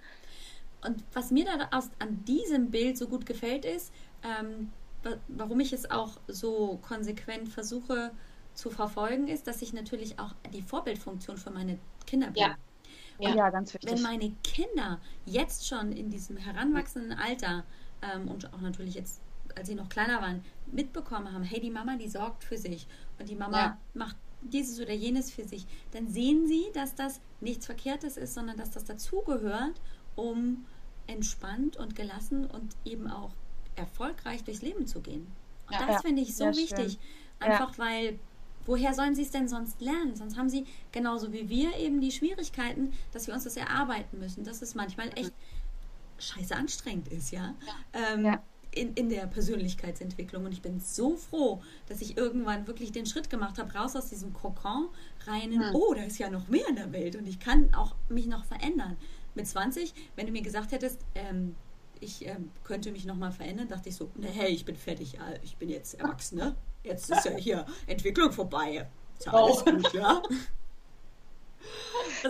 Und 0.85 1.03
was 1.13 1.31
mir 1.31 1.45
da 1.45 1.77
aus, 1.77 1.91
an 1.99 2.25
diesem 2.25 2.71
Bild 2.71 2.99
so 2.99 3.09
gut 3.09 3.27
gefällt, 3.27 3.65
ist, 3.65 3.93
ähm, 4.23 4.73
warum 5.29 5.61
ich 5.61 5.73
es 5.73 5.91
auch 5.91 6.19
so 6.27 6.79
konsequent 6.83 7.49
versuche 7.49 8.11
zu 8.55 8.71
verfolgen, 8.71 9.29
ist, 9.29 9.47
dass 9.47 9.63
ich 9.63 9.73
natürlich 9.73 10.19
auch 10.19 10.35
die 10.53 10.63
Vorbildfunktion 10.63 11.37
für 11.37 11.51
meine 11.51 11.79
Kinder 12.07 12.29
bin. 12.29 12.43
Ja. 12.43 12.57
Ja. 13.19 13.35
ja, 13.35 13.51
ganz 13.51 13.73
wichtig. 13.75 13.91
Wenn 13.91 14.03
meine 14.03 14.33
Kinder 14.43 15.01
jetzt 15.25 15.67
schon 15.67 15.93
in 15.93 16.11
diesem 16.11 16.37
heranwachsenden 16.37 17.19
Alter 17.19 17.65
ähm, 18.03 18.29
und 18.29 18.53
auch 18.53 18.61
natürlich 18.61 18.95
jetzt, 18.95 19.21
als 19.57 19.69
sie 19.69 19.75
noch 19.75 19.89
kleiner 19.89 20.21
waren, 20.21 20.45
mitbekommen 20.71 21.33
haben, 21.33 21.45
hey, 21.45 21.61
die 21.61 21.71
Mama, 21.71 21.97
die 21.97 22.09
sorgt 22.09 22.45
für 22.45 22.59
sich 22.59 22.87
und 23.19 23.29
die 23.29 23.37
Mama 23.37 23.59
ja. 23.59 23.79
macht 23.95 24.17
dieses 24.43 24.81
oder 24.81 24.93
jenes 24.93 25.31
für 25.31 25.45
sich, 25.45 25.67
dann 25.93 26.09
sehen 26.09 26.47
sie, 26.47 26.67
dass 26.75 26.95
das 26.95 27.21
nichts 27.41 27.67
Verkehrtes 27.67 28.17
ist, 28.17 28.35
sondern 28.35 28.57
dass 28.57 28.71
das 28.71 28.85
dazugehört, 28.85 29.81
um 30.15 30.67
entspannt 31.07 31.77
und 31.77 31.95
gelassen 31.95 32.47
und 32.47 32.77
eben 32.85 33.09
auch 33.09 33.31
erfolgreich 33.77 34.45
durchs 34.45 34.63
Leben 34.63 34.87
zu 34.87 35.01
gehen. 35.01 35.27
Und 35.67 35.75
ja, 35.75 35.87
das 35.87 36.03
finde 36.03 36.23
ich 36.23 36.37
so 36.37 36.47
wichtig. 36.47 36.93
Schön. 36.93 37.51
Einfach 37.53 37.79
weil 37.79 38.19
woher 38.67 38.95
sollen 38.95 39.15
sie 39.15 39.23
es 39.23 39.31
denn 39.31 39.49
sonst 39.49 39.81
lernen? 39.81 40.15
Sonst 40.17 40.37
haben 40.37 40.49
sie 40.49 40.67
genauso 40.93 41.33
wie 41.33 41.49
wir 41.49 41.77
eben 41.77 42.01
die 42.01 42.13
Schwierigkeiten, 42.13 42.93
dass 43.13 43.27
wir 43.27 43.35
uns 43.35 43.45
das 43.45 43.57
erarbeiten 43.57 44.19
müssen, 44.19 44.45
dass 44.45 44.63
es 44.63 44.75
manchmal 44.75 45.09
echt 45.17 45.33
scheiße 46.19 46.55
anstrengend 46.55 47.09
ist, 47.09 47.31
ja. 47.31 47.55
ja. 47.67 48.15
Ähm, 48.15 48.25
ja. 48.25 48.43
In, 48.73 48.93
in 48.95 49.09
der 49.09 49.27
Persönlichkeitsentwicklung. 49.27 50.45
Und 50.45 50.53
ich 50.53 50.61
bin 50.61 50.81
so 50.81 51.17
froh, 51.17 51.63
dass 51.89 52.03
ich 52.03 52.19
irgendwann 52.19 52.67
wirklich 52.67 52.93
den 52.93 53.07
Schritt 53.07 53.31
gemacht 53.31 53.59
habe, 53.59 53.73
raus 53.73 53.97
aus 53.97 54.11
diesem 54.11 54.35
Kokon, 54.35 54.89
rein 55.27 55.53
in, 55.53 55.63
hm. 55.63 55.75
oh, 55.75 55.95
da 55.95 56.03
ist 56.03 56.19
ja 56.19 56.29
noch 56.29 56.49
mehr 56.49 56.69
in 56.69 56.77
der 56.77 56.93
Welt 56.93 57.17
und 57.17 57.27
ich 57.27 57.39
kann 57.39 57.75
auch 57.75 57.95
mich 58.11 58.27
noch 58.27 58.45
verändern. 58.45 58.97
Mit 59.35 59.47
20, 59.47 59.95
wenn 60.15 60.27
du 60.27 60.33
mir 60.33 60.43
gesagt 60.43 60.73
hättest, 60.73 61.01
ähm, 61.15 61.55
ich 62.01 62.27
ähm, 62.27 62.51
könnte 62.65 62.93
mich 62.93 63.07
noch 63.07 63.17
mal 63.17 63.33
verändern, 63.33 63.69
dachte 63.69 63.89
ich 63.89 63.97
so, 63.97 64.11
ne, 64.17 64.29
hey, 64.29 64.51
ich 64.51 64.65
bin 64.65 64.77
fertig, 64.77 65.19
ich 65.43 65.57
bin 65.57 65.71
jetzt 65.71 65.95
Erwachsene. 65.95 66.55
Jetzt 66.87 67.11
ist 67.11 67.25
ja 67.25 67.33
hier 67.33 67.67
Entwicklung 67.87 68.33
vorbei. 68.33 68.89
Ist 69.19 69.27
ja 69.27 69.33
alles 69.33 69.63
oh. 69.67 69.71
gut, 69.71 69.93
ja? 69.93 70.23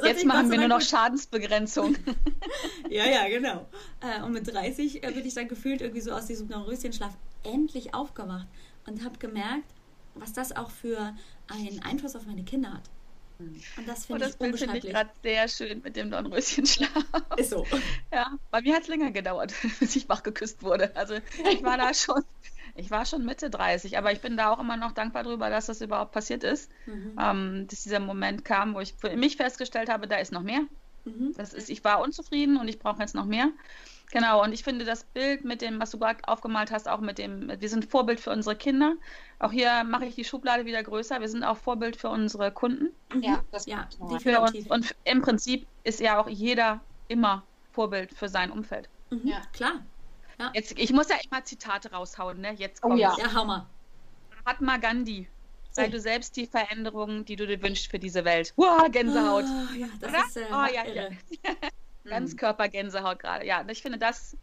Jetzt 0.05 0.25
machen 0.25 0.51
wir 0.51 0.59
nur 0.59 0.69
noch 0.69 0.81
Schadensbegrenzung. 0.81 1.97
ja, 2.91 3.07
ja, 3.07 3.29
genau. 3.29 3.67
Äh, 4.01 4.23
und 4.23 4.33
mit 4.33 4.53
30 4.53 5.03
äh, 5.03 5.11
bin 5.13 5.27
ich 5.27 5.35
dann 5.35 5.49
gefühlt 5.49 5.81
irgendwie 5.81 6.01
so 6.01 6.13
aus 6.13 6.27
diesem 6.27 6.49
Dornröschenschlaf 6.49 7.15
endlich 7.45 7.95
aufgewacht 7.95 8.47
und 8.87 9.05
habe 9.05 9.19
gemerkt, 9.19 9.75
was 10.15 10.33
das 10.33 10.57
auch 10.57 10.71
für 10.71 11.15
einen 11.49 11.83
Einfluss 11.83 12.17
auf 12.17 12.27
meine 12.27 12.45
Kinder 12.45 12.73
hat. 12.73 12.91
Und 13.39 13.87
das 13.87 14.07
finde 14.07 14.25
oh, 14.25 14.29
ich 14.29 14.37
Bild 14.37 14.59
finde 14.59 14.79
ich 14.79 14.85
gerade 14.85 15.11
sehr 15.23 15.49
schön 15.49 15.83
mit 15.83 15.97
dem 15.97 16.11
Dornröschenschlaf. 16.11 17.05
Ist 17.37 17.51
so. 17.51 17.67
Ja, 18.13 18.33
bei 18.51 18.63
mir 18.63 18.75
hat 18.75 18.83
es 18.83 18.89
länger 18.89 19.11
gedauert, 19.11 19.53
bis 19.79 19.95
ich 19.97 20.09
wach 20.09 20.23
geküsst 20.23 20.63
wurde. 20.63 20.95
Also 20.97 21.15
ich 21.51 21.63
war 21.63 21.77
da 21.77 21.93
schon 21.93 22.23
ich 22.77 22.91
war 22.91 23.05
schon 23.07 23.25
Mitte 23.25 23.51
30, 23.51 23.99
aber 23.99 24.13
ich 24.13 24.21
bin 24.21 24.37
da 24.37 24.53
auch 24.53 24.61
immer 24.61 24.77
noch 24.77 24.93
dankbar 24.93 25.23
darüber, 25.23 25.51
dass 25.51 25.67
das 25.67 25.81
überhaupt 25.81 26.13
passiert 26.13 26.45
ist. 26.45 26.71
Mhm. 26.87 27.19
Ähm, 27.21 27.67
dass 27.69 27.83
dieser 27.83 28.01
Moment 28.01 28.45
kam, 28.45 28.75
wo 28.75 28.81
ich 28.81 28.95
für 28.95 29.15
mich 29.17 29.37
festgestellt 29.37 29.89
habe, 29.89 30.07
da 30.07 30.17
ist 30.17 30.33
noch 30.33 30.43
mehr. 30.43 30.63
Mhm. 31.05 31.35
Das 31.37 31.53
ist, 31.53 31.71
ich 31.71 31.85
war 31.85 32.01
unzufrieden 32.01 32.57
und 32.57 32.69
ich 32.69 32.79
brauche 32.79 33.01
jetzt 33.01 33.15
noch 33.15 33.25
mehr. 33.25 33.51
Genau, 34.13 34.43
und 34.43 34.53
ich 34.53 34.63
finde 34.63 34.85
das 34.85 35.05
Bild 35.05 35.45
mit 35.45 35.63
dem, 35.63 35.81
was 35.81 35.91
du 35.91 35.99
gerade 35.99 36.27
aufgemalt 36.29 36.71
hast, 36.71 36.89
auch 36.89 37.01
mit 37.01 37.19
dem, 37.19 37.53
wir 37.59 37.69
sind 37.69 37.91
Vorbild 37.91 38.21
für 38.21 38.31
unsere 38.31 38.55
Kinder. 38.55 38.95
Auch 39.39 39.51
hier 39.51 39.85
mache 39.85 40.07
ich 40.07 40.15
die 40.15 40.25
Schublade 40.25 40.65
wieder 40.65 40.83
größer. 40.83 41.21
Wir 41.21 41.29
sind 41.29 41.43
auch 41.43 41.57
Vorbild 41.57 41.97
für 41.97 42.09
unsere 42.09 42.53
Kunden. 42.53 42.91
Mhm. 43.13 43.23
Ja, 43.23 43.43
das 43.51 43.67
ja, 43.67 43.89
für 44.21 44.41
uns. 44.41 44.67
Und 44.69 44.95
im 45.05 45.23
Prinzip 45.23 45.67
ist 45.83 46.01
ja 46.01 46.21
auch 46.21 46.29
jeder 46.29 46.81
immer 47.09 47.43
Vorbild 47.73 48.13
für 48.13 48.29
sein 48.29 48.51
Umfeld. 48.51 48.89
Mhm. 49.11 49.23
Ja, 49.25 49.43
klar. 49.53 49.83
Ja. 50.39 50.51
Jetzt, 50.55 50.79
ich 50.79 50.93
muss 50.93 51.09
ja 51.09 51.17
immer 51.31 51.45
Zitate 51.45 51.91
raushauen, 51.93 52.41
ne? 52.41 52.53
Jetzt 52.55 52.83
kommt. 52.83 52.95
Oh 52.95 52.99
ja, 52.99 53.17
ja 53.19 53.33
Hammer. 53.33 53.67
Mahatma 54.45 54.77
Gandhi. 54.77 55.29
Sei 55.71 55.89
oh. 55.89 55.91
du 55.91 56.01
selbst 56.01 56.37
die 56.37 56.47
Veränderung, 56.47 57.25
die 57.25 57.37
du 57.37 57.47
dir 57.47 57.61
wünschst 57.63 57.91
für 57.91 57.99
diese 57.99 58.25
Welt. 58.25 58.53
Wow, 58.57 58.91
Gänsehaut. 58.91 59.45
Oh, 59.45 59.75
ja, 59.75 59.89
das 60.01 60.11
Oder? 60.11 60.25
ist 60.25 60.37
äh, 60.37 60.47
oh, 60.51 60.75
ja, 60.75 60.87
ja. 60.87 61.09
Ganzkörpergänsehaut 62.05 63.19
gerade. 63.19 63.47
Ja, 63.47 63.65
ich 63.69 63.83
finde, 63.83 63.99
das, 63.99 64.37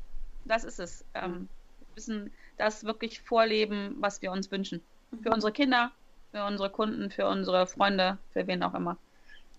das 0.45 0.63
ist 0.63 0.79
es. 0.79 1.05
Ähm, 1.13 1.31
mhm. 1.31 1.35
wir 1.79 1.87
müssen 1.95 2.33
das 2.57 2.83
wirklich 2.83 3.21
vorleben, 3.21 3.95
was 3.99 4.21
wir 4.21 4.31
uns 4.31 4.51
wünschen. 4.51 4.81
Für 5.21 5.29
mhm. 5.29 5.35
unsere 5.35 5.51
Kinder, 5.51 5.91
für 6.31 6.45
unsere 6.45 6.69
Kunden, 6.69 7.09
für 7.09 7.27
unsere 7.27 7.65
Freunde, 7.65 8.17
für 8.31 8.45
wen 8.45 8.61
auch 8.61 8.73
immer. 8.73 8.97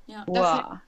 Ja, 0.07 0.25
wow. 0.27 0.79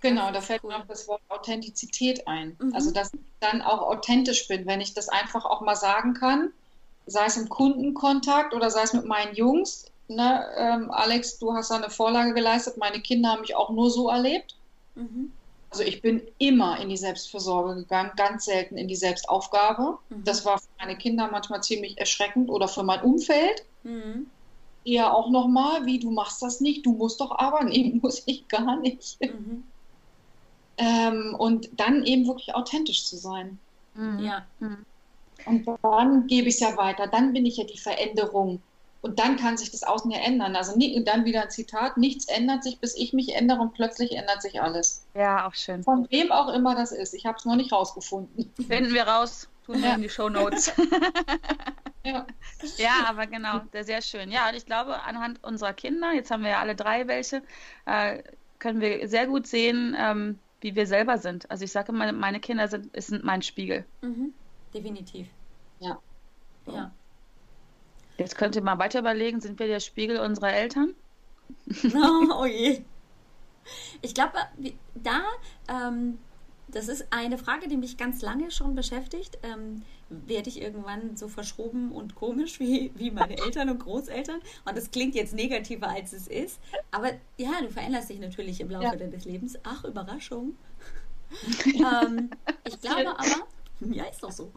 Genau, 0.00 0.30
da 0.30 0.40
fällt 0.40 0.62
cool. 0.62 0.70
mir 0.70 0.78
auch 0.78 0.86
das 0.86 1.08
Wort 1.08 1.22
Authentizität 1.28 2.26
ein. 2.26 2.56
Mhm. 2.60 2.74
Also, 2.74 2.92
dass 2.92 3.12
ich 3.12 3.20
dann 3.40 3.62
auch 3.62 3.82
authentisch 3.82 4.46
bin, 4.48 4.66
wenn 4.66 4.80
ich 4.80 4.94
das 4.94 5.08
einfach 5.08 5.44
auch 5.44 5.60
mal 5.60 5.76
sagen 5.76 6.14
kann, 6.14 6.52
sei 7.06 7.24
es 7.26 7.36
im 7.36 7.48
Kundenkontakt 7.48 8.54
oder 8.54 8.70
sei 8.70 8.82
es 8.82 8.92
mit 8.92 9.06
meinen 9.06 9.34
Jungs. 9.34 9.86
Ne, 10.08 10.44
ähm, 10.56 10.90
Alex, 10.90 11.38
du 11.38 11.52
hast 11.52 11.70
da 11.70 11.76
eine 11.76 11.90
Vorlage 11.90 12.32
geleistet, 12.32 12.78
meine 12.78 13.00
Kinder 13.00 13.30
haben 13.30 13.42
mich 13.42 13.54
auch 13.54 13.70
nur 13.70 13.90
so 13.90 14.08
erlebt. 14.08 14.56
Mhm. 14.94 15.32
Also 15.70 15.82
ich 15.82 16.00
bin 16.00 16.22
immer 16.38 16.80
in 16.80 16.88
die 16.88 16.96
Selbstversorge 16.96 17.74
gegangen, 17.74 18.12
ganz 18.16 18.46
selten 18.46 18.78
in 18.78 18.88
die 18.88 18.96
Selbstaufgabe. 18.96 19.98
Mhm. 20.08 20.24
Das 20.24 20.46
war 20.46 20.58
für 20.58 20.68
meine 20.78 20.96
Kinder 20.96 21.28
manchmal 21.30 21.62
ziemlich 21.62 21.98
erschreckend 21.98 22.48
oder 22.48 22.68
für 22.68 22.82
mein 22.82 23.02
Umfeld. 23.02 23.64
Mhm. 23.82 24.30
Eher 24.84 25.14
auch 25.14 25.28
nochmal, 25.28 25.84
wie 25.84 25.98
du 25.98 26.10
machst 26.10 26.40
das 26.40 26.60
nicht, 26.60 26.86
du 26.86 26.92
musst 26.92 27.20
doch 27.20 27.32
aber, 27.32 27.64
nee, 27.64 27.98
muss 28.02 28.22
ich 28.24 28.48
gar 28.48 28.76
nicht. 28.80 29.18
Mhm. 29.20 29.64
Ähm, 30.78 31.34
und 31.36 31.68
dann 31.78 32.04
eben 32.04 32.26
wirklich 32.26 32.54
authentisch 32.54 33.04
zu 33.04 33.16
sein. 33.16 33.58
Mhm. 33.94 34.18
Ja. 34.20 34.46
Mhm. 34.60 34.86
Und 35.46 35.66
dann 35.82 36.26
gebe 36.26 36.48
ich 36.48 36.54
es 36.54 36.60
ja 36.60 36.76
weiter, 36.76 37.06
dann 37.06 37.32
bin 37.32 37.46
ich 37.46 37.56
ja 37.56 37.64
die 37.64 37.78
Veränderung. 37.78 38.60
Und 39.00 39.20
dann 39.20 39.36
kann 39.36 39.56
sich 39.56 39.70
das 39.70 39.84
Außen 39.84 40.10
ja 40.10 40.18
ändern. 40.18 40.56
Also 40.56 40.76
nie, 40.76 41.02
dann 41.04 41.24
wieder 41.24 41.42
ein 41.42 41.50
Zitat, 41.50 41.96
nichts 41.96 42.26
ändert 42.26 42.64
sich, 42.64 42.80
bis 42.80 42.96
ich 42.96 43.12
mich 43.12 43.34
ändere 43.34 43.60
und 43.60 43.74
plötzlich 43.74 44.12
ändert 44.16 44.42
sich 44.42 44.60
alles. 44.60 45.04
Ja, 45.14 45.46
auch 45.46 45.54
schön. 45.54 45.84
Von 45.84 46.10
wem 46.10 46.32
auch 46.32 46.52
immer 46.52 46.74
das 46.74 46.90
ist. 46.90 47.14
Ich 47.14 47.24
habe 47.24 47.38
es 47.38 47.44
noch 47.44 47.54
nicht 47.54 47.72
rausgefunden. 47.72 48.52
Finden 48.56 48.92
wir 48.92 49.04
raus, 49.04 49.48
tun 49.64 49.80
wir 49.82 49.90
ja. 49.90 49.94
in 49.94 50.02
die 50.02 50.08
Show 50.08 50.28
Notes. 50.28 50.72
ja. 52.04 52.26
ja, 52.76 53.04
aber 53.06 53.26
genau, 53.28 53.60
sehr 53.72 54.02
schön. 54.02 54.32
Ja, 54.32 54.48
und 54.48 54.56
ich 54.56 54.66
glaube, 54.66 55.00
anhand 55.02 55.44
unserer 55.44 55.74
Kinder, 55.74 56.12
jetzt 56.12 56.32
haben 56.32 56.42
wir 56.42 56.50
ja 56.50 56.60
alle 56.60 56.74
drei 56.74 57.06
welche, 57.06 57.42
äh, 57.86 58.24
können 58.58 58.80
wir 58.80 59.08
sehr 59.08 59.28
gut 59.28 59.46
sehen, 59.46 59.96
ähm, 59.96 60.40
wie 60.60 60.74
wir 60.74 60.86
selber 60.86 61.18
sind. 61.18 61.50
Also 61.50 61.64
ich 61.64 61.72
sage 61.72 61.92
immer, 61.92 62.10
meine 62.12 62.40
Kinder 62.40 62.68
sind, 62.68 62.90
sind 63.00 63.24
mein 63.24 63.42
Spiegel. 63.42 63.84
Mhm. 64.02 64.32
Definitiv. 64.74 65.28
Ja. 65.80 65.98
Ja. 66.66 66.92
Jetzt 68.18 68.36
könnt 68.36 68.56
ihr 68.56 68.62
mal 68.62 68.78
weiter 68.78 68.98
überlegen, 68.98 69.40
sind 69.40 69.58
wir 69.58 69.68
der 69.68 69.80
Spiegel 69.80 70.18
unserer 70.18 70.52
Eltern? 70.52 70.94
Oh, 71.94 72.42
oh 72.42 72.44
je. 72.46 72.82
Ich 74.02 74.14
glaube, 74.14 74.38
da, 74.94 75.22
ähm, 75.68 76.18
das 76.70 76.88
ist 76.88 77.06
eine 77.10 77.38
Frage, 77.38 77.68
die 77.68 77.76
mich 77.76 77.96
ganz 77.96 78.22
lange 78.22 78.50
schon 78.50 78.74
beschäftigt. 78.74 79.38
Ähm, 79.42 79.82
werde 80.10 80.48
ich 80.48 80.60
irgendwann 80.60 81.16
so 81.16 81.28
verschroben 81.28 81.92
und 81.92 82.14
komisch 82.14 82.60
wie, 82.60 82.92
wie 82.94 83.10
meine 83.10 83.38
Eltern 83.38 83.70
und 83.70 83.78
Großeltern. 83.78 84.40
Und 84.64 84.76
das 84.76 84.90
klingt 84.90 85.14
jetzt 85.14 85.34
negativer, 85.34 85.88
als 85.88 86.12
es 86.12 86.28
ist. 86.28 86.60
Aber 86.90 87.10
ja, 87.36 87.60
du 87.60 87.70
veränderst 87.70 88.08
dich 88.08 88.18
natürlich 88.18 88.60
im 88.60 88.70
Laufe 88.70 88.84
ja. 88.84 88.96
deines 88.96 89.24
Lebens. 89.24 89.58
Ach, 89.64 89.84
Überraschung. 89.84 90.56
ähm, 91.66 92.30
ich 92.64 92.80
glaube 92.80 93.10
aber, 93.18 93.46
ja, 93.80 94.04
ist 94.04 94.22
doch 94.22 94.32
so. 94.32 94.50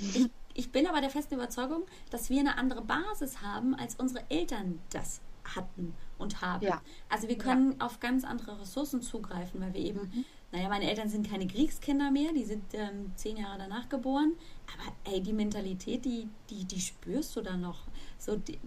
Ich, 0.00 0.30
ich 0.54 0.72
bin 0.72 0.86
aber 0.86 1.00
der 1.00 1.10
festen 1.10 1.34
Überzeugung, 1.34 1.84
dass 2.10 2.30
wir 2.30 2.40
eine 2.40 2.56
andere 2.56 2.82
Basis 2.82 3.42
haben, 3.42 3.74
als 3.74 3.96
unsere 3.96 4.24
Eltern 4.30 4.80
das 4.90 5.20
hatten 5.44 5.94
und 6.16 6.40
haben. 6.40 6.64
Ja. 6.64 6.80
Also 7.08 7.28
wir 7.28 7.38
können 7.38 7.72
ja. 7.72 7.86
auf 7.86 8.00
ganz 8.00 8.24
andere 8.24 8.60
Ressourcen 8.60 9.02
zugreifen, 9.02 9.60
weil 9.60 9.74
wir 9.74 9.80
eben 9.80 10.00
mhm 10.00 10.24
naja, 10.50 10.68
meine 10.68 10.88
Eltern 10.88 11.10
sind 11.10 11.28
keine 11.28 11.46
Kriegskinder 11.46 12.10
mehr, 12.10 12.32
die 12.32 12.44
sind 12.44 12.62
ähm, 12.72 13.12
zehn 13.16 13.36
Jahre 13.36 13.58
danach 13.58 13.88
geboren. 13.88 14.32
Aber 14.74 15.12
ey, 15.12 15.20
die 15.20 15.34
Mentalität, 15.34 16.04
die, 16.04 16.26
die, 16.48 16.64
die 16.64 16.80
spürst 16.80 17.36
du 17.36 17.42
dann 17.42 17.60
noch. 17.60 17.82
So, 18.18 18.36
die, 18.36 18.58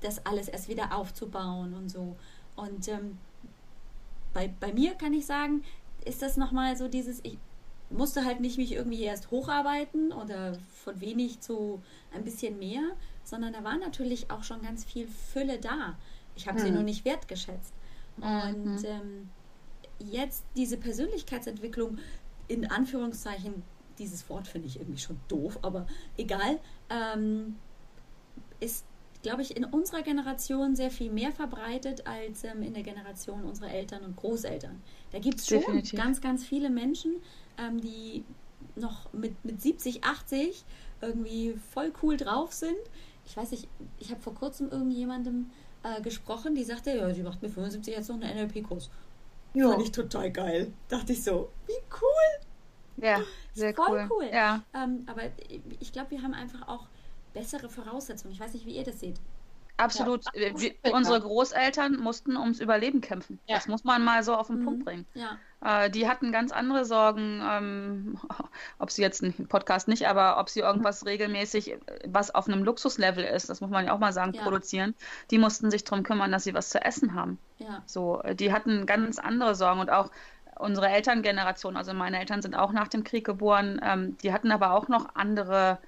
das 0.00 0.24
alles 0.24 0.48
erst 0.48 0.68
wieder 0.68 0.96
aufzubauen 0.96 1.74
und 1.74 1.90
so. 1.90 2.16
Und 2.56 2.88
ähm, 2.88 3.18
bei, 4.32 4.48
bei 4.60 4.72
mir 4.72 4.94
kann 4.94 5.12
ich 5.12 5.26
sagen, 5.26 5.62
ist 6.06 6.22
das 6.22 6.38
nochmal 6.38 6.76
so 6.76 6.88
dieses, 6.88 7.20
ich 7.22 7.36
musste 7.90 8.24
halt 8.24 8.40
nicht 8.40 8.56
mich 8.56 8.72
irgendwie 8.72 9.02
erst 9.02 9.30
hocharbeiten 9.30 10.12
oder 10.12 10.58
von 10.84 11.00
wenig 11.00 11.40
zu 11.40 11.82
ein 12.14 12.24
bisschen 12.24 12.58
mehr, 12.58 12.82
sondern 13.24 13.52
da 13.52 13.62
war 13.62 13.76
natürlich 13.76 14.30
auch 14.30 14.42
schon 14.42 14.62
ganz 14.62 14.84
viel 14.84 15.06
Fülle 15.06 15.58
da. 15.58 15.98
Ich 16.34 16.48
habe 16.48 16.58
hm. 16.58 16.66
sie 16.66 16.72
nur 16.72 16.82
nicht 16.82 17.04
wertgeschätzt. 17.04 17.74
Und 18.16 18.64
mhm. 18.64 18.84
ähm, 18.84 19.28
jetzt 19.98 20.44
diese 20.56 20.76
Persönlichkeitsentwicklung, 20.76 21.98
in 22.48 22.70
Anführungszeichen, 22.70 23.62
dieses 23.98 24.28
Wort 24.28 24.46
finde 24.46 24.68
ich 24.68 24.78
irgendwie 24.78 25.00
schon 25.00 25.18
doof, 25.28 25.58
aber 25.62 25.86
egal, 26.16 26.58
ähm, 26.90 27.56
ist, 28.60 28.84
glaube 29.22 29.42
ich, 29.42 29.56
in 29.56 29.64
unserer 29.64 30.02
Generation 30.02 30.76
sehr 30.76 30.90
viel 30.90 31.10
mehr 31.10 31.32
verbreitet 31.32 32.06
als 32.06 32.44
ähm, 32.44 32.62
in 32.62 32.74
der 32.74 32.82
Generation 32.82 33.44
unserer 33.44 33.70
Eltern 33.70 34.04
und 34.04 34.16
Großeltern. 34.16 34.82
Da 35.12 35.18
gibt 35.18 35.40
es 35.40 35.48
schon 35.48 35.60
Definitiv. 35.60 35.98
ganz, 35.98 36.20
ganz 36.20 36.44
viele 36.44 36.70
Menschen, 36.70 37.16
ähm, 37.58 37.80
die 37.80 38.24
noch 38.74 39.12
mit, 39.12 39.44
mit 39.44 39.60
70, 39.60 40.04
80 40.04 40.64
irgendwie 41.00 41.58
voll 41.72 41.92
cool 42.02 42.16
drauf 42.16 42.52
sind. 42.52 42.76
Ich 43.24 43.36
weiß 43.36 43.50
nicht, 43.50 43.68
ich 43.98 44.10
habe 44.10 44.20
vor 44.20 44.34
kurzem 44.34 44.70
irgendjemandem 44.70 45.50
äh, 45.82 46.00
gesprochen, 46.00 46.54
die 46.54 46.64
sagte, 46.64 46.96
ja, 46.96 47.12
sie 47.12 47.22
macht 47.22 47.42
mit 47.42 47.52
75 47.52 47.94
jetzt 47.94 48.08
noch 48.08 48.20
einen 48.20 48.36
NLP-Kurs. 48.36 48.90
Ja. 49.56 49.70
Fand 49.70 49.82
ich 49.82 49.92
total 49.92 50.30
geil. 50.30 50.70
Dachte 50.88 51.14
ich 51.14 51.24
so, 51.24 51.48
wie 51.66 51.72
cool. 52.02 53.02
Ja, 53.02 53.20
sehr 53.54 53.74
voll 53.74 53.86
cool. 53.88 54.08
cool. 54.10 54.30
Ja. 54.30 54.62
Ähm, 54.74 55.04
aber 55.06 55.22
ich 55.80 55.92
glaube, 55.92 56.10
wir 56.10 56.22
haben 56.22 56.34
einfach 56.34 56.68
auch 56.68 56.88
bessere 57.32 57.70
Voraussetzungen. 57.70 58.34
Ich 58.34 58.40
weiß 58.40 58.52
nicht, 58.52 58.66
wie 58.66 58.76
ihr 58.76 58.84
das 58.84 59.00
seht. 59.00 59.18
Absolut. 59.78 60.24
Ja, 60.34 60.58
wir, 60.58 60.74
unsere 60.92 61.20
Großeltern 61.20 61.96
mussten 61.96 62.36
ums 62.36 62.60
Überleben 62.60 63.00
kämpfen. 63.00 63.38
Ja. 63.46 63.56
Das 63.56 63.68
muss 63.68 63.84
man 63.84 64.04
mal 64.04 64.22
so 64.22 64.34
auf 64.34 64.46
den 64.46 64.60
mhm. 64.60 64.64
Punkt 64.64 64.84
bringen. 64.84 65.06
Ja. 65.14 65.38
Äh, 65.64 65.90
die 65.90 66.08
hatten 66.08 66.32
ganz 66.32 66.52
andere 66.52 66.84
Sorgen, 66.84 67.42
ähm, 67.46 68.18
ob 68.78 68.90
sie 68.90 69.02
jetzt 69.02 69.22
einen 69.22 69.48
Podcast 69.48 69.88
nicht, 69.88 70.08
aber 70.08 70.38
ob 70.38 70.48
sie 70.48 70.60
irgendwas 70.60 71.04
regelmäßig, 71.04 71.76
was 72.06 72.34
auf 72.34 72.48
einem 72.48 72.64
Luxuslevel 72.64 73.24
ist, 73.24 73.50
das 73.50 73.60
muss 73.60 73.70
man 73.70 73.86
ja 73.86 73.92
auch 73.92 73.98
mal 73.98 74.12
sagen, 74.12 74.32
produzieren. 74.32 74.94
Die 75.30 75.38
mussten 75.38 75.70
sich 75.70 75.84
darum 75.84 76.04
kümmern, 76.04 76.32
dass 76.32 76.44
sie 76.44 76.54
was 76.54 76.70
zu 76.70 76.82
essen 76.82 77.14
haben. 77.14 77.38
So, 77.86 78.22
äh, 78.22 78.34
die 78.34 78.52
hatten 78.52 78.86
ganz 78.86 79.18
andere 79.18 79.54
Sorgen 79.54 79.80
und 79.80 79.90
auch 79.90 80.10
unsere 80.58 80.88
Elterngeneration, 80.88 81.76
also 81.76 81.92
meine 81.92 82.18
Eltern 82.18 82.42
sind 82.42 82.54
auch 82.54 82.72
nach 82.72 82.88
dem 82.88 83.04
Krieg 83.04 83.24
geboren, 83.24 83.80
ähm, 83.82 84.16
die 84.18 84.32
hatten 84.32 84.50
aber 84.50 84.72
auch 84.72 84.88
noch 84.88 85.14
andere 85.14 85.78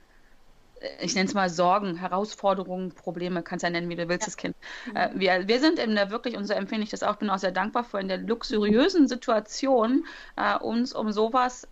ich 1.00 1.14
nenne 1.14 1.28
es 1.28 1.34
mal 1.34 1.48
Sorgen, 1.48 1.96
Herausforderungen, 1.96 2.92
Probleme, 2.92 3.42
kannst 3.42 3.62
ja 3.62 3.70
nennen, 3.70 3.88
wie 3.88 3.96
du 3.96 4.08
willst, 4.08 4.26
das 4.26 4.36
Kind. 4.36 4.56
Mhm. 4.86 4.96
Äh, 4.96 5.10
wir, 5.14 5.48
wir 5.48 5.60
sind 5.60 5.78
in 5.78 5.94
der 5.94 6.10
wirklich, 6.10 6.36
und 6.36 6.44
so 6.44 6.54
empfinde 6.54 6.84
ich 6.84 6.90
das 6.90 7.02
auch, 7.02 7.16
bin 7.16 7.30
auch 7.30 7.38
sehr 7.38 7.52
dankbar 7.52 7.84
für, 7.84 8.00
in 8.00 8.08
der 8.08 8.18
luxuriösen 8.18 9.08
Situation, 9.08 10.06
äh, 10.36 10.56
uns 10.58 10.92
um 10.92 11.12
sowas 11.12 11.66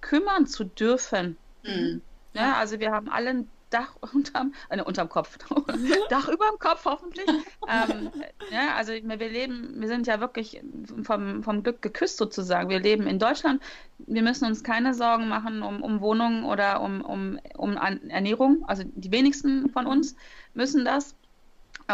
kümmern 0.00 0.46
zu 0.46 0.64
dürfen. 0.64 1.36
Mhm. 1.62 2.02
Ja, 2.32 2.56
also 2.56 2.78
wir 2.78 2.92
haben 2.92 3.08
alle 3.08 3.30
ein 3.30 3.50
Dach 3.70 3.96
unterm, 4.14 4.54
äh, 4.68 4.82
unterm 4.82 5.08
Kopf, 5.08 5.38
Dach 6.08 6.28
über 6.28 6.46
dem 6.50 6.58
Kopf 6.58 6.84
hoffentlich. 6.84 7.26
ähm, 7.68 8.10
ja, 8.50 8.74
also 8.76 8.92
wir 8.92 9.16
leben, 9.28 9.74
wir 9.80 9.88
sind 9.88 10.06
ja 10.06 10.20
wirklich 10.20 10.60
vom, 11.02 11.42
vom 11.42 11.62
Glück 11.62 11.82
geküsst 11.82 12.16
sozusagen. 12.16 12.68
Wir 12.68 12.80
leben 12.80 13.06
in 13.06 13.18
Deutschland. 13.18 13.62
Wir 13.98 14.22
müssen 14.22 14.46
uns 14.46 14.62
keine 14.62 14.94
Sorgen 14.94 15.28
machen 15.28 15.62
um, 15.62 15.82
um 15.82 16.00
Wohnungen 16.00 16.44
oder 16.44 16.80
um, 16.80 17.02
um, 17.02 17.38
um 17.56 17.76
Ernährung. 17.76 18.64
Also 18.66 18.84
die 18.86 19.12
wenigsten 19.12 19.70
von 19.70 19.86
uns 19.86 20.16
müssen 20.54 20.84
das. 20.84 21.14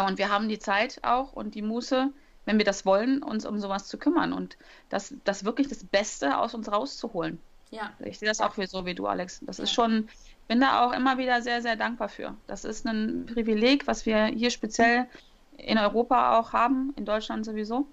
Und 0.07 0.17
wir 0.17 0.29
haben 0.29 0.49
die 0.49 0.59
Zeit 0.59 0.99
auch 1.03 1.33
und 1.33 1.55
die 1.55 1.61
Muße, 1.61 2.11
wenn 2.45 2.57
wir 2.57 2.65
das 2.65 2.85
wollen, 2.85 3.23
uns 3.23 3.45
um 3.45 3.59
sowas 3.59 3.87
zu 3.87 3.97
kümmern 3.97 4.33
und 4.33 4.57
das, 4.89 5.13
das 5.23 5.45
wirklich 5.45 5.67
das 5.67 5.83
Beste 5.83 6.37
aus 6.37 6.53
uns 6.53 6.71
rauszuholen. 6.71 7.39
Ja. 7.71 7.93
Ich 7.99 8.19
sehe 8.19 8.27
das 8.27 8.41
auch 8.41 8.57
wie 8.57 8.67
so 8.67 8.85
wie 8.85 8.93
du, 8.93 9.07
Alex. 9.07 9.41
Das 9.45 9.57
ja. 9.57 9.63
ist 9.63 9.73
schon, 9.73 10.09
bin 10.47 10.61
da 10.61 10.85
auch 10.85 10.91
immer 10.91 11.17
wieder 11.17 11.41
sehr, 11.41 11.61
sehr 11.61 11.75
dankbar 11.75 12.09
für. 12.09 12.35
Das 12.47 12.65
ist 12.65 12.85
ein 12.85 13.25
Privileg, 13.25 13.87
was 13.87 14.05
wir 14.05 14.25
hier 14.25 14.51
speziell 14.51 15.07
in 15.57 15.77
Europa 15.77 16.37
auch 16.37 16.53
haben, 16.53 16.93
in 16.97 17.05
Deutschland 17.05 17.45
sowieso. 17.45 17.87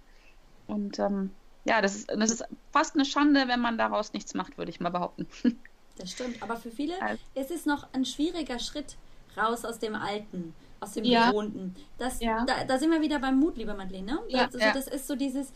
Und 0.66 0.98
ähm, 0.98 1.30
ja, 1.64 1.80
das 1.80 1.94
ist, 1.94 2.10
das 2.10 2.30
ist 2.30 2.44
fast 2.72 2.94
eine 2.94 3.04
Schande, 3.04 3.48
wenn 3.48 3.60
man 3.60 3.78
daraus 3.78 4.12
nichts 4.12 4.34
macht, 4.34 4.58
würde 4.58 4.70
ich 4.70 4.80
mal 4.80 4.90
behaupten. 4.90 5.26
Das 5.98 6.10
stimmt, 6.10 6.42
aber 6.42 6.56
für 6.56 6.70
viele 6.70 7.00
also, 7.02 7.22
ist 7.34 7.50
es 7.50 7.66
noch 7.66 7.86
ein 7.92 8.06
schwieriger 8.06 8.58
Schritt 8.58 8.96
raus 9.36 9.62
aus 9.66 9.78
dem 9.78 9.94
Alten, 9.94 10.54
aus 10.80 10.92
dem 10.92 11.04
ja. 11.04 11.28
Gewohnten. 11.28 11.76
Das, 11.98 12.18
ja. 12.20 12.46
da, 12.46 12.64
da, 12.64 12.78
sind 12.78 12.90
wir 12.90 13.02
wieder 13.02 13.18
beim 13.18 13.38
Mut, 13.38 13.58
liebe 13.58 13.74
Madeleine. 13.74 14.14
Ne? 14.14 14.18
Ja, 14.28 14.46
also, 14.46 14.58
das 14.58 14.86
ist 14.86 15.06
so 15.06 15.16
dieses, 15.16 15.52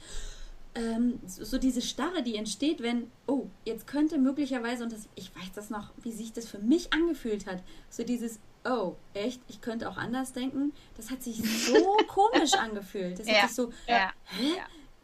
ähm, 0.76 1.18
so 1.26 1.58
diese 1.58 1.80
Starre, 1.80 2.22
die 2.22 2.36
entsteht, 2.36 2.82
wenn, 2.82 3.10
oh, 3.26 3.46
jetzt 3.64 3.86
könnte 3.86 4.18
möglicherweise, 4.18 4.84
und 4.84 4.92
das, 4.92 5.08
ich 5.14 5.34
weiß 5.34 5.52
das 5.54 5.70
noch, 5.70 5.92
wie 6.02 6.12
sich 6.12 6.32
das 6.32 6.46
für 6.46 6.58
mich 6.58 6.92
angefühlt 6.92 7.46
hat, 7.46 7.62
so 7.88 8.04
dieses, 8.04 8.38
oh, 8.64 8.94
echt, 9.14 9.40
ich 9.48 9.60
könnte 9.60 9.88
auch 9.88 9.96
anders 9.96 10.32
denken, 10.32 10.72
das 10.96 11.10
hat 11.10 11.22
sich 11.22 11.42
so 11.42 11.96
komisch 12.08 12.54
angefühlt. 12.54 13.18
Das 13.18 13.26
ja. 13.26 13.34
hat 13.34 13.48
sich 13.48 13.56
so, 13.56 13.72
ja. 13.88 14.12
hä? 14.24 14.52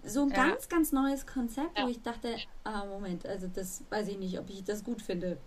So 0.05 0.23
ein 0.23 0.31
ja. 0.31 0.49
ganz, 0.49 0.69
ganz 0.69 0.93
neues 0.93 1.27
Konzept, 1.27 1.81
wo 1.81 1.89
ich 1.89 2.03
dachte, 2.03 2.37
ah, 2.65 2.85
Moment, 2.87 3.25
also 3.25 3.47
das 3.47 3.85
weiß 3.89 4.09
ich 4.09 4.19
nicht, 4.19 4.39
ob 4.39 4.51
ich 4.51 4.65
das 4.65 4.83
gut 4.83 5.01
finde. 5.01 5.39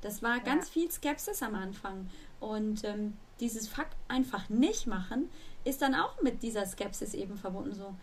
Das 0.00 0.22
war 0.22 0.40
ganz 0.40 0.68
viel 0.68 0.90
Skepsis 0.90 1.40
am 1.42 1.54
Anfang. 1.54 2.10
Und 2.40 2.82
ähm, 2.82 3.16
dieses 3.38 3.68
Fakt 3.68 3.96
einfach 4.08 4.48
nicht 4.48 4.88
machen, 4.88 5.30
ist 5.64 5.80
dann 5.80 5.94
auch 5.94 6.20
mit 6.20 6.42
dieser 6.42 6.66
Skepsis 6.66 7.14
eben 7.14 7.36
verbunden. 7.36 7.72
So, 7.72 7.94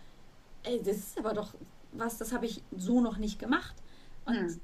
ey, 0.64 0.78
das 0.82 0.96
ist 0.96 1.18
aber 1.18 1.34
doch 1.34 1.54
was, 1.92 2.18
das 2.18 2.32
habe 2.32 2.46
ich 2.46 2.62
so 2.76 3.00
noch 3.00 3.18
nicht 3.18 3.38
gemacht. 3.38 3.74
Und 4.24 4.36
hm. 4.36 4.60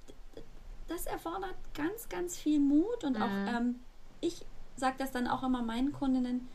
das 0.89 1.07
erfordert 1.07 1.57
ganz, 1.75 2.09
ganz 2.09 2.37
viel 2.37 2.61
Mut 2.61 3.05
und 3.05 3.17
hm. 3.17 3.23
auch 3.23 3.57
ähm, 3.57 3.81
ich 4.21 4.45
sage 4.77 4.97
das 4.99 5.13
dann 5.13 5.27
auch 5.27 5.43
immer 5.43 5.63
meinen 5.63 5.93
Kundinnen, 5.93 6.49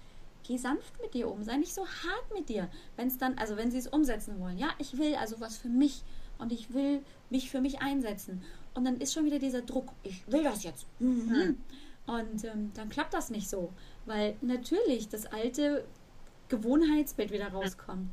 geh 0.43 0.57
sanft 0.57 0.99
mit 1.01 1.13
dir 1.13 1.29
um, 1.29 1.43
sei 1.43 1.57
nicht 1.57 1.73
so 1.73 1.85
hart 1.85 2.33
mit 2.33 2.49
dir. 2.49 2.69
Wenn 2.95 3.07
es 3.07 3.17
dann, 3.17 3.37
also 3.37 3.57
wenn 3.57 3.71
sie 3.71 3.77
es 3.77 3.87
umsetzen 3.87 4.39
wollen, 4.39 4.57
ja, 4.57 4.69
ich 4.77 4.97
will 4.97 5.15
also 5.15 5.39
was 5.39 5.57
für 5.57 5.69
mich 5.69 6.03
und 6.37 6.51
ich 6.51 6.73
will 6.73 7.03
mich 7.29 7.49
für 7.51 7.61
mich 7.61 7.81
einsetzen. 7.81 8.43
Und 8.73 8.85
dann 8.85 8.99
ist 8.99 9.13
schon 9.13 9.25
wieder 9.25 9.39
dieser 9.39 9.61
Druck, 9.61 9.89
ich 10.03 10.25
will 10.31 10.43
das 10.43 10.63
jetzt. 10.63 10.87
Mhm. 10.99 11.29
Hm. 11.29 11.57
Und 12.07 12.43
ähm, 12.45 12.71
dann 12.73 12.89
klappt 12.89 13.13
das 13.13 13.29
nicht 13.29 13.49
so, 13.49 13.71
weil 14.05 14.35
natürlich 14.41 15.09
das 15.09 15.25
alte 15.27 15.85
Gewohnheitsbild 16.49 17.31
wieder 17.31 17.49
rauskommt. 17.49 18.09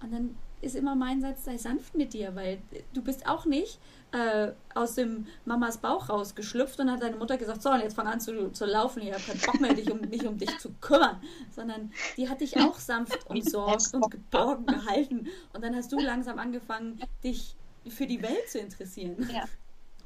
Und 0.00 0.12
dann 0.12 0.36
ist 0.60 0.74
immer 0.74 0.94
mein 0.94 1.20
Satz, 1.20 1.44
sei 1.44 1.56
sanft 1.56 1.94
mit 1.94 2.12
dir, 2.12 2.34
weil 2.34 2.58
du 2.92 3.02
bist 3.02 3.26
auch 3.26 3.44
nicht 3.44 3.78
äh, 4.12 4.52
aus 4.74 4.94
dem 4.94 5.26
Mamas 5.44 5.78
Bauch 5.78 6.08
rausgeschlüpft 6.08 6.80
und 6.80 6.90
hat 6.90 7.02
deine 7.02 7.16
Mutter 7.16 7.36
gesagt, 7.36 7.62
so, 7.62 7.70
und 7.70 7.80
jetzt 7.80 7.94
fang 7.94 8.06
an 8.06 8.20
zu, 8.20 8.50
zu 8.52 8.64
laufen, 8.64 9.02
ich 9.02 9.12
habe 9.12 9.22
keinen 9.22 9.40
Bock 9.40 9.60
mehr, 9.60 9.74
dich 9.74 9.90
um, 9.90 10.00
mich 10.00 10.26
um 10.26 10.38
dich 10.38 10.56
zu 10.58 10.70
kümmern, 10.80 11.20
sondern 11.54 11.92
die 12.16 12.28
hat 12.28 12.40
dich 12.40 12.56
auch 12.56 12.78
sanft 12.78 13.28
umsorgt 13.28 13.92
und 13.94 14.10
geborgen 14.10 14.66
gehalten 14.66 15.28
und 15.52 15.62
dann 15.62 15.76
hast 15.76 15.92
du 15.92 15.98
langsam 15.98 16.38
angefangen, 16.38 17.00
dich 17.22 17.54
für 17.88 18.06
die 18.06 18.22
Welt 18.22 18.48
zu 18.48 18.58
interessieren. 18.58 19.28
Ja. 19.32 19.44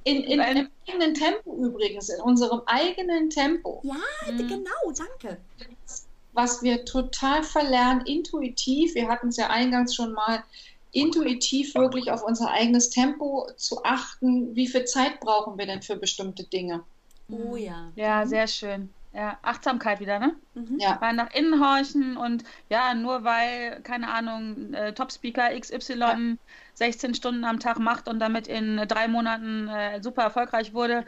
In, 0.05 0.25
in 0.25 0.41
einem 0.41 0.69
eigenen 0.89 1.15
Tempo 1.15 1.55
übrigens, 1.65 2.09
in 2.09 2.21
unserem 2.23 2.63
eigenen 2.67 3.31
Tempo. 3.31 3.81
Ja, 3.85 3.95
mhm. 4.33 4.49
genau, 4.49 4.93
danke 4.97 5.39
was 6.33 6.63
wir 6.63 6.85
total 6.85 7.43
verlernen, 7.43 8.07
intuitiv, 8.07 8.95
wir 8.95 9.09
hatten 9.09 9.29
es 9.29 9.37
ja 9.37 9.51
eingangs 9.51 9.95
schon 9.95 10.13
mal, 10.13 10.43
intuitiv 10.93 11.75
wirklich 11.75 12.11
auf 12.11 12.23
unser 12.23 12.51
eigenes 12.51 12.91
Tempo 12.91 13.49
zu 13.57 13.83
achten. 13.85 14.55
Wie 14.55 14.69
viel 14.69 14.85
Zeit 14.85 15.21
brauchen 15.21 15.59
wir 15.59 15.67
denn 15.67 15.83
für 15.83 15.97
bestimmte 15.97 16.45
Dinge? 16.45 16.85
Oh 17.29 17.57
ja. 17.57 17.91
Ja, 17.97 18.27
sehr 18.27 18.47
schön. 18.47 18.91
Ja, 19.15 19.39
Achtsamkeit 19.43 20.01
wieder, 20.01 20.19
ne? 20.19 20.35
Mhm. 20.55 20.79
Ja. 20.79 20.97
Mal 21.01 21.13
nach 21.13 21.35
innen 21.35 21.61
horchen 21.61 22.17
und 22.17 22.45
ja, 22.71 22.95
nur 22.95 23.25
weil, 23.25 23.81
keine 23.83 24.09
Ahnung, 24.09 24.73
äh, 24.73 24.95
Top-Speaker 24.95 25.51
XY 25.59 25.99
ja. 25.99 26.19
16 26.75 27.15
Stunden 27.15 27.45
am 27.45 27.61
Tag 27.61 27.79
macht 27.79 28.09
und 28.09 28.21
damit 28.21 28.47
in 28.47 28.79
drei 28.89 29.09
Monaten 29.09 29.69
äh, 29.69 30.03
super 30.03 30.23
erfolgreich 30.23 30.73
wurde, 30.73 31.05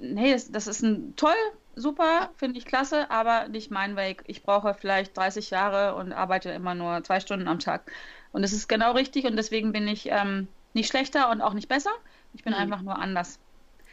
nee, 0.00 0.32
das, 0.32 0.50
das 0.50 0.66
ist 0.66 0.82
ein 0.82 1.14
toll, 1.14 1.34
super, 1.76 2.30
finde 2.36 2.58
ich 2.58 2.64
klasse, 2.64 3.10
aber 3.10 3.48
nicht 3.48 3.70
mein 3.70 3.94
Weg. 3.94 4.24
Ich 4.26 4.42
brauche 4.42 4.74
vielleicht 4.74 5.16
30 5.16 5.50
Jahre 5.50 5.94
und 5.94 6.12
arbeite 6.12 6.50
immer 6.50 6.74
nur 6.74 7.04
zwei 7.04 7.20
Stunden 7.20 7.46
am 7.46 7.58
Tag. 7.58 7.92
Und 8.32 8.42
das 8.42 8.52
ist 8.52 8.68
genau 8.68 8.92
richtig 8.92 9.26
und 9.26 9.36
deswegen 9.36 9.72
bin 9.72 9.86
ich 9.86 10.08
ähm, 10.10 10.48
nicht 10.72 10.88
schlechter 10.88 11.30
und 11.30 11.40
auch 11.40 11.52
nicht 11.52 11.68
besser. 11.68 11.90
Ich 12.34 12.42
bin 12.42 12.52
mhm. 12.52 12.60
einfach 12.60 12.82
nur 12.82 12.98
anders. 12.98 13.38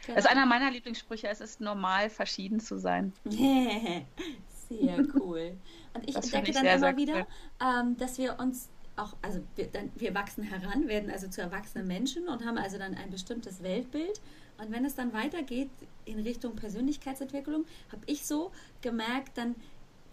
Genau. 0.06 0.16
Das 0.16 0.24
ist 0.24 0.30
einer 0.30 0.46
meiner 0.46 0.70
Lieblingssprüche. 0.70 1.28
Es 1.28 1.40
ist 1.40 1.60
normal, 1.60 2.10
verschieden 2.10 2.60
zu 2.60 2.78
sein. 2.78 3.12
sehr 3.24 4.98
cool. 5.14 5.56
Und 5.94 6.08
ich 6.08 6.16
entdecke 6.16 6.52
dann 6.52 6.62
sehr, 6.62 6.74
immer 6.74 6.78
sehr 6.80 6.96
wieder, 6.96 7.26
ähm, 7.60 7.96
dass 7.96 8.18
wir 8.18 8.38
uns 8.38 8.68
auch, 8.96 9.14
also 9.22 9.40
wir, 9.56 9.66
dann, 9.66 9.90
wir 9.96 10.14
wachsen 10.14 10.44
heran, 10.44 10.88
werden 10.88 11.10
also 11.10 11.28
zu 11.28 11.40
erwachsenen 11.40 11.86
Menschen 11.86 12.28
und 12.28 12.44
haben 12.44 12.58
also 12.58 12.78
dann 12.78 12.94
ein 12.94 13.10
bestimmtes 13.10 13.62
Weltbild 13.62 14.20
und 14.58 14.70
wenn 14.70 14.84
es 14.84 14.94
dann 14.94 15.12
weitergeht 15.12 15.70
in 16.04 16.20
Richtung 16.20 16.54
Persönlichkeitsentwicklung, 16.56 17.64
habe 17.90 18.02
ich 18.06 18.26
so 18.26 18.52
gemerkt, 18.82 19.36
dann 19.38 19.54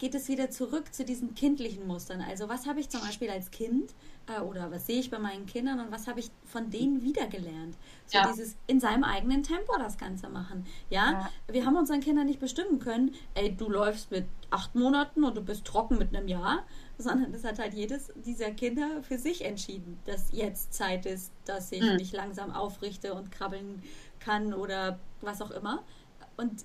geht 0.02 0.16
es 0.16 0.26
wieder 0.26 0.50
zurück 0.50 0.92
zu 0.92 1.04
diesen 1.04 1.36
kindlichen 1.36 1.86
Mustern. 1.86 2.20
Also 2.22 2.48
was 2.48 2.66
habe 2.66 2.80
ich 2.80 2.88
zum 2.88 3.02
Beispiel 3.02 3.30
als 3.30 3.52
Kind 3.52 3.94
äh, 4.26 4.40
oder 4.40 4.68
was 4.72 4.86
sehe 4.86 4.98
ich 4.98 5.10
bei 5.12 5.20
meinen 5.20 5.46
Kindern 5.46 5.78
und 5.78 5.92
was 5.92 6.08
habe 6.08 6.18
ich 6.18 6.32
von 6.44 6.70
denen 6.70 7.02
wiedergelernt? 7.02 7.76
So 8.06 8.18
ja. 8.18 8.26
dieses 8.28 8.56
in 8.66 8.80
seinem 8.80 9.04
eigenen 9.04 9.44
Tempo 9.44 9.72
das 9.78 9.98
Ganze 9.98 10.28
machen. 10.28 10.66
Ja? 10.90 11.12
ja? 11.12 11.30
wir 11.46 11.64
haben 11.64 11.76
unseren 11.76 12.00
Kindern 12.00 12.26
nicht 12.26 12.40
bestimmen 12.40 12.80
können, 12.80 13.14
ey, 13.34 13.54
du 13.54 13.68
läufst 13.70 14.10
mit 14.10 14.24
acht 14.50 14.74
Monaten 14.74 15.22
und 15.22 15.36
du 15.36 15.40
bist 15.40 15.64
trocken 15.64 15.98
mit 15.98 16.14
einem 16.14 16.26
Jahr, 16.26 16.64
sondern 16.98 17.30
das 17.30 17.44
hat 17.44 17.60
halt 17.60 17.72
jedes 17.72 18.12
dieser 18.26 18.50
Kinder 18.50 19.04
für 19.04 19.18
sich 19.18 19.44
entschieden, 19.44 20.00
dass 20.04 20.32
jetzt 20.32 20.74
Zeit 20.74 21.06
ist, 21.06 21.30
dass 21.44 21.70
ich 21.70 21.80
mhm. 21.80 21.94
mich 21.94 22.12
langsam 22.12 22.50
aufrichte 22.50 23.14
und 23.14 23.30
krabbeln 23.30 23.80
kann 24.24 24.54
oder 24.54 24.98
was 25.20 25.40
auch 25.42 25.50
immer. 25.50 25.82
Und 26.36 26.64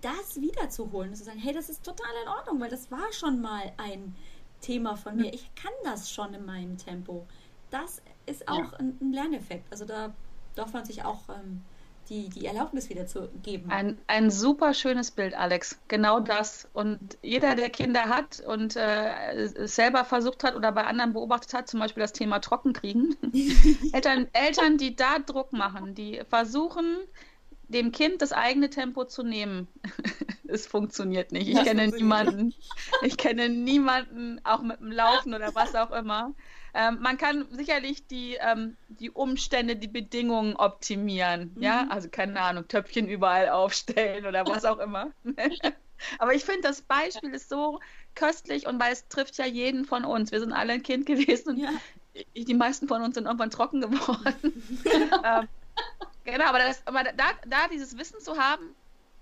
das 0.00 0.40
wiederzuholen, 0.40 1.14
zu 1.14 1.24
sagen, 1.24 1.38
hey, 1.38 1.52
das 1.52 1.68
ist 1.68 1.84
total 1.84 2.10
in 2.22 2.28
Ordnung, 2.28 2.60
weil 2.60 2.70
das 2.70 2.90
war 2.90 3.12
schon 3.12 3.40
mal 3.40 3.72
ein 3.76 4.14
Thema 4.60 4.96
von 4.96 5.16
mir. 5.16 5.32
Ich 5.32 5.54
kann 5.54 5.72
das 5.84 6.10
schon 6.10 6.34
in 6.34 6.44
meinem 6.44 6.76
Tempo. 6.76 7.26
Das 7.70 8.02
ist 8.26 8.48
auch 8.48 8.72
ja. 8.72 8.78
ein, 8.78 8.96
ein, 9.00 9.12
Lerneffekt. 9.12 9.70
Also 9.70 9.84
da 9.84 10.12
darf 10.54 10.72
man 10.72 10.84
sich 10.84 11.04
auch 11.04 11.28
ähm, 11.28 11.64
die, 12.08 12.28
die 12.28 12.46
Erlaubnis 12.46 12.88
wieder 12.88 13.06
zu 13.06 13.28
geben. 13.42 13.70
Ein, 13.70 13.98
ein 14.06 14.30
super 14.30 14.74
schönes 14.74 15.10
Bild, 15.10 15.34
Alex. 15.34 15.78
Genau 15.88 16.20
das. 16.20 16.68
Und 16.72 16.98
jeder, 17.22 17.54
der 17.54 17.70
Kinder 17.70 18.08
hat 18.08 18.40
und 18.40 18.76
äh, 18.76 19.48
selber 19.66 20.04
versucht 20.04 20.44
hat 20.44 20.56
oder 20.56 20.72
bei 20.72 20.84
anderen 20.84 21.12
beobachtet 21.12 21.54
hat, 21.54 21.68
zum 21.68 21.80
Beispiel 21.80 22.02
das 22.02 22.12
Thema 22.12 22.40
Trockenkriegen, 22.40 23.16
Eltern, 23.92 24.28
Eltern, 24.32 24.78
die 24.78 24.96
da 24.96 25.18
Druck 25.18 25.52
machen, 25.52 25.94
die 25.94 26.22
versuchen, 26.28 26.96
dem 27.68 27.92
Kind 27.92 28.22
das 28.22 28.32
eigene 28.32 28.70
Tempo 28.70 29.04
zu 29.04 29.22
nehmen. 29.22 29.68
es 30.48 30.66
funktioniert 30.66 31.32
nicht. 31.32 31.48
Ich 31.48 31.54
das 31.54 31.64
kenne 31.64 31.88
niemanden. 31.88 32.54
Ich 33.02 33.16
kenne 33.16 33.48
niemanden, 33.48 34.40
auch 34.44 34.62
mit 34.62 34.80
dem 34.80 34.90
Laufen 34.90 35.34
oder 35.34 35.54
was 35.54 35.74
auch 35.74 35.90
immer. 35.90 36.34
Ähm, 36.74 36.98
man 37.00 37.18
kann 37.18 37.46
sicherlich 37.50 38.06
die, 38.06 38.36
ähm, 38.40 38.76
die 38.88 39.10
Umstände, 39.10 39.76
die 39.76 39.88
Bedingungen 39.88 40.56
optimieren. 40.56 41.52
Mhm. 41.54 41.62
Ja, 41.62 41.86
also 41.88 42.08
keine 42.08 42.40
Ahnung, 42.40 42.68
Töpfchen 42.68 43.08
überall 43.08 43.48
aufstellen 43.48 44.26
oder 44.26 44.46
was 44.46 44.64
auch 44.64 44.78
immer. 44.78 45.10
Aber 46.18 46.32
ich 46.32 46.44
finde, 46.44 46.62
das 46.62 46.82
Beispiel 46.82 47.30
ist 47.30 47.48
so 47.48 47.80
köstlich 48.14 48.66
und 48.66 48.80
weil 48.80 48.92
es 48.92 49.08
trifft 49.08 49.36
ja 49.38 49.46
jeden 49.46 49.84
von 49.84 50.04
uns. 50.04 50.30
Wir 50.30 50.40
sind 50.40 50.52
alle 50.52 50.74
ein 50.74 50.82
Kind 50.82 51.06
gewesen 51.06 51.50
und 51.50 51.58
ja. 51.58 51.70
die 52.34 52.54
meisten 52.54 52.86
von 52.86 53.02
uns 53.02 53.16
sind 53.16 53.26
irgendwann 53.26 53.50
trocken 53.50 53.80
geworden. 53.80 54.62
ähm, 55.24 55.48
Genau, 56.24 56.44
aber, 56.44 56.58
das, 56.58 56.86
aber 56.86 57.04
da, 57.04 57.30
da 57.46 57.68
dieses 57.72 57.96
Wissen 57.96 58.20
zu 58.20 58.36
haben, 58.36 58.74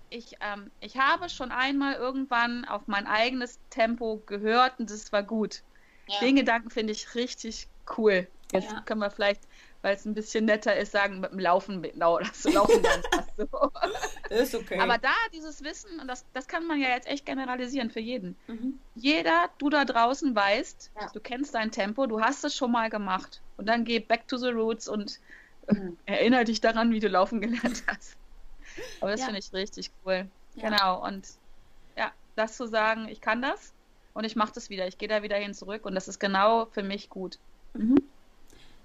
ich, 0.09 0.35
ähm, 0.41 0.71
ich 0.81 0.97
habe 0.97 1.29
schon 1.29 1.51
einmal 1.51 1.95
irgendwann 1.95 2.65
auf 2.65 2.87
mein 2.87 3.07
eigenes 3.07 3.59
Tempo 3.69 4.21
gehört 4.25 4.79
und 4.79 4.89
das 4.89 5.11
war 5.11 5.23
gut. 5.23 5.63
Ja. 6.07 6.19
Den 6.19 6.35
Gedanken 6.35 6.69
finde 6.69 6.93
ich 6.93 7.15
richtig 7.15 7.67
cool. 7.97 8.27
Jetzt 8.51 8.71
ja. 8.71 8.81
können 8.81 9.01
wir 9.01 9.11
vielleicht, 9.11 9.41
weil 9.81 9.95
es 9.95 10.05
ein 10.05 10.13
bisschen 10.13 10.45
netter 10.45 10.75
ist, 10.75 10.93
sagen, 10.93 11.19
mit 11.19 11.31
dem 11.31 11.39
Laufen, 11.39 11.81
mit, 11.81 11.93
das 11.99 12.43
Laufen 12.45 12.81
so. 13.37 13.71
ist 14.29 14.55
okay. 14.55 14.79
Aber 14.79 14.97
da 14.97 15.13
dieses 15.33 15.63
Wissen, 15.63 15.99
und 15.99 16.07
das, 16.07 16.25
das 16.33 16.47
kann 16.47 16.65
man 16.65 16.79
ja 16.79 16.89
jetzt 16.89 17.07
echt 17.07 17.25
generalisieren 17.25 17.91
für 17.91 17.99
jeden. 17.99 18.35
Mhm. 18.47 18.79
Jeder, 18.95 19.49
du 19.57 19.69
da 19.69 19.85
draußen 19.85 20.35
weißt, 20.35 20.91
ja. 20.99 21.09
du 21.13 21.19
kennst 21.19 21.55
dein 21.55 21.71
Tempo, 21.71 22.05
du 22.07 22.21
hast 22.21 22.43
es 22.45 22.55
schon 22.55 22.71
mal 22.71 22.89
gemacht. 22.89 23.41
Und 23.57 23.67
dann 23.67 23.85
geh 23.85 23.99
back 23.99 24.27
to 24.27 24.37
the 24.37 24.49
roots 24.49 24.87
und 24.87 25.19
Mhm. 25.69 25.97
Erinnere 26.05 26.45
dich 26.45 26.61
daran, 26.61 26.91
wie 26.91 26.99
du 26.99 27.07
laufen 27.07 27.41
gelernt 27.41 27.83
hast. 27.87 28.17
Aber 29.01 29.11
das 29.11 29.21
ja. 29.21 29.25
finde 29.27 29.39
ich 29.39 29.53
richtig 29.53 29.91
cool. 30.05 30.27
Genau. 30.55 31.05
Und 31.05 31.27
ja, 31.95 32.11
das 32.35 32.57
zu 32.57 32.67
sagen, 32.67 33.07
ich 33.09 33.21
kann 33.21 33.41
das 33.41 33.73
und 34.17 34.23
ich 34.23 34.35
mache 34.35 34.51
das 34.51 34.71
wieder. 34.71 34.87
Ich 34.87 34.97
gehe 34.97 35.07
da 35.07 35.21
wieder 35.21 35.35
hin 35.35 35.53
zurück 35.53 35.85
und 35.85 35.93
das 35.93 36.07
ist 36.07 36.19
genau 36.19 36.65
für 36.71 36.81
mich 36.81 37.07
gut. 37.07 37.37
Mhm. 37.75 38.01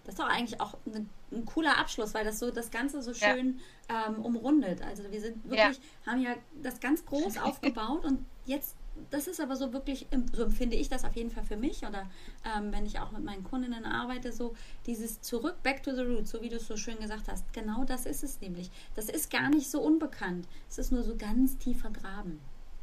Das 0.04 0.14
ist 0.14 0.18
doch 0.18 0.28
eigentlich 0.28 0.60
auch 0.60 0.74
ein, 0.84 1.08
ein, 1.30 1.46
cooler 1.46 1.78
Abschluss, 1.78 2.12
weil 2.12 2.24
das 2.24 2.38
so 2.38 2.50
das 2.50 2.70
Ganze 2.70 3.00
so 3.00 3.14
schön 3.14 3.60
ja. 3.88 4.08
ähm, 4.08 4.22
umrundet. 4.22 4.82
Also 4.82 5.10
wir 5.10 5.20
sind 5.22 5.42
wirklich, 5.48 5.80
haben 6.04 6.20
ja 6.20 6.34
das 6.62 6.80
ganz 6.80 7.06
groß 7.06 7.38
aufgebaut 7.42 8.04
und 8.04 8.26
jetzt 8.44 8.76
das 9.10 9.26
ist 9.26 9.40
aber 9.40 9.56
so 9.56 9.72
wirklich, 9.72 10.06
so 10.34 10.42
empfinde 10.42 10.76
ich 10.76 10.90
das 10.90 11.06
auf 11.06 11.16
jeden 11.16 11.30
Fall 11.30 11.44
für 11.44 11.56
mich 11.56 11.78
oder 11.78 12.10
ähm, 12.44 12.72
wenn 12.72 12.84
ich 12.84 13.00
auch 13.00 13.10
mit 13.10 13.24
meinen 13.24 13.42
Kundinnen 13.42 13.86
arbeite, 13.86 14.32
so 14.32 14.54
dieses 14.84 15.22
zurück, 15.22 15.62
back 15.62 15.82
to 15.82 15.94
the 15.94 16.02
roots, 16.02 16.30
so 16.30 16.42
wie 16.42 16.50
du 16.50 16.56
es 16.56 16.66
so 16.66 16.76
schön 16.76 16.98
gesagt 16.98 17.28
hast. 17.28 17.50
Genau 17.54 17.84
das 17.84 18.04
ist 18.04 18.22
es 18.22 18.42
nämlich. 18.42 18.70
Das 18.94 19.08
ist 19.08 19.30
gar 19.30 19.48
nicht 19.48 19.70
so 19.70 19.80
unbekannt. 19.80 20.46
Es 20.68 20.76
ist 20.76 20.92
nur 20.92 21.02
so 21.04 21.16
ganz 21.16 21.56
tief 21.56 21.80
vergraben. 21.80 22.38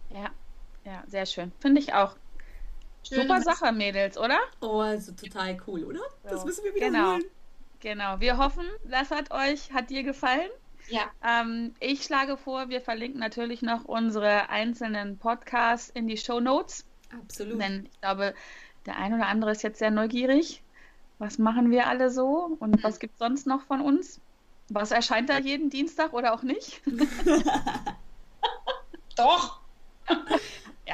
Ja, 0.09 0.31
ja, 0.83 1.03
sehr 1.05 1.27
schön. 1.27 1.51
Finde 1.59 1.79
ich 1.79 1.93
auch. 1.93 2.15
Schön, 3.07 3.21
Super 3.21 3.41
Sache, 3.41 3.71
Mädels, 3.71 4.17
oder? 4.17 4.39
Oh, 4.61 4.79
also 4.79 5.11
total 5.13 5.57
cool, 5.67 5.83
oder? 5.83 6.01
Das 6.23 6.45
müssen 6.45 6.63
wir 6.63 6.75
wieder 6.75 6.87
Genau. 6.87 7.17
Genau. 7.79 8.19
Wir 8.19 8.37
hoffen, 8.37 8.65
das 8.85 9.09
hat 9.09 9.31
euch, 9.31 9.71
hat 9.71 9.89
dir 9.89 10.03
gefallen. 10.03 10.49
Ja. 10.89 11.09
Ähm, 11.23 11.73
ich 11.79 12.03
schlage 12.03 12.35
vor, 12.35 12.69
wir 12.69 12.81
verlinken 12.81 13.19
natürlich 13.19 13.61
noch 13.61 13.85
unsere 13.85 14.49
einzelnen 14.49 15.17
Podcasts 15.17 15.89
in 15.89 16.07
die 16.07 16.17
Show 16.17 16.39
Notes. 16.39 16.85
Absolut. 17.13 17.61
Denn 17.61 17.87
ich 17.91 18.01
glaube, 18.01 18.33
der 18.85 18.97
ein 18.97 19.13
oder 19.13 19.27
andere 19.27 19.51
ist 19.51 19.63
jetzt 19.63 19.79
sehr 19.79 19.91
neugierig. 19.91 20.61
Was 21.19 21.37
machen 21.37 21.71
wir 21.71 21.87
alle 21.87 22.09
so 22.09 22.57
und 22.59 22.83
was 22.83 22.99
gibt 22.99 23.13
es 23.13 23.19
sonst 23.19 23.47
noch 23.47 23.61
von 23.63 23.81
uns? 23.81 24.19
Was 24.69 24.91
erscheint 24.91 25.29
da 25.29 25.39
jeden 25.39 25.69
Dienstag 25.69 26.13
oder 26.13 26.33
auch 26.33 26.43
nicht? 26.43 26.81
Doch. 29.15 29.59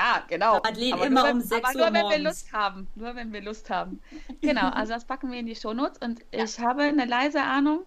Ja, 0.06 0.24
genau. 0.28 0.62
Madeleine 0.64 0.94
aber 0.94 1.06
immer 1.08 1.24
nur, 1.24 1.32
um 1.32 1.42
6 1.42 1.64
aber 1.64 1.74
nur, 1.74 1.94
wenn 1.94 2.10
wir 2.10 2.20
Lust 2.20 2.54
haben. 2.54 2.88
Nur 2.96 3.16
wenn 3.16 3.34
wir 3.34 3.42
Lust 3.42 3.70
haben. 3.70 4.02
Genau, 4.42 4.70
also 4.70 4.94
das 4.94 5.06
packen 5.06 5.32
wir 5.32 5.40
in 5.40 5.48
die 5.48 5.56
Shownotes 5.56 5.98
und 6.00 6.20
ja. 6.32 6.44
ich 6.44 6.60
habe 6.60 6.84
eine 6.84 7.06
leise 7.06 7.42
Ahnung, 7.42 7.84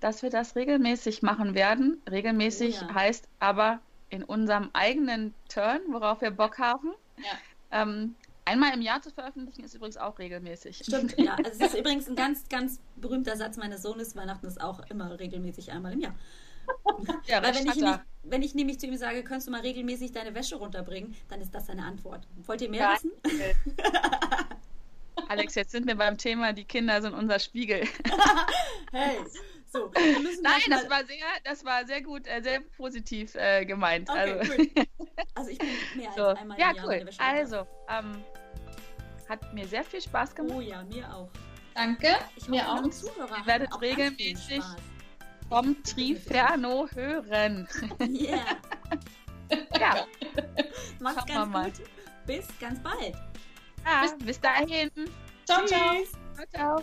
dass 0.00 0.22
wir 0.22 0.30
das 0.30 0.56
regelmäßig 0.56 1.22
machen 1.22 1.54
werden. 1.54 2.02
Regelmäßig 2.10 2.78
oh 2.82 2.86
ja. 2.86 2.94
heißt 2.94 3.28
aber 3.38 3.78
in 4.10 4.24
unserem 4.24 4.70
eigenen 4.72 5.34
Turn, 5.48 5.80
worauf 5.90 6.20
wir 6.20 6.32
Bock 6.32 6.58
haben. 6.58 6.92
Ja. 7.18 7.82
Ähm, 7.82 8.16
einmal 8.44 8.74
im 8.74 8.82
Jahr 8.82 9.00
zu 9.00 9.10
veröffentlichen 9.10 9.64
ist 9.64 9.74
übrigens 9.74 9.96
auch 9.96 10.18
regelmäßig. 10.18 10.78
Stimmt, 10.78 11.16
ja. 11.18 11.36
Also 11.36 11.50
es 11.50 11.58
ist 11.60 11.78
übrigens 11.78 12.08
ein 12.08 12.16
ganz, 12.16 12.48
ganz 12.48 12.80
berühmter 12.96 13.36
Satz 13.36 13.56
meines 13.56 13.82
Sohnes. 13.82 14.16
Weihnachten 14.16 14.46
ist 14.46 14.60
auch 14.60 14.80
immer 14.90 15.18
regelmäßig 15.18 15.70
einmal 15.70 15.92
im 15.92 16.00
Jahr. 16.00 16.14
Ja, 17.26 17.42
Weil 17.42 17.54
wenn 17.54 17.66
ich, 17.66 17.76
nämlich, 17.76 18.00
wenn 18.22 18.42
ich 18.42 18.54
nämlich 18.54 18.80
zu 18.80 18.86
ihm 18.86 18.96
sage, 18.96 19.22
könntest 19.22 19.48
du 19.48 19.50
mal 19.50 19.60
regelmäßig 19.60 20.12
deine 20.12 20.34
Wäsche 20.34 20.56
runterbringen, 20.56 21.14
dann 21.28 21.40
ist 21.40 21.54
das 21.54 21.66
seine 21.66 21.84
Antwort. 21.84 22.26
Wollt 22.46 22.60
ihr 22.60 22.68
mehr 22.68 22.80
ja. 22.80 22.94
wissen? 22.94 23.12
Alex, 25.28 25.54
jetzt 25.54 25.72
sind 25.72 25.86
wir 25.86 25.96
beim 25.96 26.18
Thema, 26.18 26.52
die 26.52 26.64
Kinder 26.64 27.00
sind 27.00 27.14
unser 27.14 27.38
Spiegel. 27.38 27.80
hey, 28.92 29.18
so, 29.72 29.90
Nein, 30.42 30.60
das 30.68 30.90
war 30.90 31.04
sehr, 31.06 31.24
das 31.44 31.64
war 31.64 31.86
sehr 31.86 32.02
gut, 32.02 32.26
äh, 32.26 32.42
sehr 32.42 32.60
positiv 32.60 33.34
äh, 33.34 33.64
gemeint. 33.64 34.08
Okay, 34.10 34.18
also. 34.18 34.52
Cool. 34.52 34.70
also 35.34 35.50
ich 35.50 35.58
bin 35.58 35.68
mehr 35.96 36.08
als 36.08 36.16
so. 36.16 36.26
einmal 36.26 36.58
Ja, 36.58 36.72
cool. 36.84 37.08
Also, 37.18 37.66
ähm, 37.88 38.22
hat 39.28 39.54
mir 39.54 39.66
sehr 39.66 39.84
viel 39.84 40.02
Spaß 40.02 40.34
gemacht. 40.34 40.54
Oh 40.56 40.60
ja, 40.60 40.82
mir 40.84 41.14
auch. 41.14 41.30
Danke. 41.74 42.08
Ich 42.36 42.48
mir 42.48 42.68
auch. 42.68 42.86
Zuhörer 42.90 43.38
Ihr 43.38 43.46
werdet 43.46 43.80
regelmäßig 43.80 44.62
vom 45.52 45.82
Triferno 45.82 46.88
hören. 46.94 47.68
Yeah. 48.00 48.56
ja. 49.78 50.06
Mach's 50.98 51.26
ganz 51.26 51.52
mal. 51.52 51.70
gut. 51.70 51.82
Bis 52.26 52.46
ganz 52.58 52.82
bald. 52.82 53.14
Ja, 53.84 54.02
bis, 54.02 54.26
bis 54.26 54.40
dahin. 54.40 54.90
Ciao, 55.44 55.66
ciao. 55.66 55.96
Ciao, 56.34 56.46
ciao. 56.54 56.82